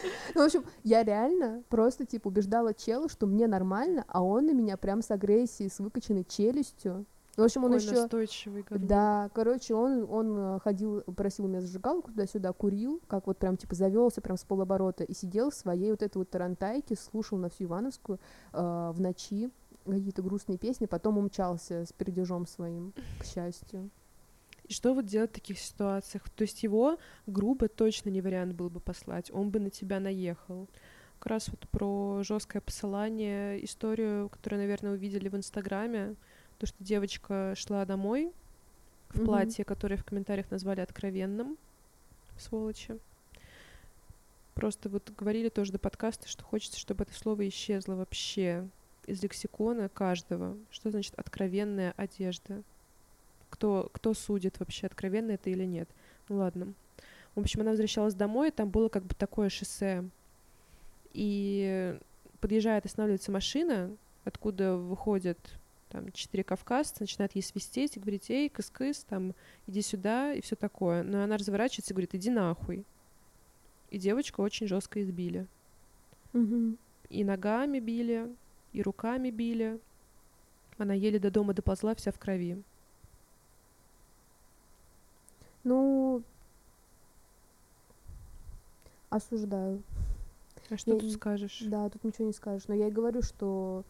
Ну, 0.36 0.44
в 0.44 0.46
общем, 0.46 0.66
я 0.84 1.04
реально 1.04 1.64
просто, 1.70 2.06
типа, 2.06 2.28
убеждала 2.28 2.74
чела, 2.74 3.10
что 3.10 3.26
мне 3.26 3.48
нормально, 3.48 4.06
а 4.08 4.22
он 4.24 4.46
на 4.46 4.52
меня 4.52 4.78
прям 4.78 5.02
с 5.02 5.10
агрессией, 5.12 5.70
с 5.70 5.80
выкоченной 5.80 6.26
челюстью. 6.26 7.06
В 7.38 7.44
общем, 7.44 7.64
он 7.66 7.76
еще... 7.76 7.92
настойчивый 7.92 8.64
говнюк. 8.64 8.88
Да, 8.88 9.30
короче, 9.34 9.76
он, 9.76 10.08
он 10.10 10.38
э, 10.38 10.60
ходил, 10.60 11.02
просил 11.02 11.46
у 11.46 11.48
меня 11.48 11.62
зажигалку 11.62 12.10
туда-сюда, 12.10 12.52
курил, 12.52 13.00
как 13.08 13.28
вот 13.28 13.38
прям, 13.38 13.58
типа, 13.58 13.76
завелся 13.76 14.22
прям 14.22 14.38
с 14.38 14.44
полоборота 14.44 15.04
и 15.04 15.14
сидел 15.14 15.52
в 15.52 15.54
своей 15.54 15.92
вот 15.92 16.02
этой 16.02 16.18
вот 16.18 16.32
тарантайке, 16.32 16.96
слушал 16.96 17.38
на 17.38 17.50
всю 17.50 17.66
Ивановскую 17.66 18.20
э, 18.54 18.92
в 18.94 19.00
ночи 19.00 19.52
какие-то 19.86 20.22
грустные 20.22 20.58
песни, 20.58 20.86
потом 20.86 21.18
умчался 21.18 21.86
с 21.86 21.94
пердежом 21.94 22.46
своим, 22.46 22.94
к 23.20 23.24
счастью. 23.24 23.90
И 24.68 24.74
что 24.74 24.94
вот 24.94 25.06
делать 25.06 25.32
в 25.32 25.36
таких 25.36 25.60
ситуациях? 25.60 26.30
То 26.30 26.42
есть 26.44 26.64
его 26.64 27.00
грубо 27.26 27.68
точно 27.70 28.10
не 28.10 28.22
вариант 28.22 28.54
был 28.54 28.70
бы 28.70 28.80
послать, 28.80 29.32
он 29.32 29.50
бы 29.50 29.60
на 29.60 29.70
тебя 29.70 30.00
наехал. 30.00 30.68
Как 31.20 31.28
раз 31.28 31.48
вот 31.50 31.68
про 31.70 32.22
жесткое 32.24 32.62
посылание, 32.62 33.64
историю, 33.64 34.30
которую, 34.30 34.62
наверное, 34.62 34.92
увидели 34.94 35.30
в 35.30 35.36
Инстаграме, 35.36 36.16
то, 36.60 36.66
что 36.66 36.84
девочка 36.84 37.54
шла 37.56 37.86
домой 37.86 38.32
в 39.10 39.18
Мгм. 39.18 39.26
платье, 39.26 39.64
которое 39.66 39.96
в 39.98 40.04
комментариях 40.04 40.52
назвали 40.52 40.82
откровенным, 40.82 41.58
сволочи. 42.38 43.00
Просто 44.54 44.90
вот 44.90 45.12
говорили 45.12 45.50
тоже 45.50 45.72
до 45.72 45.80
подкаста, 45.80 46.28
что 46.28 46.44
хочется, 46.44 46.80
чтобы 46.80 47.04
это 47.04 47.14
слово 47.14 47.48
исчезло 47.48 47.96
вообще 47.96 48.68
из 49.06 49.22
лексикона 49.24 49.88
каждого. 49.88 50.58
Что 50.72 50.92
значит 50.92 51.14
откровенная 51.16 51.94
одежда? 51.96 52.64
Кто, 53.50 53.90
кто 53.94 54.14
судит 54.14 54.60
вообще, 54.60 54.88
откровенно 54.88 55.32
это 55.32 55.50
или 55.50 55.64
нет? 55.64 55.90
Ну 56.30 56.38
ладно. 56.38 56.74
В 57.36 57.40
общем, 57.40 57.62
она 57.62 57.72
возвращалась 57.72 58.14
домой, 58.14 58.50
и 58.50 58.52
там 58.52 58.70
было 58.70 58.90
как 58.90 59.04
бы 59.04 59.14
такое 59.14 59.50
шоссе. 59.50 60.04
И 61.14 61.98
подъезжает, 62.42 62.86
останавливается 62.86 63.32
машина, 63.32 63.96
откуда 64.24 64.76
выходят 64.76 65.38
там 65.90 66.12
четыре 66.12 66.44
кавказца, 66.44 66.98
начинают 67.00 67.34
ей 67.34 67.42
свистеть 67.42 67.96
и 67.96 68.00
говорить, 68.00 68.30
эй, 68.30 68.50
кыс-кыс, 68.50 69.06
там, 69.08 69.34
иди 69.68 69.82
сюда, 69.82 70.34
и 70.34 70.42
все 70.42 70.56
такое. 70.56 71.04
Но 71.04 71.24
она 71.24 71.38
разворачивается 71.38 71.94
и 71.94 71.96
говорит, 71.96 72.16
иди 72.16 72.30
нахуй. 72.30 72.86
И 73.90 73.98
девочку 73.98 74.42
очень 74.42 74.68
жестко 74.68 75.02
избили. 75.02 75.48
Мгм. 76.34 76.78
И 77.10 77.24
ногами 77.24 77.80
били, 77.80 78.36
и 78.74 78.82
руками 78.82 79.30
били. 79.30 79.80
Она 80.78 80.94
еле 80.94 81.20
до 81.20 81.32
дома 81.32 81.54
доползла, 81.54 81.96
вся 81.96 82.12
в 82.12 82.20
крови. 82.20 82.62
Ну, 85.68 86.24
осуждаю. 89.10 89.84
А 90.70 90.78
что 90.78 90.94
Я 90.94 91.00
тут 91.00 91.12
скажешь? 91.12 91.62
Да, 91.66 91.90
тут 91.90 92.06
ничего 92.06 92.28
не 92.28 92.32
скажешь. 92.32 92.70
Но 92.70 92.74
я 92.74 92.88
и 92.88 92.92
говорю, 92.92 93.22
что 93.22 93.84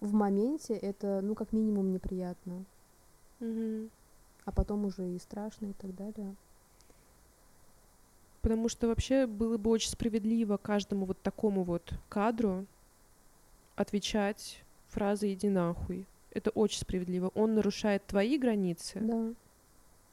в 0.00 0.12
моменте 0.12 0.74
это, 0.74 1.22
ну, 1.22 1.34
как 1.34 1.54
минимум, 1.54 1.90
неприятно. 1.90 2.66
Мгм. 3.40 3.88
А 4.44 4.52
потом 4.52 4.84
уже 4.84 5.08
и 5.08 5.18
страшно 5.18 5.68
и 5.68 5.72
так 5.72 5.94
далее. 5.94 6.34
Потому 8.42 8.68
что 8.68 8.88
вообще 8.88 9.26
было 9.26 9.56
бы 9.56 9.70
очень 9.70 9.88
справедливо 9.88 10.58
каждому 10.58 11.06
вот 11.06 11.22
такому 11.22 11.64
вот 11.64 11.94
кадру 12.10 12.66
отвечать 13.74 14.62
фразой 14.88 15.32
«иди 15.32 15.48
нахуй». 15.48 16.04
Это 16.30 16.50
очень 16.50 16.80
справедливо. 16.80 17.28
Он 17.34 17.54
нарушает 17.54 18.04
твои 18.06 18.36
границы, 18.36 19.00
Да. 19.00 19.32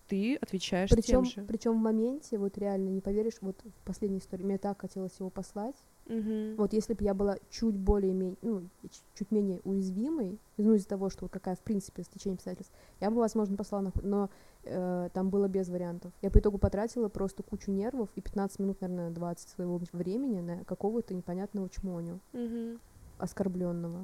Ты 0.09 0.35
отвечаешь 0.37 0.89
Причем, 0.89 1.23
тем 1.23 1.25
же. 1.25 1.45
причем 1.47 1.73
в 1.73 1.81
моменте, 1.81 2.37
вот 2.39 2.57
реально, 2.57 2.89
не 2.89 2.99
поверишь, 2.99 3.37
вот 3.41 3.61
в 3.63 3.85
последней 3.85 4.17
истории, 4.17 4.43
мне 4.43 4.57
так 4.57 4.81
хотелось 4.81 5.17
его 5.19 5.29
послать. 5.29 5.75
Мгм. 6.07 6.55
Вот 6.57 6.73
если 6.73 6.95
бы 6.95 7.03
я 7.03 7.13
была 7.13 7.37
чуть 7.51 7.77
более, 7.77 8.35
ну, 8.41 8.67
чуть 9.13 9.29
менее 9.31 9.61
уязвимой, 9.63 10.39
ну, 10.57 10.73
из-за 10.73 10.87
того, 10.87 11.11
что 11.11 11.25
вот 11.25 11.31
какая, 11.31 11.55
в 11.55 11.59
принципе, 11.59 12.01
стечение 12.01 12.35
обстоятельств, 12.35 12.73
я 12.99 13.11
бы, 13.11 13.17
возможно, 13.17 13.55
послала 13.55 13.83
нахуй, 13.83 14.01
но 14.03 14.29
э, 14.63 15.09
там 15.13 15.29
было 15.29 15.47
без 15.47 15.69
вариантов. 15.69 16.11
Я 16.23 16.31
по 16.31 16.39
итогу 16.39 16.57
потратила 16.57 17.07
просто 17.09 17.43
кучу 17.43 17.69
нервов 17.71 18.09
и 18.15 18.21
15 18.21 18.57
минут, 18.59 18.81
наверное, 18.81 19.11
20 19.11 19.47
своего 19.49 19.79
времени 19.93 20.39
на 20.41 20.65
какого-то 20.65 21.13
непонятного 21.13 21.69
чмоню, 21.69 22.19
Мгм. 22.33 22.79
оскорбленного. 23.19 24.01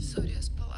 Сори, 0.00 0.30
я 0.30 0.42
спала. 0.42 0.76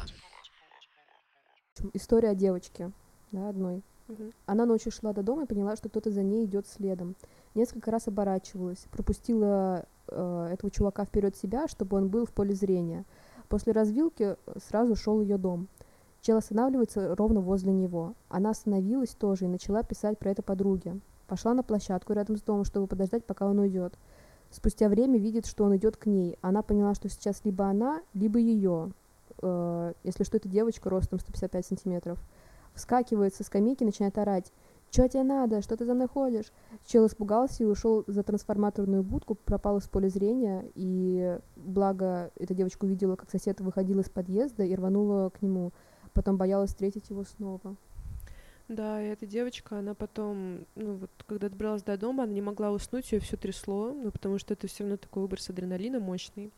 История 1.93 2.29
о 2.29 2.35
девочке, 2.35 2.91
да, 3.31 3.49
одной. 3.49 3.81
Мгм. 4.07 4.31
Она 4.45 4.65
ночью 4.65 4.91
шла 4.91 5.13
до 5.13 5.23
дома 5.23 5.43
и 5.43 5.47
поняла, 5.47 5.75
что 5.75 5.89
кто-то 5.89 6.11
за 6.11 6.23
ней 6.23 6.45
идет 6.45 6.67
следом. 6.67 7.15
Несколько 7.55 7.91
раз 7.91 8.07
оборачивалась, 8.07 8.85
пропустила 8.91 9.85
э, 10.07 10.49
этого 10.53 10.71
чувака 10.71 11.05
вперед 11.05 11.35
себя, 11.35 11.67
чтобы 11.67 11.97
он 11.97 12.09
был 12.09 12.25
в 12.25 12.31
поле 12.31 12.53
зрения. 12.53 13.05
После 13.49 13.73
развилки 13.73 14.35
э, 14.35 14.59
сразу 14.67 14.95
шел 14.95 15.21
ее 15.21 15.37
дом. 15.37 15.67
Чел 16.21 16.37
останавливается 16.37 17.15
ровно 17.15 17.41
возле 17.41 17.71
него. 17.71 18.13
Она 18.29 18.51
остановилась 18.51 19.09
тоже 19.09 19.45
и 19.45 19.47
начала 19.47 19.81
писать 19.83 20.19
про 20.19 20.29
это 20.29 20.43
подруге. 20.43 20.99
Пошла 21.27 21.53
на 21.53 21.63
площадку 21.63 22.13
рядом 22.13 22.37
с 22.37 22.41
домом, 22.41 22.65
чтобы 22.65 22.87
подождать, 22.87 23.25
пока 23.25 23.47
он 23.47 23.59
уйдет. 23.59 23.97
Спустя 24.51 24.89
время 24.89 25.17
видит, 25.17 25.45
что 25.45 25.63
он 25.63 25.75
идет 25.77 25.97
к 25.97 26.05
ней. 26.05 26.37
Она 26.41 26.61
поняла, 26.61 26.93
что 26.93 27.09
сейчас 27.09 27.43
либо 27.45 27.65
она, 27.65 28.01
либо 28.13 28.37
ее. 28.37 28.91
Э, 29.41 29.93
если 30.03 30.23
что, 30.23 30.37
это 30.37 30.49
девочка 30.49 30.89
ростом 30.89 31.19
155 31.19 31.65
сантиметров 31.65 32.19
вскакивает 32.73 33.35
со 33.35 33.43
скамейки, 33.43 33.83
начинает 33.83 34.17
орать. 34.17 34.51
«Чё 34.89 35.07
тебе 35.07 35.23
надо? 35.23 35.61
Что 35.61 35.77
ты 35.77 35.85
за 35.85 35.93
мной 35.93 36.07
ходишь?» 36.07 36.51
Чел 36.85 37.07
испугался 37.07 37.63
и 37.63 37.65
ушел 37.65 38.03
за 38.07 38.23
трансформаторную 38.23 39.03
будку, 39.03 39.35
пропал 39.35 39.77
из 39.77 39.87
поля 39.87 40.09
зрения, 40.09 40.65
и 40.75 41.39
благо 41.55 42.29
эта 42.35 42.53
девочка 42.53 42.83
увидела, 42.83 43.15
как 43.15 43.29
сосед 43.29 43.61
выходил 43.61 44.01
из 44.01 44.09
подъезда 44.09 44.63
и 44.63 44.75
рванула 44.75 45.29
к 45.29 45.41
нему. 45.41 45.71
Потом 46.13 46.35
боялась 46.35 46.71
встретить 46.71 47.09
его 47.09 47.23
снова. 47.23 47.77
Да, 48.67 49.01
и 49.01 49.07
эта 49.07 49.25
девочка, 49.25 49.79
она 49.79 49.93
потом, 49.93 50.65
ну 50.75 50.95
вот, 50.95 51.09
когда 51.25 51.49
добралась 51.49 51.83
до 51.83 51.97
дома, 51.97 52.23
она 52.23 52.33
не 52.33 52.41
могла 52.41 52.71
уснуть, 52.71 53.11
ее 53.11 53.19
все 53.19 53.37
трясло, 53.37 53.91
ну 53.93 54.11
потому 54.11 54.39
что 54.39 54.53
это 54.53 54.67
все 54.67 54.83
равно 54.83 54.97
такой 54.97 55.23
выброс 55.23 55.49
адреналина 55.49 55.99
мощный. 55.99 56.51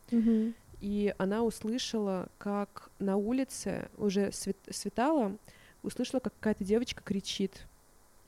И 0.84 1.16
она 1.18 1.44
услышала, 1.44 2.28
как 2.38 2.90
на 3.00 3.16
улице 3.16 3.90
уже 3.98 4.34
свет- 4.34 4.58
светало, 4.70 5.38
услышала, 5.82 6.20
как 6.20 6.34
какая-то 6.34 6.66
девочка 6.66 7.02
кричит. 7.02 7.66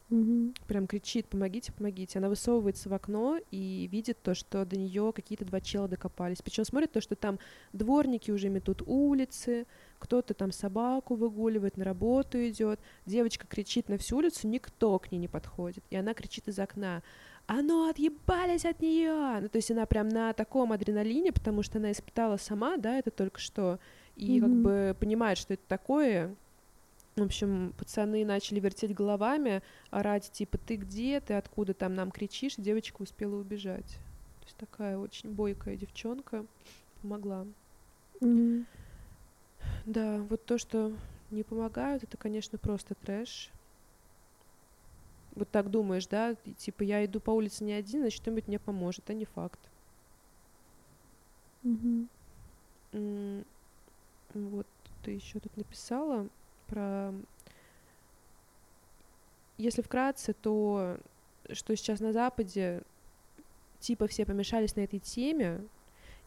Мгм. 0.07 0.53
Прям 0.65 0.87
кричит, 0.87 1.25
помогите, 1.25 1.73
помогите. 1.73 2.17
Она 2.17 2.29
высовывается 2.29 2.87
в 2.87 2.93
окно 2.93 3.39
и 3.51 3.89
видит 3.91 4.19
то, 4.23 4.33
что 4.33 4.63
до 4.63 4.77
нее 4.77 5.11
какие-то 5.13 5.43
два 5.43 5.59
чела 5.59 5.89
докопались. 5.89 6.41
Причем 6.41 6.63
смотрит 6.63 6.93
то, 6.93 7.01
что 7.01 7.17
там 7.17 7.39
дворники 7.73 8.31
уже 8.31 8.47
метут 8.47 8.81
улицы, 8.85 9.67
кто-то 9.99 10.33
там 10.33 10.53
собаку 10.53 11.15
выгуливает, 11.15 11.75
на 11.75 11.83
работу 11.83 12.37
идет. 12.47 12.79
Девочка 13.05 13.45
кричит 13.47 13.89
на 13.89 13.97
всю 13.97 14.15
улицу, 14.15 14.47
никто 14.47 14.97
к 14.97 15.11
ней 15.11 15.17
не 15.17 15.27
подходит. 15.27 15.83
И 15.89 15.97
она 15.97 16.13
кричит 16.13 16.47
из 16.47 16.57
окна. 16.57 17.03
А 17.47 17.61
ну 17.61 17.87
отъебались 17.87 18.65
от 18.65 18.81
нее! 18.81 19.39
Ну, 19.41 19.49
то 19.49 19.57
есть 19.57 19.69
она 19.69 19.85
прям 19.85 20.09
на 20.09 20.33
таком 20.33 20.71
адреналине, 20.71 21.31
потому 21.31 21.61
что 21.61 21.77
она 21.77 21.91
испытала 21.91 22.37
сама, 22.37 22.77
да, 22.77 22.97
это 22.97 23.11
только 23.11 23.39
что, 23.39 23.79
и 24.15 24.39
как 24.39 24.49
Мгм. 24.49 24.63
бы 24.63 24.97
понимает, 24.99 25.37
что 25.37 25.53
это 25.53 25.63
такое. 25.67 26.35
В 27.15 27.21
общем, 27.23 27.73
пацаны 27.77 28.25
начали 28.25 28.59
вертеть 28.59 28.93
головами, 28.93 29.61
орать, 29.91 30.31
типа, 30.31 30.57
ты 30.57 30.75
где, 30.75 31.21
ты 31.21 31.35
откуда 31.35 31.73
там 31.73 31.93
нам 31.93 32.11
кричишь, 32.11 32.57
и 32.57 32.61
девочка 32.61 33.01
успела 33.01 33.35
убежать. 33.35 33.99
То 34.39 34.45
есть 34.45 34.57
такая 34.57 34.97
очень 34.97 35.31
бойкая 35.33 35.77
девчонка 35.77 36.45
помогла. 37.01 37.45
Мгм. 38.21 38.65
Да, 39.85 40.17
вот 40.29 40.45
то, 40.45 40.57
что 40.57 40.93
не 41.29 41.43
помогают, 41.43 42.03
это, 42.03 42.17
конечно, 42.17 42.57
просто 42.57 42.95
трэш. 42.95 43.54
Вот 45.35 45.49
так 45.51 45.69
думаешь, 45.69 46.07
да, 46.07 46.35
типа 46.57 46.83
я 46.83 47.03
иду 47.05 47.19
по 47.19 47.31
улице 47.31 47.63
не 47.63 47.73
один, 47.73 48.01
значит, 48.01 48.21
кто-нибудь 48.21 48.47
мне 48.47 48.59
поможет, 48.59 49.09
а 49.09 49.13
не 49.13 49.25
факт. 49.25 49.59
Мгм. 51.63 52.09
М, 52.93 53.45
Вот 54.33 54.67
ты 55.03 55.11
еще 55.11 55.39
тут 55.39 55.55
написала 55.57 56.27
про... 56.67 57.13
Если 59.57 59.81
вкратце, 59.81 60.33
то 60.33 60.97
что 61.51 61.75
сейчас 61.75 61.99
на 61.99 62.11
Западе 62.11 62.81
типа 63.79 64.07
все 64.07 64.25
помешались 64.25 64.75
на 64.75 64.81
этой 64.81 64.99
теме, 64.99 65.61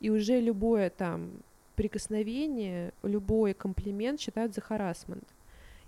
и 0.00 0.10
уже 0.10 0.40
любое 0.40 0.90
там 0.90 1.42
прикосновение, 1.74 2.92
любой 3.02 3.54
комплимент 3.54 4.20
считают 4.20 4.54
за 4.54 4.60
харасмент. 4.60 5.24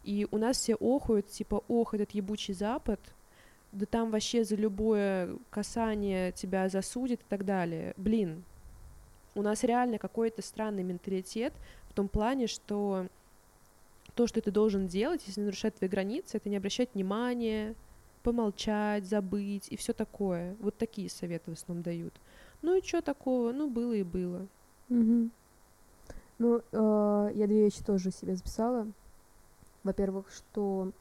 И 0.05 0.26
у 0.30 0.38
нас 0.38 0.57
все 0.57 0.74
охуют, 0.74 1.28
типа, 1.28 1.62
ох, 1.68 1.94
этот 1.94 2.12
ебучий 2.12 2.55
Запад, 2.55 3.01
да 3.72 3.86
там 3.86 4.11
вообще 4.11 4.44
за 4.44 4.57
любое 4.57 5.36
касание 5.51 6.32
тебя 6.32 6.68
засудит 6.68 7.20
и 7.20 7.24
так 7.28 7.44
далее. 7.44 7.94
Блин, 7.96 8.44
у 9.34 9.42
нас 9.42 9.62
реально 9.62 9.98
какой-то 9.98 10.42
странный 10.42 10.82
менталитет 10.82 11.53
в 11.88 11.94
том 11.94 12.09
плане, 12.09 12.46
что 12.46 13.07
то, 14.14 14.26
что 14.26 14.40
ты 14.40 14.51
должен 14.51 14.86
делать, 14.86 15.22
если 15.26 15.42
нарушать 15.42 15.76
твои 15.76 15.88
границы, 15.88 16.38
это 16.38 16.48
не 16.48 16.57
обращать 16.57 16.94
внимания, 16.94 17.74
помолчать, 18.22 19.05
забыть 19.07 19.68
и 19.70 19.76
все 19.76 19.92
такое. 19.92 20.57
Вот 20.61 20.76
такие 20.76 21.09
советы 21.09 21.51
в 21.51 21.55
основном 21.55 21.82
дают. 21.82 22.14
Ну 22.62 22.76
и 22.76 22.82
что 22.82 23.01
такого? 23.03 23.53
Ну, 23.53 23.70
было 23.70 23.92
и 23.92 24.03
было. 24.03 24.46
Мгм. 24.88 25.30
Ну, 26.38 26.62
э, 26.72 27.30
я 27.34 27.46
две 27.46 27.64
вещи 27.64 27.84
тоже 27.84 28.11
себе 28.11 28.34
записала. 28.34 28.86
Во-первых, 29.85 30.26
что 30.31 30.93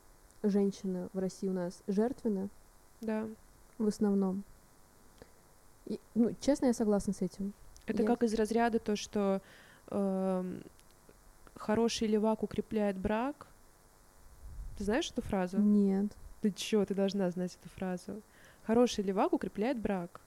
женщины 0.44 1.10
в 1.14 1.20
России 1.20 1.48
у 1.48 1.54
нас 1.54 1.82
жертвенны 1.88 2.50
Да. 3.02 3.28
в 3.78 3.88
основном. 3.88 4.44
И, 5.86 6.00
ну, 6.16 6.34
честно, 6.40 6.68
я 6.68 6.74
согласна 6.74 7.14
с 7.14 7.22
этим. 7.22 7.54
Это 7.88 8.04
Я- 8.04 8.08
как 8.08 8.24
из 8.24 8.34
разряда 8.36 8.80
то, 8.80 8.96
что 8.96 9.42
эм, 9.92 10.62
хороший 11.56 12.08
левак 12.08 12.44
укрепляет 12.44 12.96
брак. 12.98 13.48
Ты 14.78 14.84
знаешь 14.84 15.10
эту 15.12 15.22
фразу? 15.24 15.58
Нет. 15.58 16.12
Ты 16.42 16.52
чё, 16.52 16.86
ты 16.86 16.94
должна 16.94 17.30
знать 17.32 17.58
эту 17.60 17.70
фразу. 17.70 18.22
Хороший 18.66 19.04
левак 19.04 19.34
укрепляет 19.34 19.78
брак. 19.80 20.22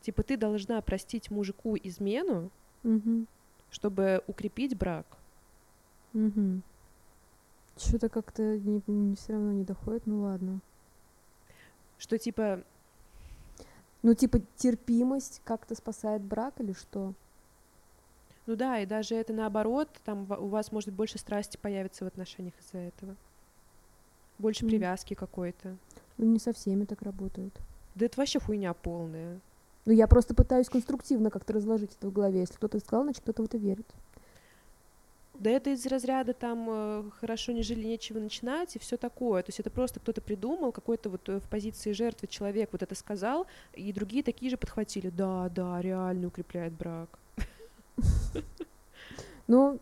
Типа 0.00 0.22
ты 0.22 0.36
должна 0.38 0.80
простить 0.80 1.30
мужику 1.30 1.76
измену, 1.76 2.50
Мгм. 2.82 3.26
чтобы 3.70 4.22
укрепить 4.26 4.76
брак. 4.76 5.06
Мгм. 6.14 6.62
Что-то 7.76 8.08
как-то 8.08 8.58
не, 8.58 9.14
все 9.16 9.32
равно 9.32 9.52
не 9.52 9.64
доходит, 9.64 10.06
ну 10.06 10.22
ладно. 10.22 10.60
Что 11.98 12.18
типа, 12.18 12.62
Ну, 14.02 14.14
типа, 14.14 14.40
терпимость 14.56 15.40
как-то 15.44 15.74
спасает 15.74 16.22
брак 16.22 16.60
или 16.60 16.72
что? 16.72 17.14
ну 18.46 18.56
да, 18.56 18.78
и 18.80 18.86
даже 18.86 19.14
это 19.14 19.32
наоборот, 19.32 19.88
там 20.04 20.30
у 20.30 20.48
вас 20.48 20.70
может 20.70 20.92
больше 20.92 21.18
страсти 21.18 21.56
появится 21.56 22.04
в 22.04 22.08
отношениях 22.08 22.54
из-за 22.60 22.78
этого. 22.78 23.16
Больше 24.38 24.64
М. 24.64 24.68
привязки 24.68 25.14
какой-то. 25.14 25.76
Ну, 26.18 26.26
не 26.26 26.38
со 26.38 26.52
всеми 26.52 26.84
так 26.84 27.02
работает. 27.02 27.52
Да 27.94 28.06
это 28.06 28.18
вообще 28.20 28.38
хуйня 28.40 28.74
полная. 28.74 29.40
Ну, 29.86 29.92
я 29.92 30.06
просто 30.06 30.34
пытаюсь 30.34 30.68
конструктивно 30.68 31.30
как-то 31.30 31.52
разложить 31.54 31.94
это 31.96 32.08
в 32.08 32.12
голове. 32.12 32.40
Если 32.40 32.54
кто-то 32.54 32.78
сказал, 32.80 33.04
значит, 33.04 33.22
кто-то 33.22 33.42
в 33.42 33.46
это 33.46 33.56
верит. 33.58 33.86
Да 35.38 35.50
это 35.50 35.70
из 35.70 35.84
разряда 35.86 36.32
там 36.32 36.66
э, 36.68 37.10
хорошо 37.20 37.52
не 37.52 37.62
жили, 37.62 37.84
нечего 37.84 38.18
начинать 38.18 38.76
и 38.76 38.78
все 38.78 38.96
такое. 38.96 39.42
То 39.42 39.48
есть 39.48 39.60
это 39.60 39.70
просто 39.70 40.00
кто-то 40.00 40.20
придумал, 40.20 40.72
какой-то 40.72 41.10
вот 41.10 41.28
э, 41.28 41.40
в 41.40 41.48
позиции 41.48 41.92
жертвы 41.92 42.28
человек 42.28 42.70
вот 42.72 42.82
это 42.82 42.94
сказал, 42.94 43.46
и 43.74 43.92
другие 43.92 44.22
такие 44.22 44.50
же 44.50 44.56
подхватили. 44.56 45.10
Да, 45.10 45.48
да, 45.48 45.80
реально 45.80 46.28
укрепляет 46.28 46.72
брак. 46.72 47.18
Ну, 49.46 49.78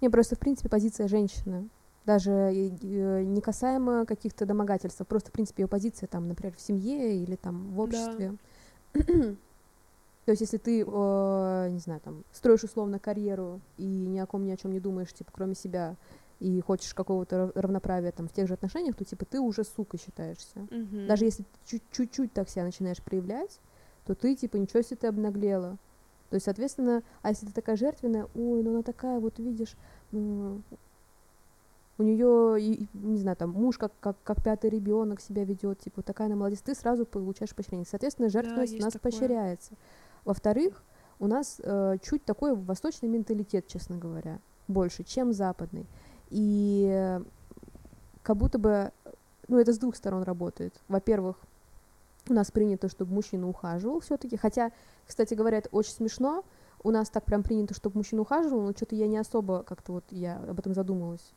не, 0.00 0.08
просто, 0.10 0.34
в 0.34 0.38
принципе, 0.40 0.68
позиция 0.68 1.06
женщины, 1.06 1.68
даже 2.04 2.30
э, 2.32 3.22
не 3.22 3.40
касаемо 3.40 4.04
каких-то 4.04 4.44
домогательств, 4.46 5.06
просто, 5.06 5.30
в 5.30 5.32
принципе, 5.32 5.62
ее 5.62 5.68
позиция, 5.68 6.06
там, 6.08 6.26
например, 6.26 6.54
в 6.56 6.60
семье 6.60 7.22
или 7.22 7.36
там 7.36 7.70
в 7.70 7.88
Да. 8.92 9.34
То 10.24 10.30
есть, 10.30 10.40
если 10.40 10.56
ты, 10.56 10.80
э, 10.80 11.68
не 11.70 11.78
знаю, 11.78 12.00
там, 12.00 12.24
строишь 12.32 12.64
условно 12.64 12.98
карьеру 12.98 13.60
и 13.76 13.84
ни 13.84 14.18
о 14.18 14.26
ком 14.26 14.46
ни 14.46 14.50
о 14.52 14.56
чем 14.56 14.72
не 14.72 14.80
думаешь, 14.80 15.12
типа, 15.12 15.30
кроме 15.34 15.54
себя, 15.54 15.96
и 16.40 16.60
хочешь 16.60 16.94
какого-то 16.94 17.36
рав- 17.38 17.52
равноправия 17.56 18.10
там 18.12 18.28
в 18.28 18.32
тех 18.32 18.48
же 18.48 18.54
отношениях, 18.54 18.96
то, 18.96 19.04
типа, 19.04 19.24
ты 19.24 19.38
уже 19.40 19.64
сука 19.64 19.98
считаешься. 19.98 20.66
Мгм. 20.70 21.06
Даже 21.06 21.24
если 21.26 21.42
ты 21.68 21.80
чуть-чуть 21.90 22.32
так 22.32 22.48
себя 22.48 22.64
начинаешь 22.64 23.02
проявлять, 23.02 23.60
то 24.06 24.14
ты, 24.14 24.34
типа, 24.34 24.56
ничего 24.56 24.82
себе 24.82 24.96
ты 24.96 25.06
обнаглела. 25.06 25.76
То 26.30 26.36
есть, 26.36 26.44
соответственно, 26.46 27.02
а 27.22 27.28
если 27.28 27.46
ты 27.46 27.52
такая 27.52 27.76
жертвенная, 27.76 28.26
ой, 28.34 28.62
ну 28.62 28.70
она 28.70 28.82
такая, 28.82 29.20
вот 29.20 29.38
видишь, 29.38 29.76
у 31.96 32.02
нее, 32.02 32.86
не 32.92 33.18
знаю, 33.18 33.36
там 33.36 33.50
муж 33.50 33.78
как, 33.78 33.92
как, 34.00 34.16
как 34.24 34.42
пятый 34.42 34.68
ребенок 34.70 35.20
себя 35.20 35.44
ведет, 35.44 35.78
типа, 35.80 36.02
такая 36.02 36.26
она 36.26 36.36
молодец, 36.36 36.60
ты 36.60 36.74
сразу 36.74 37.06
получаешь 37.06 37.54
поощрение. 37.54 37.86
Соответственно, 37.88 38.28
жертвенность 38.30 38.72
у 38.72 38.76
есть 38.76 38.84
нас 38.84 38.92
такое. 38.94 39.12
поощряется. 39.12 39.74
Во-вторых, 40.24 40.82
у 41.18 41.26
нас 41.26 41.60
э, 41.62 41.96
чуть 42.02 42.24
такой 42.24 42.54
восточный 42.54 43.08
менталитет, 43.08 43.66
честно 43.66 43.96
говоря, 43.96 44.38
больше, 44.68 45.04
чем 45.04 45.32
западный. 45.32 45.86
И 46.30 47.20
как 48.22 48.36
будто 48.36 48.58
бы, 48.58 48.90
ну, 49.48 49.58
это 49.58 49.72
с 49.72 49.78
двух 49.78 49.96
сторон 49.96 50.22
работает. 50.22 50.74
Во-первых, 50.88 51.36
у 52.28 52.32
нас 52.32 52.50
принято, 52.50 52.88
чтобы 52.88 53.12
мужчина 53.12 53.48
ухаживал 53.48 54.00
все-таки. 54.00 54.36
Хотя, 54.36 54.72
кстати 55.06 55.34
говоря, 55.34 55.58
это 55.58 55.68
очень 55.70 55.92
смешно. 55.92 56.44
У 56.82 56.90
нас 56.90 57.10
так 57.10 57.24
прям 57.24 57.42
принято, 57.42 57.74
чтобы 57.74 57.98
мужчина 57.98 58.22
ухаживал, 58.22 58.62
но 58.62 58.72
что-то 58.72 58.94
я 58.94 59.06
не 59.06 59.18
особо 59.18 59.62
как-то 59.62 59.92
вот 59.92 60.04
я 60.10 60.38
об 60.38 60.58
этом 60.58 60.74
задумалась. 60.74 61.32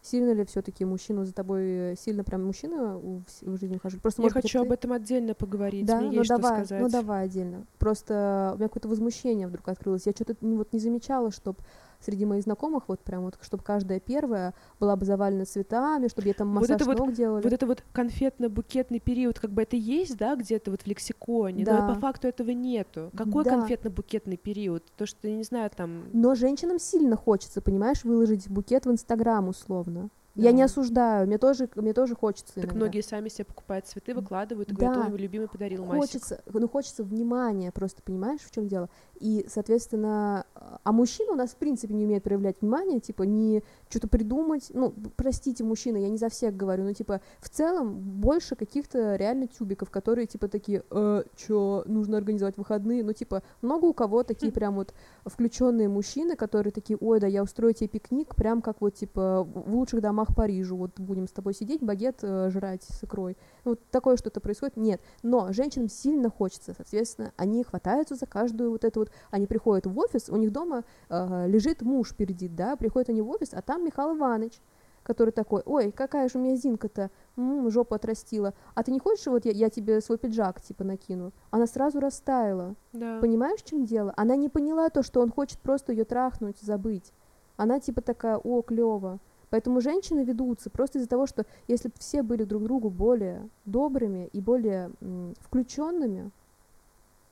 Сильно 0.00 0.32
ли 0.32 0.44
все-таки 0.44 0.84
мужчину 0.84 1.24
за 1.24 1.34
тобой 1.34 1.62
э, 1.92 1.94
сильно 1.98 2.22
прям 2.24 2.44
мужчина 2.46 2.96
в, 2.98 3.22
жизни 3.56 3.76
ухаживает? 3.76 4.00
Просто, 4.02 4.22
Я 4.22 4.26
может 4.26 4.34
хочу 4.42 4.60
ты- 4.60 4.64
об 4.66 4.72
этом 4.72 4.92
отдельно 4.92 5.34
поговорить. 5.34 5.84
да, 5.86 5.98
Мне 6.00 6.06
ну 6.10 6.12
есть 6.14 6.28
давай, 6.28 6.58
что 6.58 6.64
сказать. 6.66 6.82
ну 6.82 6.88
давай 6.88 7.24
отдельно. 7.24 7.66
Просто 7.78 8.52
у 8.54 8.58
меня 8.58 8.68
какое-то 8.68 8.88
возмущение 8.88 9.48
вдруг 9.48 9.68
открылось. 9.68 10.06
Я 10.06 10.12
что-то 10.12 10.36
вот 10.40 10.72
не 10.72 10.78
замечала, 10.78 11.30
чтобы 11.32 11.58
среди 12.00 12.24
моих 12.24 12.42
знакомых 12.44 12.84
вот 12.88 13.00
прям 13.00 13.22
вот, 13.24 13.38
чтобы 13.42 13.62
каждая 13.62 14.00
первая 14.00 14.54
была 14.78 14.96
бы 14.96 15.04
завалена 15.04 15.44
цветами, 15.44 16.08
чтобы 16.08 16.28
ей 16.28 16.34
там 16.34 16.52
Вот 16.54 16.68
массаж 16.68 16.86
вот- 16.86 16.98
ног 16.98 17.12
делали. 17.12 17.42
Вот 17.42 17.52
это 17.52 17.66
вот 17.66 17.82
конфетно-букетный 17.92 19.00
период, 19.00 19.38
как 19.38 19.50
бы 19.50 19.62
это 19.62 19.76
есть, 19.76 20.16
да, 20.16 20.36
где-то 20.36 20.70
вот 20.70 20.82
в 20.82 20.86
лексиконе, 20.86 21.64
но 21.64 21.76
Да. 21.78 21.88
по 21.88 21.94
факту 22.00 22.28
этого 22.28 22.50
нету. 22.50 23.10
Какой 23.16 23.44
Да. 23.44 23.50
конфетно-букетный 23.56 24.36
период? 24.36 24.84
То, 24.96 25.06
что, 25.06 25.28
я 25.28 25.36
не 25.36 25.42
знаю, 25.44 25.70
там... 25.74 26.04
Но 26.12 26.34
женщинам 26.34 26.78
сильно 26.78 27.16
хочется, 27.16 27.60
понимаешь, 27.60 28.04
выложить 28.04 28.48
букет 28.48 28.86
в 28.86 28.90
Инстаграм 28.90 29.48
условно. 29.48 30.08
Я 30.34 30.52
не 30.52 30.58
Да. 30.60 30.66
осуждаю, 30.66 31.26
мне 31.26 31.36
тоже, 31.36 31.68
мне 31.74 31.92
тоже 31.92 32.14
хочется 32.14 32.54
Так 32.54 32.64
иногда. 32.66 32.76
многие 32.76 33.00
сами 33.02 33.28
себе 33.28 33.44
покупают 33.46 33.86
цветы, 33.88 34.14
выкладывают 34.14 34.70
и 34.70 34.74
говорят, 34.74 34.94
Да. 34.94 35.00
ой, 35.02 35.08
мой 35.08 35.18
любимый 35.18 35.48
подарил 35.48 35.84
Масик. 35.84 36.00
Хочется, 36.00 36.42
ну 36.52 36.68
хочется 36.68 37.02
внимания, 37.02 37.72
просто 37.72 38.02
понимаешь, 38.04 38.42
в 38.42 38.50
чем 38.52 38.68
дело. 38.68 38.88
И, 39.18 39.46
соответственно, 39.48 40.44
а 40.84 40.92
мужчина 40.92 41.32
у 41.32 41.36
нас 41.36 41.50
в 41.50 41.56
принципе 41.56 41.94
не 41.94 42.04
умеет 42.04 42.22
проявлять 42.22 42.60
внимание, 42.60 43.00
типа 43.00 43.22
не 43.22 43.62
что-то 43.88 44.08
придумать. 44.08 44.70
Ну, 44.74 44.94
простите, 45.16 45.64
мужчина, 45.64 45.96
я 45.96 46.08
не 46.08 46.16
за 46.16 46.28
всех 46.28 46.56
говорю, 46.56 46.84
но 46.84 46.92
типа 46.92 47.20
в 47.40 47.48
целом 47.48 47.98
больше 47.98 48.56
каких-то 48.56 49.16
реально 49.16 49.46
тюбиков, 49.46 49.90
которые 49.90 50.26
типа 50.26 50.48
такие, 50.48 50.82
э, 50.90 51.22
чё, 51.36 51.82
нужно 51.86 52.16
организовать 52.18 52.56
выходные. 52.56 53.02
Ну, 53.04 53.12
типа, 53.12 53.42
много 53.62 53.86
у 53.86 53.92
кого 53.92 54.22
такие 54.22 54.52
прям 54.52 54.74
вот 54.74 54.94
включенные 55.24 55.88
мужчины, 55.88 56.36
которые 56.36 56.72
такие, 56.72 56.96
ой, 57.00 57.20
да, 57.20 57.26
я 57.26 57.42
устрою 57.42 57.74
тебе 57.74 57.88
пикник, 57.88 58.34
прям 58.34 58.62
как 58.62 58.80
вот 58.80 58.94
типа 58.94 59.44
в 59.44 59.74
лучших 59.74 60.00
домах 60.00 60.34
Парижа, 60.34 60.74
вот 60.74 60.98
будем 60.98 61.26
с 61.26 61.32
тобой 61.32 61.54
сидеть, 61.54 61.82
багет 61.82 62.18
э, 62.22 62.50
жрать 62.50 62.84
с 62.84 63.04
икрой. 63.04 63.36
Ну, 63.64 63.72
Вот 63.72 63.80
такое 63.90 64.16
что-то 64.16 64.40
происходит. 64.40 64.76
Нет. 64.76 65.00
Но 65.22 65.52
женщинам 65.52 65.88
сильно 65.88 66.30
хочется, 66.30 66.74
соответственно, 66.76 67.32
они 67.36 67.62
хватаются 67.62 68.14
за 68.14 68.26
каждую 68.26 68.70
вот 68.70 68.84
эту 68.84 69.00
вот... 69.00 69.10
Они 69.30 69.46
приходят 69.46 69.86
в 69.86 69.98
офис, 69.98 70.28
у 70.28 70.36
них 70.36 70.52
дома 70.68 70.84
э, 71.08 71.46
лежит 71.48 71.82
муж 71.82 72.14
передит, 72.14 72.54
да, 72.54 72.76
приходят 72.76 73.08
они 73.08 73.22
в 73.22 73.30
офис, 73.30 73.50
а 73.52 73.62
там 73.62 73.84
Михаил 73.84 74.16
Иванович, 74.16 74.60
который 75.02 75.30
такой, 75.30 75.62
ой, 75.64 75.90
какая 75.90 76.28
же 76.28 76.38
у 76.38 76.42
меня 76.42 76.56
Зинка-то, 76.56 77.10
м, 77.36 77.70
жопу 77.70 77.94
отрастила. 77.94 78.52
А 78.74 78.82
ты 78.82 78.92
не 78.92 78.98
хочешь, 78.98 79.26
вот 79.26 79.46
я, 79.46 79.52
я 79.52 79.70
тебе 79.70 80.00
свой 80.00 80.18
пиджак, 80.18 80.60
типа, 80.60 80.84
накину? 80.84 81.32
Она 81.50 81.66
сразу 81.66 81.98
растаяла. 81.98 82.74
Да. 82.92 83.18
Понимаешь, 83.20 83.60
в 83.60 83.64
чем 83.64 83.84
дело? 83.86 84.12
Она 84.16 84.36
не 84.36 84.48
поняла 84.50 84.90
то, 84.90 85.02
что 85.02 85.20
он 85.20 85.30
хочет 85.30 85.58
просто 85.60 85.92
ее 85.92 86.04
трахнуть, 86.04 86.58
забыть. 86.60 87.12
Она 87.56 87.80
типа 87.80 88.02
такая, 88.02 88.36
о, 88.36 88.60
клево. 88.62 89.18
Поэтому 89.50 89.80
женщины 89.80 90.24
ведутся 90.24 90.68
просто 90.68 90.98
из-за 90.98 91.08
того, 91.08 91.26
что 91.26 91.46
если 91.68 91.88
бы 91.88 91.94
все 91.98 92.22
были 92.22 92.44
друг 92.44 92.64
другу 92.64 92.90
более 92.90 93.48
добрыми 93.64 94.28
и 94.34 94.42
более 94.42 94.90
м, 95.00 95.34
включенными, 95.40 96.30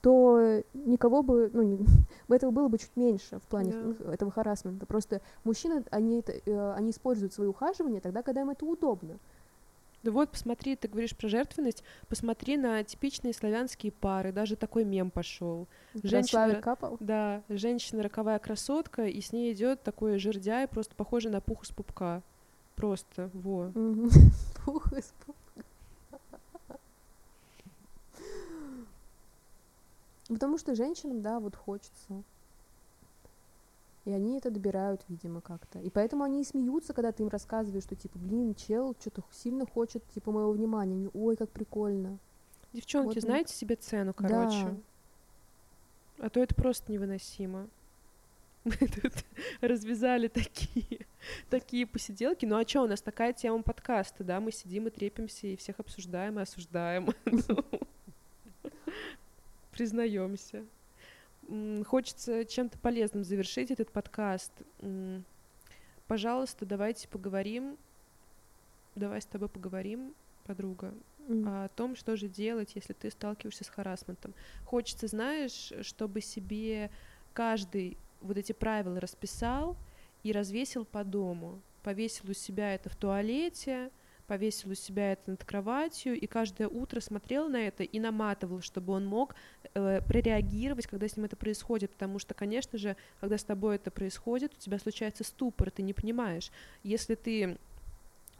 то 0.00 0.62
никого 0.74 1.22
бы, 1.22 1.50
ну, 1.52 1.62
не- 1.62 1.86
этого 2.34 2.50
было 2.50 2.68
бы 2.68 2.78
чуть 2.78 2.96
меньше 2.96 3.38
в 3.38 3.42
плане 3.42 3.72
ну, 3.74 3.92
этого 4.10 4.30
харасмента. 4.30 4.86
Просто 4.86 5.20
мужчины, 5.44 5.84
они, 5.90 6.20
это, 6.20 6.32
э, 6.32 6.72
они 6.74 6.90
используют 6.90 7.32
свои 7.32 7.48
ухаживания 7.48 8.00
тогда, 8.00 8.22
когда 8.22 8.42
им 8.42 8.50
это 8.50 8.64
удобно. 8.64 9.18
Да 10.02 10.12
вот, 10.12 10.30
посмотри, 10.30 10.76
ты 10.76 10.86
говоришь 10.86 11.16
про 11.16 11.28
жертвенность, 11.28 11.82
посмотри 12.08 12.56
на 12.56 12.84
типичные 12.84 13.34
славянские 13.34 13.90
пары, 13.90 14.30
даже 14.30 14.54
такой 14.54 14.84
мем 14.84 15.10
пошел. 15.10 15.66
Женщина-. 16.04 16.42
Да, 17.00 17.42
женщина 17.48 18.02
роковая 18.02 18.38
красотка, 18.38 19.06
и 19.06 19.20
с 19.20 19.32
ней 19.32 19.52
идет 19.52 19.82
такой 19.82 20.18
жердяй, 20.18 20.68
просто 20.68 20.94
похожий 20.94 21.30
на 21.30 21.40
пух 21.40 21.64
из 21.64 21.70
пупка. 21.70 22.22
Просто, 22.76 23.30
во. 23.32 23.72
Мгм. 23.74 24.10
Фух, 24.64 24.92
испуг. 24.92 25.35
Потому 30.28 30.58
что 30.58 30.74
женщинам, 30.74 31.22
да, 31.22 31.38
вот 31.40 31.54
хочется. 31.54 32.22
И 34.04 34.12
они 34.12 34.38
это 34.38 34.50
добирают, 34.50 35.04
видимо, 35.08 35.40
как-то. 35.40 35.80
И 35.80 35.90
поэтому 35.90 36.22
они 36.22 36.40
и 36.40 36.44
смеются, 36.44 36.92
когда 36.94 37.10
ты 37.10 37.24
им 37.24 37.28
рассказываешь, 37.28 37.84
что, 37.84 37.96
типа, 37.96 38.18
блин, 38.18 38.54
чел 38.54 38.94
что-то 39.00 39.24
сильно 39.32 39.66
хочет, 39.66 40.02
типа, 40.14 40.30
моего 40.30 40.52
внимания. 40.52 40.94
Они, 40.94 41.10
Ой, 41.12 41.36
как 41.36 41.50
прикольно. 41.50 42.18
Девчонки, 42.72 43.14
Вот, 43.14 43.20
знаете 43.20 43.54
себе 43.54 43.74
цену, 43.74 44.14
короче. 44.14 44.76
Да. 46.18 46.26
А 46.26 46.30
то 46.30 46.40
это 46.40 46.54
просто 46.54 46.92
невыносимо. 46.92 47.68
Мы 48.64 48.72
тут 48.72 49.12
развязали 49.60 50.28
такие, 50.28 51.06
такие 51.50 51.86
посиделки. 51.86 52.46
Ну 52.46 52.56
а 52.56 52.66
что, 52.66 52.82
у 52.82 52.86
нас 52.86 53.00
такая 53.00 53.32
тема 53.32 53.62
подкаста, 53.62 54.24
да? 54.24 54.40
Мы 54.40 54.52
сидим 54.52 54.86
и 54.86 54.90
трепимся, 54.90 55.46
и 55.46 55.56
всех 55.56 55.80
обсуждаем 55.80 56.38
и 56.38 56.42
осуждаем. 56.42 57.08
Признаемся. 59.76 60.64
Хочется 61.86 62.46
чем-то 62.46 62.78
полезным 62.78 63.24
завершить 63.24 63.70
этот 63.70 63.90
подкаст. 63.90 64.52
Пожалуйста, 66.06 66.64
давайте 66.64 67.08
поговорим. 67.08 67.76
Давай 68.94 69.20
с 69.20 69.26
тобой 69.26 69.50
поговорим, 69.50 70.14
подруга, 70.44 70.94
М. 71.28 71.46
о 71.46 71.68
том, 71.68 71.94
что 71.94 72.16
же 72.16 72.28
делать, 72.28 72.72
если 72.74 72.94
ты 72.94 73.10
сталкиваешься 73.10 73.64
с 73.64 73.68
харасментом. 73.68 74.32
Хочется, 74.64 75.08
знаешь, 75.08 75.72
чтобы 75.82 76.22
себе 76.22 76.90
каждый 77.34 77.98
вот 78.22 78.38
эти 78.38 78.52
правила 78.52 78.98
расписал 78.98 79.76
и 80.22 80.32
развесил 80.32 80.86
по 80.86 81.04
дому. 81.04 81.60
Повесил 81.82 82.30
у 82.30 82.32
себя 82.32 82.74
это 82.74 82.88
в 82.88 82.96
туалете, 82.96 83.90
повесил 84.26 84.70
у 84.70 84.74
себя 84.74 85.12
это 85.12 85.30
над 85.30 85.44
кроватью, 85.44 86.18
и 86.18 86.26
каждое 86.26 86.68
утро 86.68 87.00
смотрел 87.00 87.48
на 87.48 87.56
это 87.66 87.82
и 87.82 87.98
наматывал, 87.98 88.60
чтобы 88.60 88.92
он 88.92 89.06
мог 89.06 89.34
э, 89.74 90.00
прореагировать, 90.06 90.86
когда 90.86 91.08
с 91.08 91.16
ним 91.16 91.26
это 91.26 91.36
происходит, 91.36 91.90
потому 91.92 92.18
что, 92.18 92.34
конечно 92.34 92.78
же, 92.78 92.96
когда 93.20 93.38
с 93.38 93.44
тобой 93.44 93.76
это 93.76 93.90
происходит, 93.90 94.52
у 94.54 94.60
тебя 94.60 94.78
случается 94.78 95.24
ступор, 95.24 95.70
ты 95.70 95.82
не 95.82 95.92
понимаешь. 95.92 96.50
Если 96.82 97.14
ты 97.14 97.56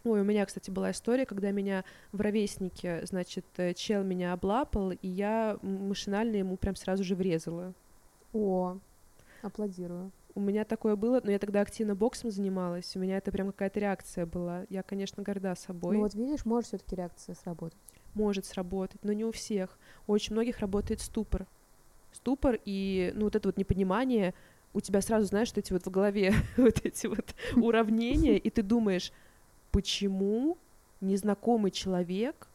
Ой, 0.05 0.21
у 0.21 0.25
меня, 0.25 0.47
кстати, 0.47 0.71
была 0.71 0.93
история, 0.93 1.27
когда 1.27 1.51
меня 1.51 1.85
в 2.13 2.21
ровеснике, 2.21 3.05
значит, 3.07 3.45
э, 3.57 3.75
чел 3.75 4.05
меня 4.05 4.35
облапал, 4.35 4.93
и 4.93 5.09
я 5.09 5.59
машинально 5.63 6.37
ему 6.37 6.57
прям 6.57 6.77
сразу 6.77 7.03
же 7.03 7.17
врезала. 7.17 7.75
О, 8.33 8.79
аплодирую. 9.43 10.13
У 10.37 10.41
меня 10.41 10.67
такое 10.67 10.97
было, 10.97 11.23
но 11.25 11.31
я 11.31 11.39
тогда 11.39 11.63
активно 11.63 11.95
боксом 11.95 12.31
занималась, 12.31 12.95
у 12.95 12.99
меня 12.99 13.17
это 13.17 13.33
прям 13.33 13.47
какая-то 13.47 13.81
реакция 13.81 14.27
была. 14.27 14.67
Я, 14.69 14.83
конечно, 14.83 15.23
горда 15.23 15.55
собой. 15.55 15.97
Ну 15.97 16.03
вот 16.03 16.15
видишь, 16.15 16.45
может 16.45 16.69
все-таки 16.69 16.95
реакция 16.95 17.35
сработать. 17.35 17.79
Может 18.13 18.45
сработать, 18.45 19.03
но 19.03 19.15
не 19.15 19.25
у 19.25 19.33
всех. 19.33 19.79
У 20.07 20.13
очень 20.13 20.35
многих 20.35 20.59
работает 20.59 21.01
ступор. 21.01 21.47
Ступор 22.13 22.59
и, 22.67 23.13
ну, 23.15 23.25
вот 23.25 23.35
это 23.35 23.49
вот 23.49 23.57
непонимание, 23.57 24.35
у 24.75 24.81
тебя 24.83 25.01
сразу, 25.01 25.25
знаешь, 25.27 25.49
что 25.49 25.61
эти 25.61 25.73
вот 25.73 25.87
в 25.87 25.91
голове 25.91 26.35
вот 26.59 26.85
эти 26.85 27.07
вот 27.07 27.35
уравнения, 27.57 28.37
и 28.37 28.51
ты 28.51 28.63
думаешь, 28.63 29.13
почему 29.73 30.59
незнакомый 31.01 31.71
человек 31.71 32.49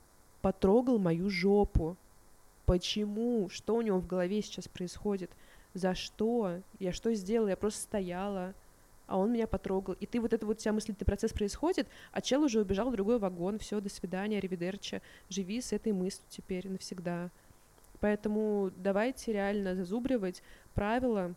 потрогал 0.44 1.00
мою 1.00 1.32
жопу? 1.32 1.98
Почему? 2.68 3.50
Что 3.50 3.76
у 3.76 3.82
него 3.82 3.98
в 3.98 4.06
голове 4.06 4.44
сейчас 4.44 4.68
происходит? 4.68 5.32
За 5.74 5.95
что? 5.95 6.61
Я 6.80 6.91
что 6.91 7.13
сделала? 7.13 7.49
Я 7.49 7.57
просто 7.57 7.82
стояла, 7.82 8.53
а 9.07 9.17
он 9.17 9.32
меня 9.32 9.47
потрогал. 9.47 9.95
И 9.99 10.05
ты 10.05 10.19
вот 10.19 10.34
это 10.34 10.45
вот 10.45 10.59
вся 10.59 10.72
мыслительный 10.72 11.05
процесс 11.05 11.34
происходит, 11.34 11.88
а 12.11 12.22
чел 12.22 12.43
уже 12.43 12.61
убежал 12.61 12.89
в 12.89 12.93
другой 12.93 13.19
вагон. 13.19 13.59
Все, 13.59 13.80
до 13.80 13.89
свидания, 13.89 14.39
ривидерча. 14.39 15.01
Живи 15.30 15.61
с 15.61 15.74
этой 15.74 15.93
мыслью 15.93 16.26
теперь 16.30 16.69
навсегда. 16.69 17.30
Поэтому 17.99 18.72
давайте 18.78 19.32
реально 19.32 19.76
зазубривать 19.76 20.41
правила, 20.74 21.36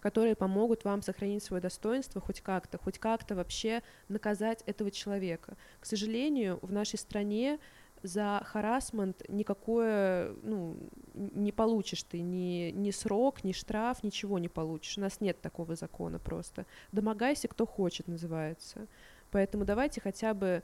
которые 0.00 0.36
помогут 0.36 0.84
вам 0.84 1.02
сохранить 1.02 1.42
свое 1.42 1.60
достоинство 1.60 2.20
хоть 2.20 2.40
как-то, 2.40 2.78
хоть 2.78 2.98
как-то 2.98 3.34
вообще 3.34 3.82
наказать 4.08 4.62
этого 4.66 4.90
человека. 4.90 5.56
К 5.80 5.86
сожалению, 5.86 6.58
в 6.62 6.72
нашей 6.72 6.98
стране 6.98 7.58
за 8.06 8.42
харасмент 8.44 9.22
никакое, 9.28 10.34
ну, 10.42 10.76
не 11.14 11.52
получишь 11.52 12.02
ты 12.02 12.20
ни, 12.20 12.70
ни 12.70 12.90
срок, 12.90 13.44
ни 13.44 13.52
штраф, 13.52 14.02
ничего 14.02 14.38
не 14.38 14.48
получишь. 14.48 14.98
У 14.98 15.00
нас 15.00 15.20
нет 15.20 15.40
такого 15.40 15.74
закона 15.74 16.18
просто. 16.18 16.66
Домогайся, 16.92 17.48
кто 17.48 17.66
хочет, 17.66 18.08
называется. 18.08 18.86
Поэтому 19.30 19.64
давайте 19.64 20.00
хотя 20.00 20.34
бы 20.34 20.62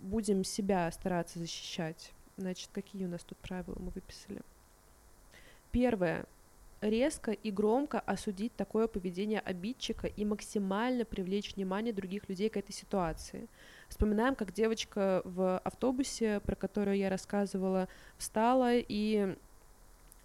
будем 0.00 0.44
себя 0.44 0.90
стараться 0.92 1.38
защищать. 1.38 2.12
Значит, 2.36 2.70
какие 2.72 3.04
у 3.04 3.08
нас 3.08 3.22
тут 3.24 3.38
правила 3.38 3.76
мы 3.78 3.90
выписали? 3.90 4.40
Первое. 5.72 6.24
Резко 6.80 7.32
и 7.32 7.50
громко 7.50 7.98
осудить 7.98 8.54
такое 8.54 8.86
поведение 8.86 9.40
обидчика 9.40 10.06
и 10.06 10.24
максимально 10.24 11.04
привлечь 11.04 11.56
внимание 11.56 11.92
других 11.92 12.28
людей 12.28 12.48
к 12.48 12.56
этой 12.56 12.72
ситуации. 12.72 13.48
Вспоминаем, 13.88 14.34
как 14.34 14.52
девочка 14.52 15.22
в 15.24 15.58
автобусе, 15.58 16.40
про 16.44 16.54
которую 16.54 16.96
я 16.96 17.08
рассказывала, 17.08 17.88
встала 18.18 18.72
и 18.74 19.36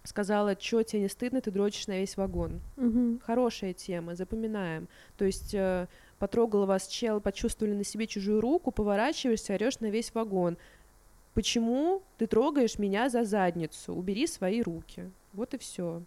сказала, 0.04 0.54
что 0.60 0.82
тебе 0.82 1.02
не 1.02 1.08
стыдно, 1.08 1.40
ты 1.40 1.50
дрочишь 1.50 1.86
на 1.86 1.98
весь 1.98 2.16
вагон. 2.16 2.60
Мгм. 2.76 3.20
Хорошая 3.24 3.72
тема, 3.72 4.14
запоминаем. 4.14 4.86
То 5.16 5.24
есть 5.24 5.54
э, 5.54 5.88
потрогал 6.18 6.66
вас 6.66 6.86
чел, 6.86 7.20
почувствовали 7.20 7.74
на 7.74 7.84
себе 7.84 8.06
чужую 8.06 8.40
руку, 8.40 8.70
поворачиваешься, 8.70 9.54
орешь 9.54 9.80
на 9.80 9.90
весь 9.90 10.14
вагон. 10.14 10.58
Почему 11.32 12.02
ты 12.18 12.26
трогаешь 12.26 12.78
меня 12.78 13.08
за 13.08 13.24
задницу? 13.24 13.94
Убери 13.94 14.26
свои 14.26 14.62
руки. 14.62 15.10
Вот 15.32 15.54
и 15.54 15.58
все. 15.58 16.02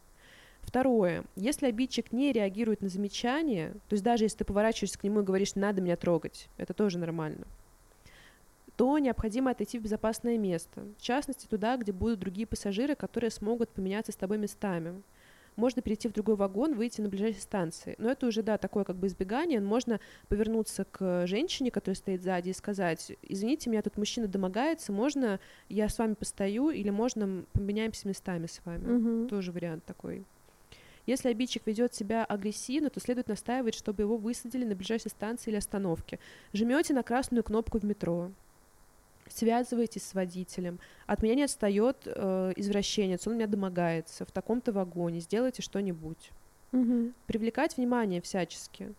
Второе. 0.68 1.24
Если 1.38 1.65
обидчик 1.65 2.11
не 2.11 2.34
реагирует 2.34 2.82
на 2.82 2.89
замечание, 2.89 3.72
то 3.88 3.93
есть 3.93 4.03
даже 4.03 4.26
если 4.26 4.39
ты 4.39 4.43
поворачиваешься 4.45 4.99
к 4.99 5.03
нему 5.05 5.22
и 5.22 5.24
говоришь, 5.24 5.55
надо 5.55 5.82
меня 5.82 5.95
трогать, 5.95 6.49
это 6.57 6.74
тоже 6.74 6.99
нормально, 6.99 7.47
то 8.76 8.99
необходимо 8.99 9.51
отойти 9.51 9.80
в 9.80 9.84
безопасное 9.84 10.38
место. 10.38 10.84
В 10.97 11.01
частности, 11.01 11.47
туда, 11.47 11.78
где 11.78 11.93
будут 11.93 12.20
другие 12.20 12.45
пассажиры, 12.45 12.95
которые 12.95 13.32
смогут 13.32 13.70
поменяться 13.70 14.11
с 14.11 14.18
тобой 14.18 14.38
местами. 14.38 15.01
Можно 15.55 15.82
перейти 15.82 16.09
в 16.09 16.13
другой 16.13 16.36
вагон, 16.36 16.76
выйти 16.76 16.99
на 16.99 17.07
ближайшей 17.07 17.41
станции. 17.41 17.95
Но 17.97 18.11
это 18.11 18.28
уже, 18.28 18.43
да, 18.43 18.57
такое 18.57 18.84
как 18.84 18.97
бы 18.97 19.07
избегание. 19.07 19.61
Можно 19.61 20.01
повернуться 20.28 20.84
к 20.84 21.26
женщине, 21.28 21.72
которая 21.72 21.95
стоит 21.95 22.22
сзади, 22.22 22.49
и 22.49 22.53
сказать, 22.53 23.13
извините, 23.24 23.70
меня 23.70 23.82
тут 23.82 23.97
мужчина 23.97 24.28
домогается, 24.28 24.91
можно 24.91 25.39
я 25.70 25.88
с 25.88 25.97
вами 25.97 26.13
постою, 26.13 26.72
или 26.72 26.89
можно 26.89 27.45
поменяемся 27.53 28.05
местами 28.07 28.47
с 28.47 28.59
вами. 28.65 28.86
Мгм. 28.86 29.30
Тоже 29.30 29.53
вариант 29.53 29.86
такой. 29.86 30.26
Если 31.08 31.30
обидчик 31.30 31.66
ведет 31.66 31.95
себя 31.95 32.26
агрессивно, 32.26 32.89
то 32.89 32.99
следует 32.99 33.30
настаивать, 33.30 33.74
чтобы 33.74 34.03
его 34.03 34.18
высадили 34.18 34.66
на 34.66 34.76
ближайшей 34.76 35.10
станции 35.10 35.49
или 35.49 35.58
остановке. 35.58 36.20
Жмете 36.53 36.93
на 36.93 37.01
красную 37.01 37.43
кнопку 37.43 37.80
в 37.80 37.86
метро. 37.86 38.30
Связываетесь 39.30 40.03
с 40.03 40.14
водителем. 40.14 40.80
От 41.05 41.24
меня 41.24 41.36
не 41.36 41.43
отстает 41.43 41.97
э, 42.05 42.53
извращенец, 42.58 43.26
он 43.26 43.36
меня 43.36 43.47
домогается 43.47 44.26
в 44.26 44.32
таком-то 44.32 44.74
вагоне. 44.74 45.22
Сделайте 45.22 45.62
что-нибудь. 45.62 46.32
Мгм. 46.74 47.14
Привлекать 47.26 47.78
внимание 47.78 48.22
всячески. 48.22 48.93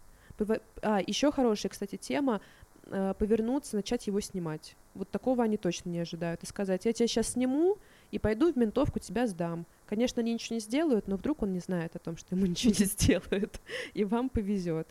А, 0.83 1.01
еще 1.07 1.31
хорошая, 1.31 1.71
кстати, 1.71 1.97
тема 1.97 2.41
э, 2.87 3.15
повернуться, 3.19 3.77
начать 3.77 4.07
его 4.07 4.21
снимать. 4.21 4.77
Вот 4.95 5.11
такого 5.11 5.45
они 5.45 5.59
точно 5.59 5.91
не 5.91 6.01
ожидают. 6.01 6.43
И 6.43 6.47
сказать, 6.47 6.87
я 6.87 6.93
тебя 6.93 7.07
сейчас 7.07 7.29
сниму 7.29 7.77
и 8.11 8.19
пойду 8.19 8.51
в 8.51 8.57
ментовку 8.57 8.99
тебя 8.99 9.27
сдам. 9.27 9.67
Конечно, 9.89 10.20
они 10.20 10.34
ничего 10.34 10.55
не 10.55 10.61
сделают, 10.61 11.09
но 11.09 11.16
вдруг 11.16 11.43
он 11.43 11.53
не 11.53 11.61
знает 11.61 11.97
о 11.97 11.99
том, 11.99 12.16
что 12.16 12.36
ему 12.36 12.47
ничего 12.47 12.74
не 12.78 12.84
сделают, 12.84 13.61
и 13.95 14.05
вам 14.05 14.28
повезет. 14.28 14.86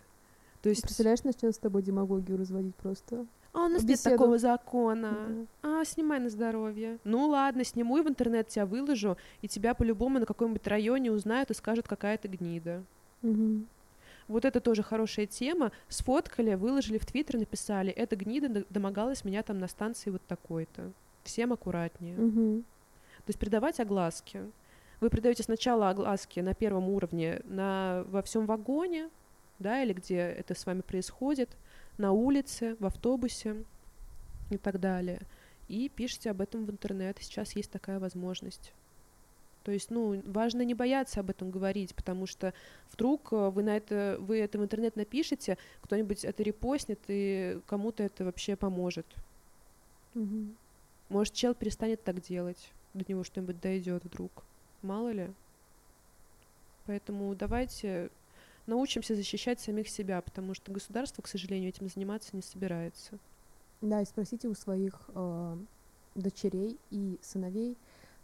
То 0.62 0.70
есть, 0.70 0.82
Представляешь, 0.82 1.24
начнет 1.24 1.54
с 1.54 1.60
тобой 1.60 1.84
демагогию 1.84 2.38
разводить 2.38 2.76
просто. 2.76 3.26
а 3.54 3.66
у 3.66 3.68
нас 3.70 3.84
нет 3.84 4.02
такого 4.02 4.40
закона. 4.40 5.12
Мгм. 5.12 5.48
А, 5.62 5.86
снимай 5.86 6.20
на 6.20 6.30
здоровье. 6.30 6.98
Ну 7.04 7.28
ладно, 7.28 7.64
сниму 7.64 7.98
и 8.00 8.02
в 8.02 8.08
интернет 8.08 8.48
тебя 8.48 8.66
выложу, 8.66 9.18
и 9.42 9.48
тебя 9.48 9.76
по-любому 9.76 10.20
на 10.20 10.26
каком-нибудь 10.26 10.66
районе 10.68 11.12
узнают 11.12 11.52
и 11.52 11.54
скажут, 11.54 11.88
какая 11.88 12.18
ты 12.18 12.28
гнида. 12.28 12.84
Мгм. 13.22 13.68
Вот 14.28 14.46
это 14.46 14.60
тоже 14.60 14.84
хорошая 14.84 15.28
тема. 15.28 15.72
Сфоткали, 15.88 16.56
выложили 16.56 16.98
в 16.98 17.06
Твиттер, 17.06 17.38
написали, 17.38 17.92
эта 17.92 18.16
гнида 18.16 18.66
домогалась 18.70 19.24
меня 19.24 19.44
там 19.44 19.60
на 19.60 19.68
станции 19.68 20.10
вот 20.10 20.22
такой-то. 20.28 20.92
Всем 21.24 21.54
аккуратнее. 21.54 22.18
Мгм. 22.18 22.62
То 22.64 23.30
есть 23.30 23.40
придавать 23.40 23.80
огласки. 23.80 24.42
Вы 25.00 25.10
придаете 25.10 25.44
сначала 25.44 25.90
огласки 25.90 26.40
на 26.40 26.54
первом 26.54 26.90
уровне 26.90 27.42
на, 27.46 28.04
во 28.08 28.22
всем 28.24 28.46
вагоне, 28.46 29.10
да, 29.60 29.84
или 29.84 29.94
где 29.94 30.18
это 30.18 30.56
с 30.56 30.66
вами 30.66 30.82
происходит, 30.82 31.50
на 31.98 32.12
улице, 32.12 32.76
в 32.80 32.86
автобусе 32.86 33.64
и 34.50 34.58
так 34.58 34.80
далее. 34.80 35.22
И 35.68 35.90
пишите 35.90 36.32
об 36.32 36.42
этом 36.42 36.66
в 36.66 36.72
интернет. 36.72 37.18
Сейчас 37.20 37.56
есть 37.56 37.72
такая 37.72 38.00
возможность. 38.00 38.72
То 39.64 39.72
есть, 39.72 39.92
ну, 39.92 40.22
важно 40.26 40.62
не 40.62 40.74
бояться 40.74 41.20
об 41.20 41.30
этом 41.30 41.52
говорить, 41.52 41.94
потому 41.94 42.26
что 42.26 42.54
вдруг 42.94 43.34
э, 43.34 43.50
вы 43.50 43.64
на 43.64 43.76
это, 43.76 44.16
вы 44.18 44.40
это 44.40 44.58
в 44.58 44.64
интернет 44.64 44.96
напишете, 44.96 45.58
кто-нибудь 45.82 46.24
это 46.24 46.42
репостнет, 46.42 47.00
и 47.10 47.60
кому-то 47.68 48.02
это 48.02 48.24
вообще 48.24 48.56
поможет. 48.56 49.06
Мгм. 50.14 50.56
Может, 51.10 51.34
чел 51.34 51.54
перестанет 51.54 52.02
так 52.02 52.22
делать, 52.22 52.72
до 52.94 53.04
него 53.10 53.26
что-нибудь 53.26 53.60
дойдет 53.60 54.06
вдруг. 54.06 54.32
Мало 54.88 55.10
ли. 55.10 55.30
Поэтому 56.86 57.36
давайте 57.36 58.10
научимся 58.68 59.16
защищать 59.16 59.60
самих 59.60 59.90
себя, 59.90 60.22
потому 60.22 60.54
что 60.54 60.72
государство, 60.72 61.22
к 61.22 61.28
сожалению, 61.28 61.70
этим 61.70 61.90
заниматься 61.90 62.30
не 62.34 62.42
собирается. 62.42 63.20
Да, 63.82 64.02
и 64.02 64.06
спросите 64.06 64.48
у 64.48 64.56
своих 64.56 64.94
э, 65.10 65.58
дочерей 66.16 66.78
и 66.90 67.20
сыновей, 67.22 67.76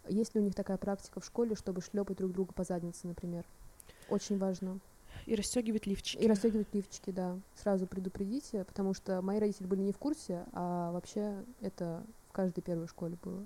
есть 0.08 0.36
ли 0.36 0.42
у 0.42 0.44
них 0.44 0.56
такая 0.56 0.78
практика 0.78 1.20
в 1.20 1.26
школе, 1.26 1.56
чтобы 1.56 1.82
шлепать 1.82 2.18
друг 2.18 2.32
друга 2.32 2.54
по 2.54 2.64
заднице, 2.64 3.08
например. 3.08 3.46
Очень 4.10 4.38
важно. 4.38 4.80
И 5.26 5.36
расстегивать 5.36 5.86
лифчики. 5.86 6.24
И 6.24 6.28
расстегивать 6.28 6.74
лифчики, 6.74 7.12
да. 7.12 7.38
Сразу 7.56 7.88
предупредите, 7.88 8.64
потому 8.64 8.94
что 8.94 9.22
мои 9.22 9.40
родители 9.40 9.68
были 9.68 9.82
не 9.82 9.92
в 9.92 9.98
курсе, 9.98 10.46
а 10.54 10.94
вообще 10.94 11.44
это 11.60 12.04
в 12.30 12.32
каждой 12.32 12.62
первой 12.62 12.88
школе 12.88 13.18
было. 13.22 13.46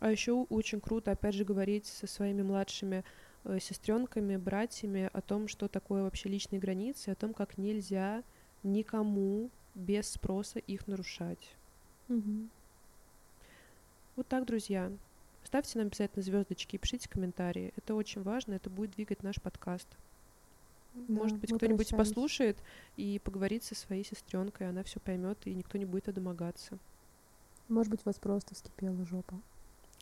А 0.00 0.10
еще 0.10 0.32
очень 0.32 0.80
круто, 0.80 1.10
опять 1.12 1.34
же, 1.34 1.44
говорить 1.44 1.86
со 1.86 2.06
своими 2.06 2.42
младшими 2.42 3.04
э, 3.44 3.58
сестренками, 3.60 4.36
братьями 4.36 5.10
о 5.12 5.20
том, 5.20 5.48
что 5.48 5.68
такое 5.68 6.02
вообще 6.04 6.28
личные 6.28 6.60
границы, 6.60 7.10
о 7.10 7.14
том, 7.16 7.34
как 7.34 7.58
нельзя 7.58 8.22
никому 8.62 9.50
без 9.74 10.08
спроса 10.10 10.58
их 10.60 10.86
нарушать. 10.86 11.56
Мгм. 12.08 12.50
Вот 14.16 14.26
так, 14.28 14.46
друзья. 14.46 14.92
Ставьте 15.42 15.78
нам 15.78 15.86
обязательно 15.88 16.22
звездочки 16.22 16.76
и 16.76 16.78
пишите 16.78 17.08
комментарии. 17.08 17.72
Это 17.76 17.94
очень 17.94 18.22
важно, 18.22 18.54
это 18.54 18.68
будет 18.70 18.90
двигать 18.92 19.22
наш 19.22 19.40
подкаст. 19.40 19.88
Может 21.08 21.36
Да, 21.36 21.40
быть, 21.40 21.52
мы 21.52 21.58
кто-нибудь 21.58 21.94
послушает 21.96 22.62
и 22.96 23.18
поговорит 23.20 23.64
со 23.64 23.74
своей 23.74 24.04
сестренкой, 24.04 24.68
она 24.68 24.82
все 24.82 25.00
поймет, 25.00 25.46
и 25.46 25.54
никто 25.54 25.78
не 25.78 25.84
будет 25.86 26.12
домогаться. 26.12 26.78
Может 27.68 27.90
быть, 27.90 28.00
у 28.04 28.08
вас 28.08 28.18
просто 28.18 28.54
вскипела 28.54 29.04
жопа. 29.06 29.40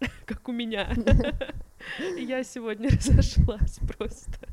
как 0.26 0.49
у 0.49 0.53
меня. 0.53 0.94
Я 2.16 2.44
сегодня 2.44 2.90
разошлась 3.09 3.78
просто. 3.97 4.49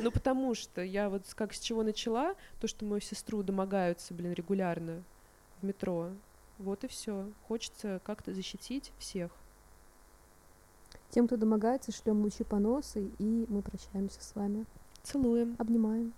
Ну, 0.00 0.10
потому 0.10 0.54
что 0.54 0.80
я 0.80 1.10
вот 1.10 1.24
как 1.34 1.52
с 1.52 1.60
чего 1.60 1.82
начала, 1.82 2.34
то, 2.58 2.66
что 2.66 2.86
мою 2.86 3.02
сестру 3.02 3.42
домогаются, 3.42 4.14
блин, 4.14 4.32
регулярно 4.32 5.02
в 5.60 5.66
метро. 5.66 6.10
Вот 6.56 6.84
и 6.84 6.88
все. 6.88 7.30
Хочется 7.46 8.00
как-то 8.02 8.32
защитить 8.32 8.92
всех. 8.98 9.30
Тем, 11.10 11.26
кто 11.26 11.36
домогается, 11.36 11.92
шлем 11.92 12.22
лучи 12.22 12.44
по 12.44 12.56
поносы, 12.56 13.10
и 13.18 13.46
мы 13.48 13.60
прощаемся 13.60 14.22
с 14.22 14.34
вами. 14.34 14.64
Целуем. 15.02 15.54
Обнимаем. 15.58 16.14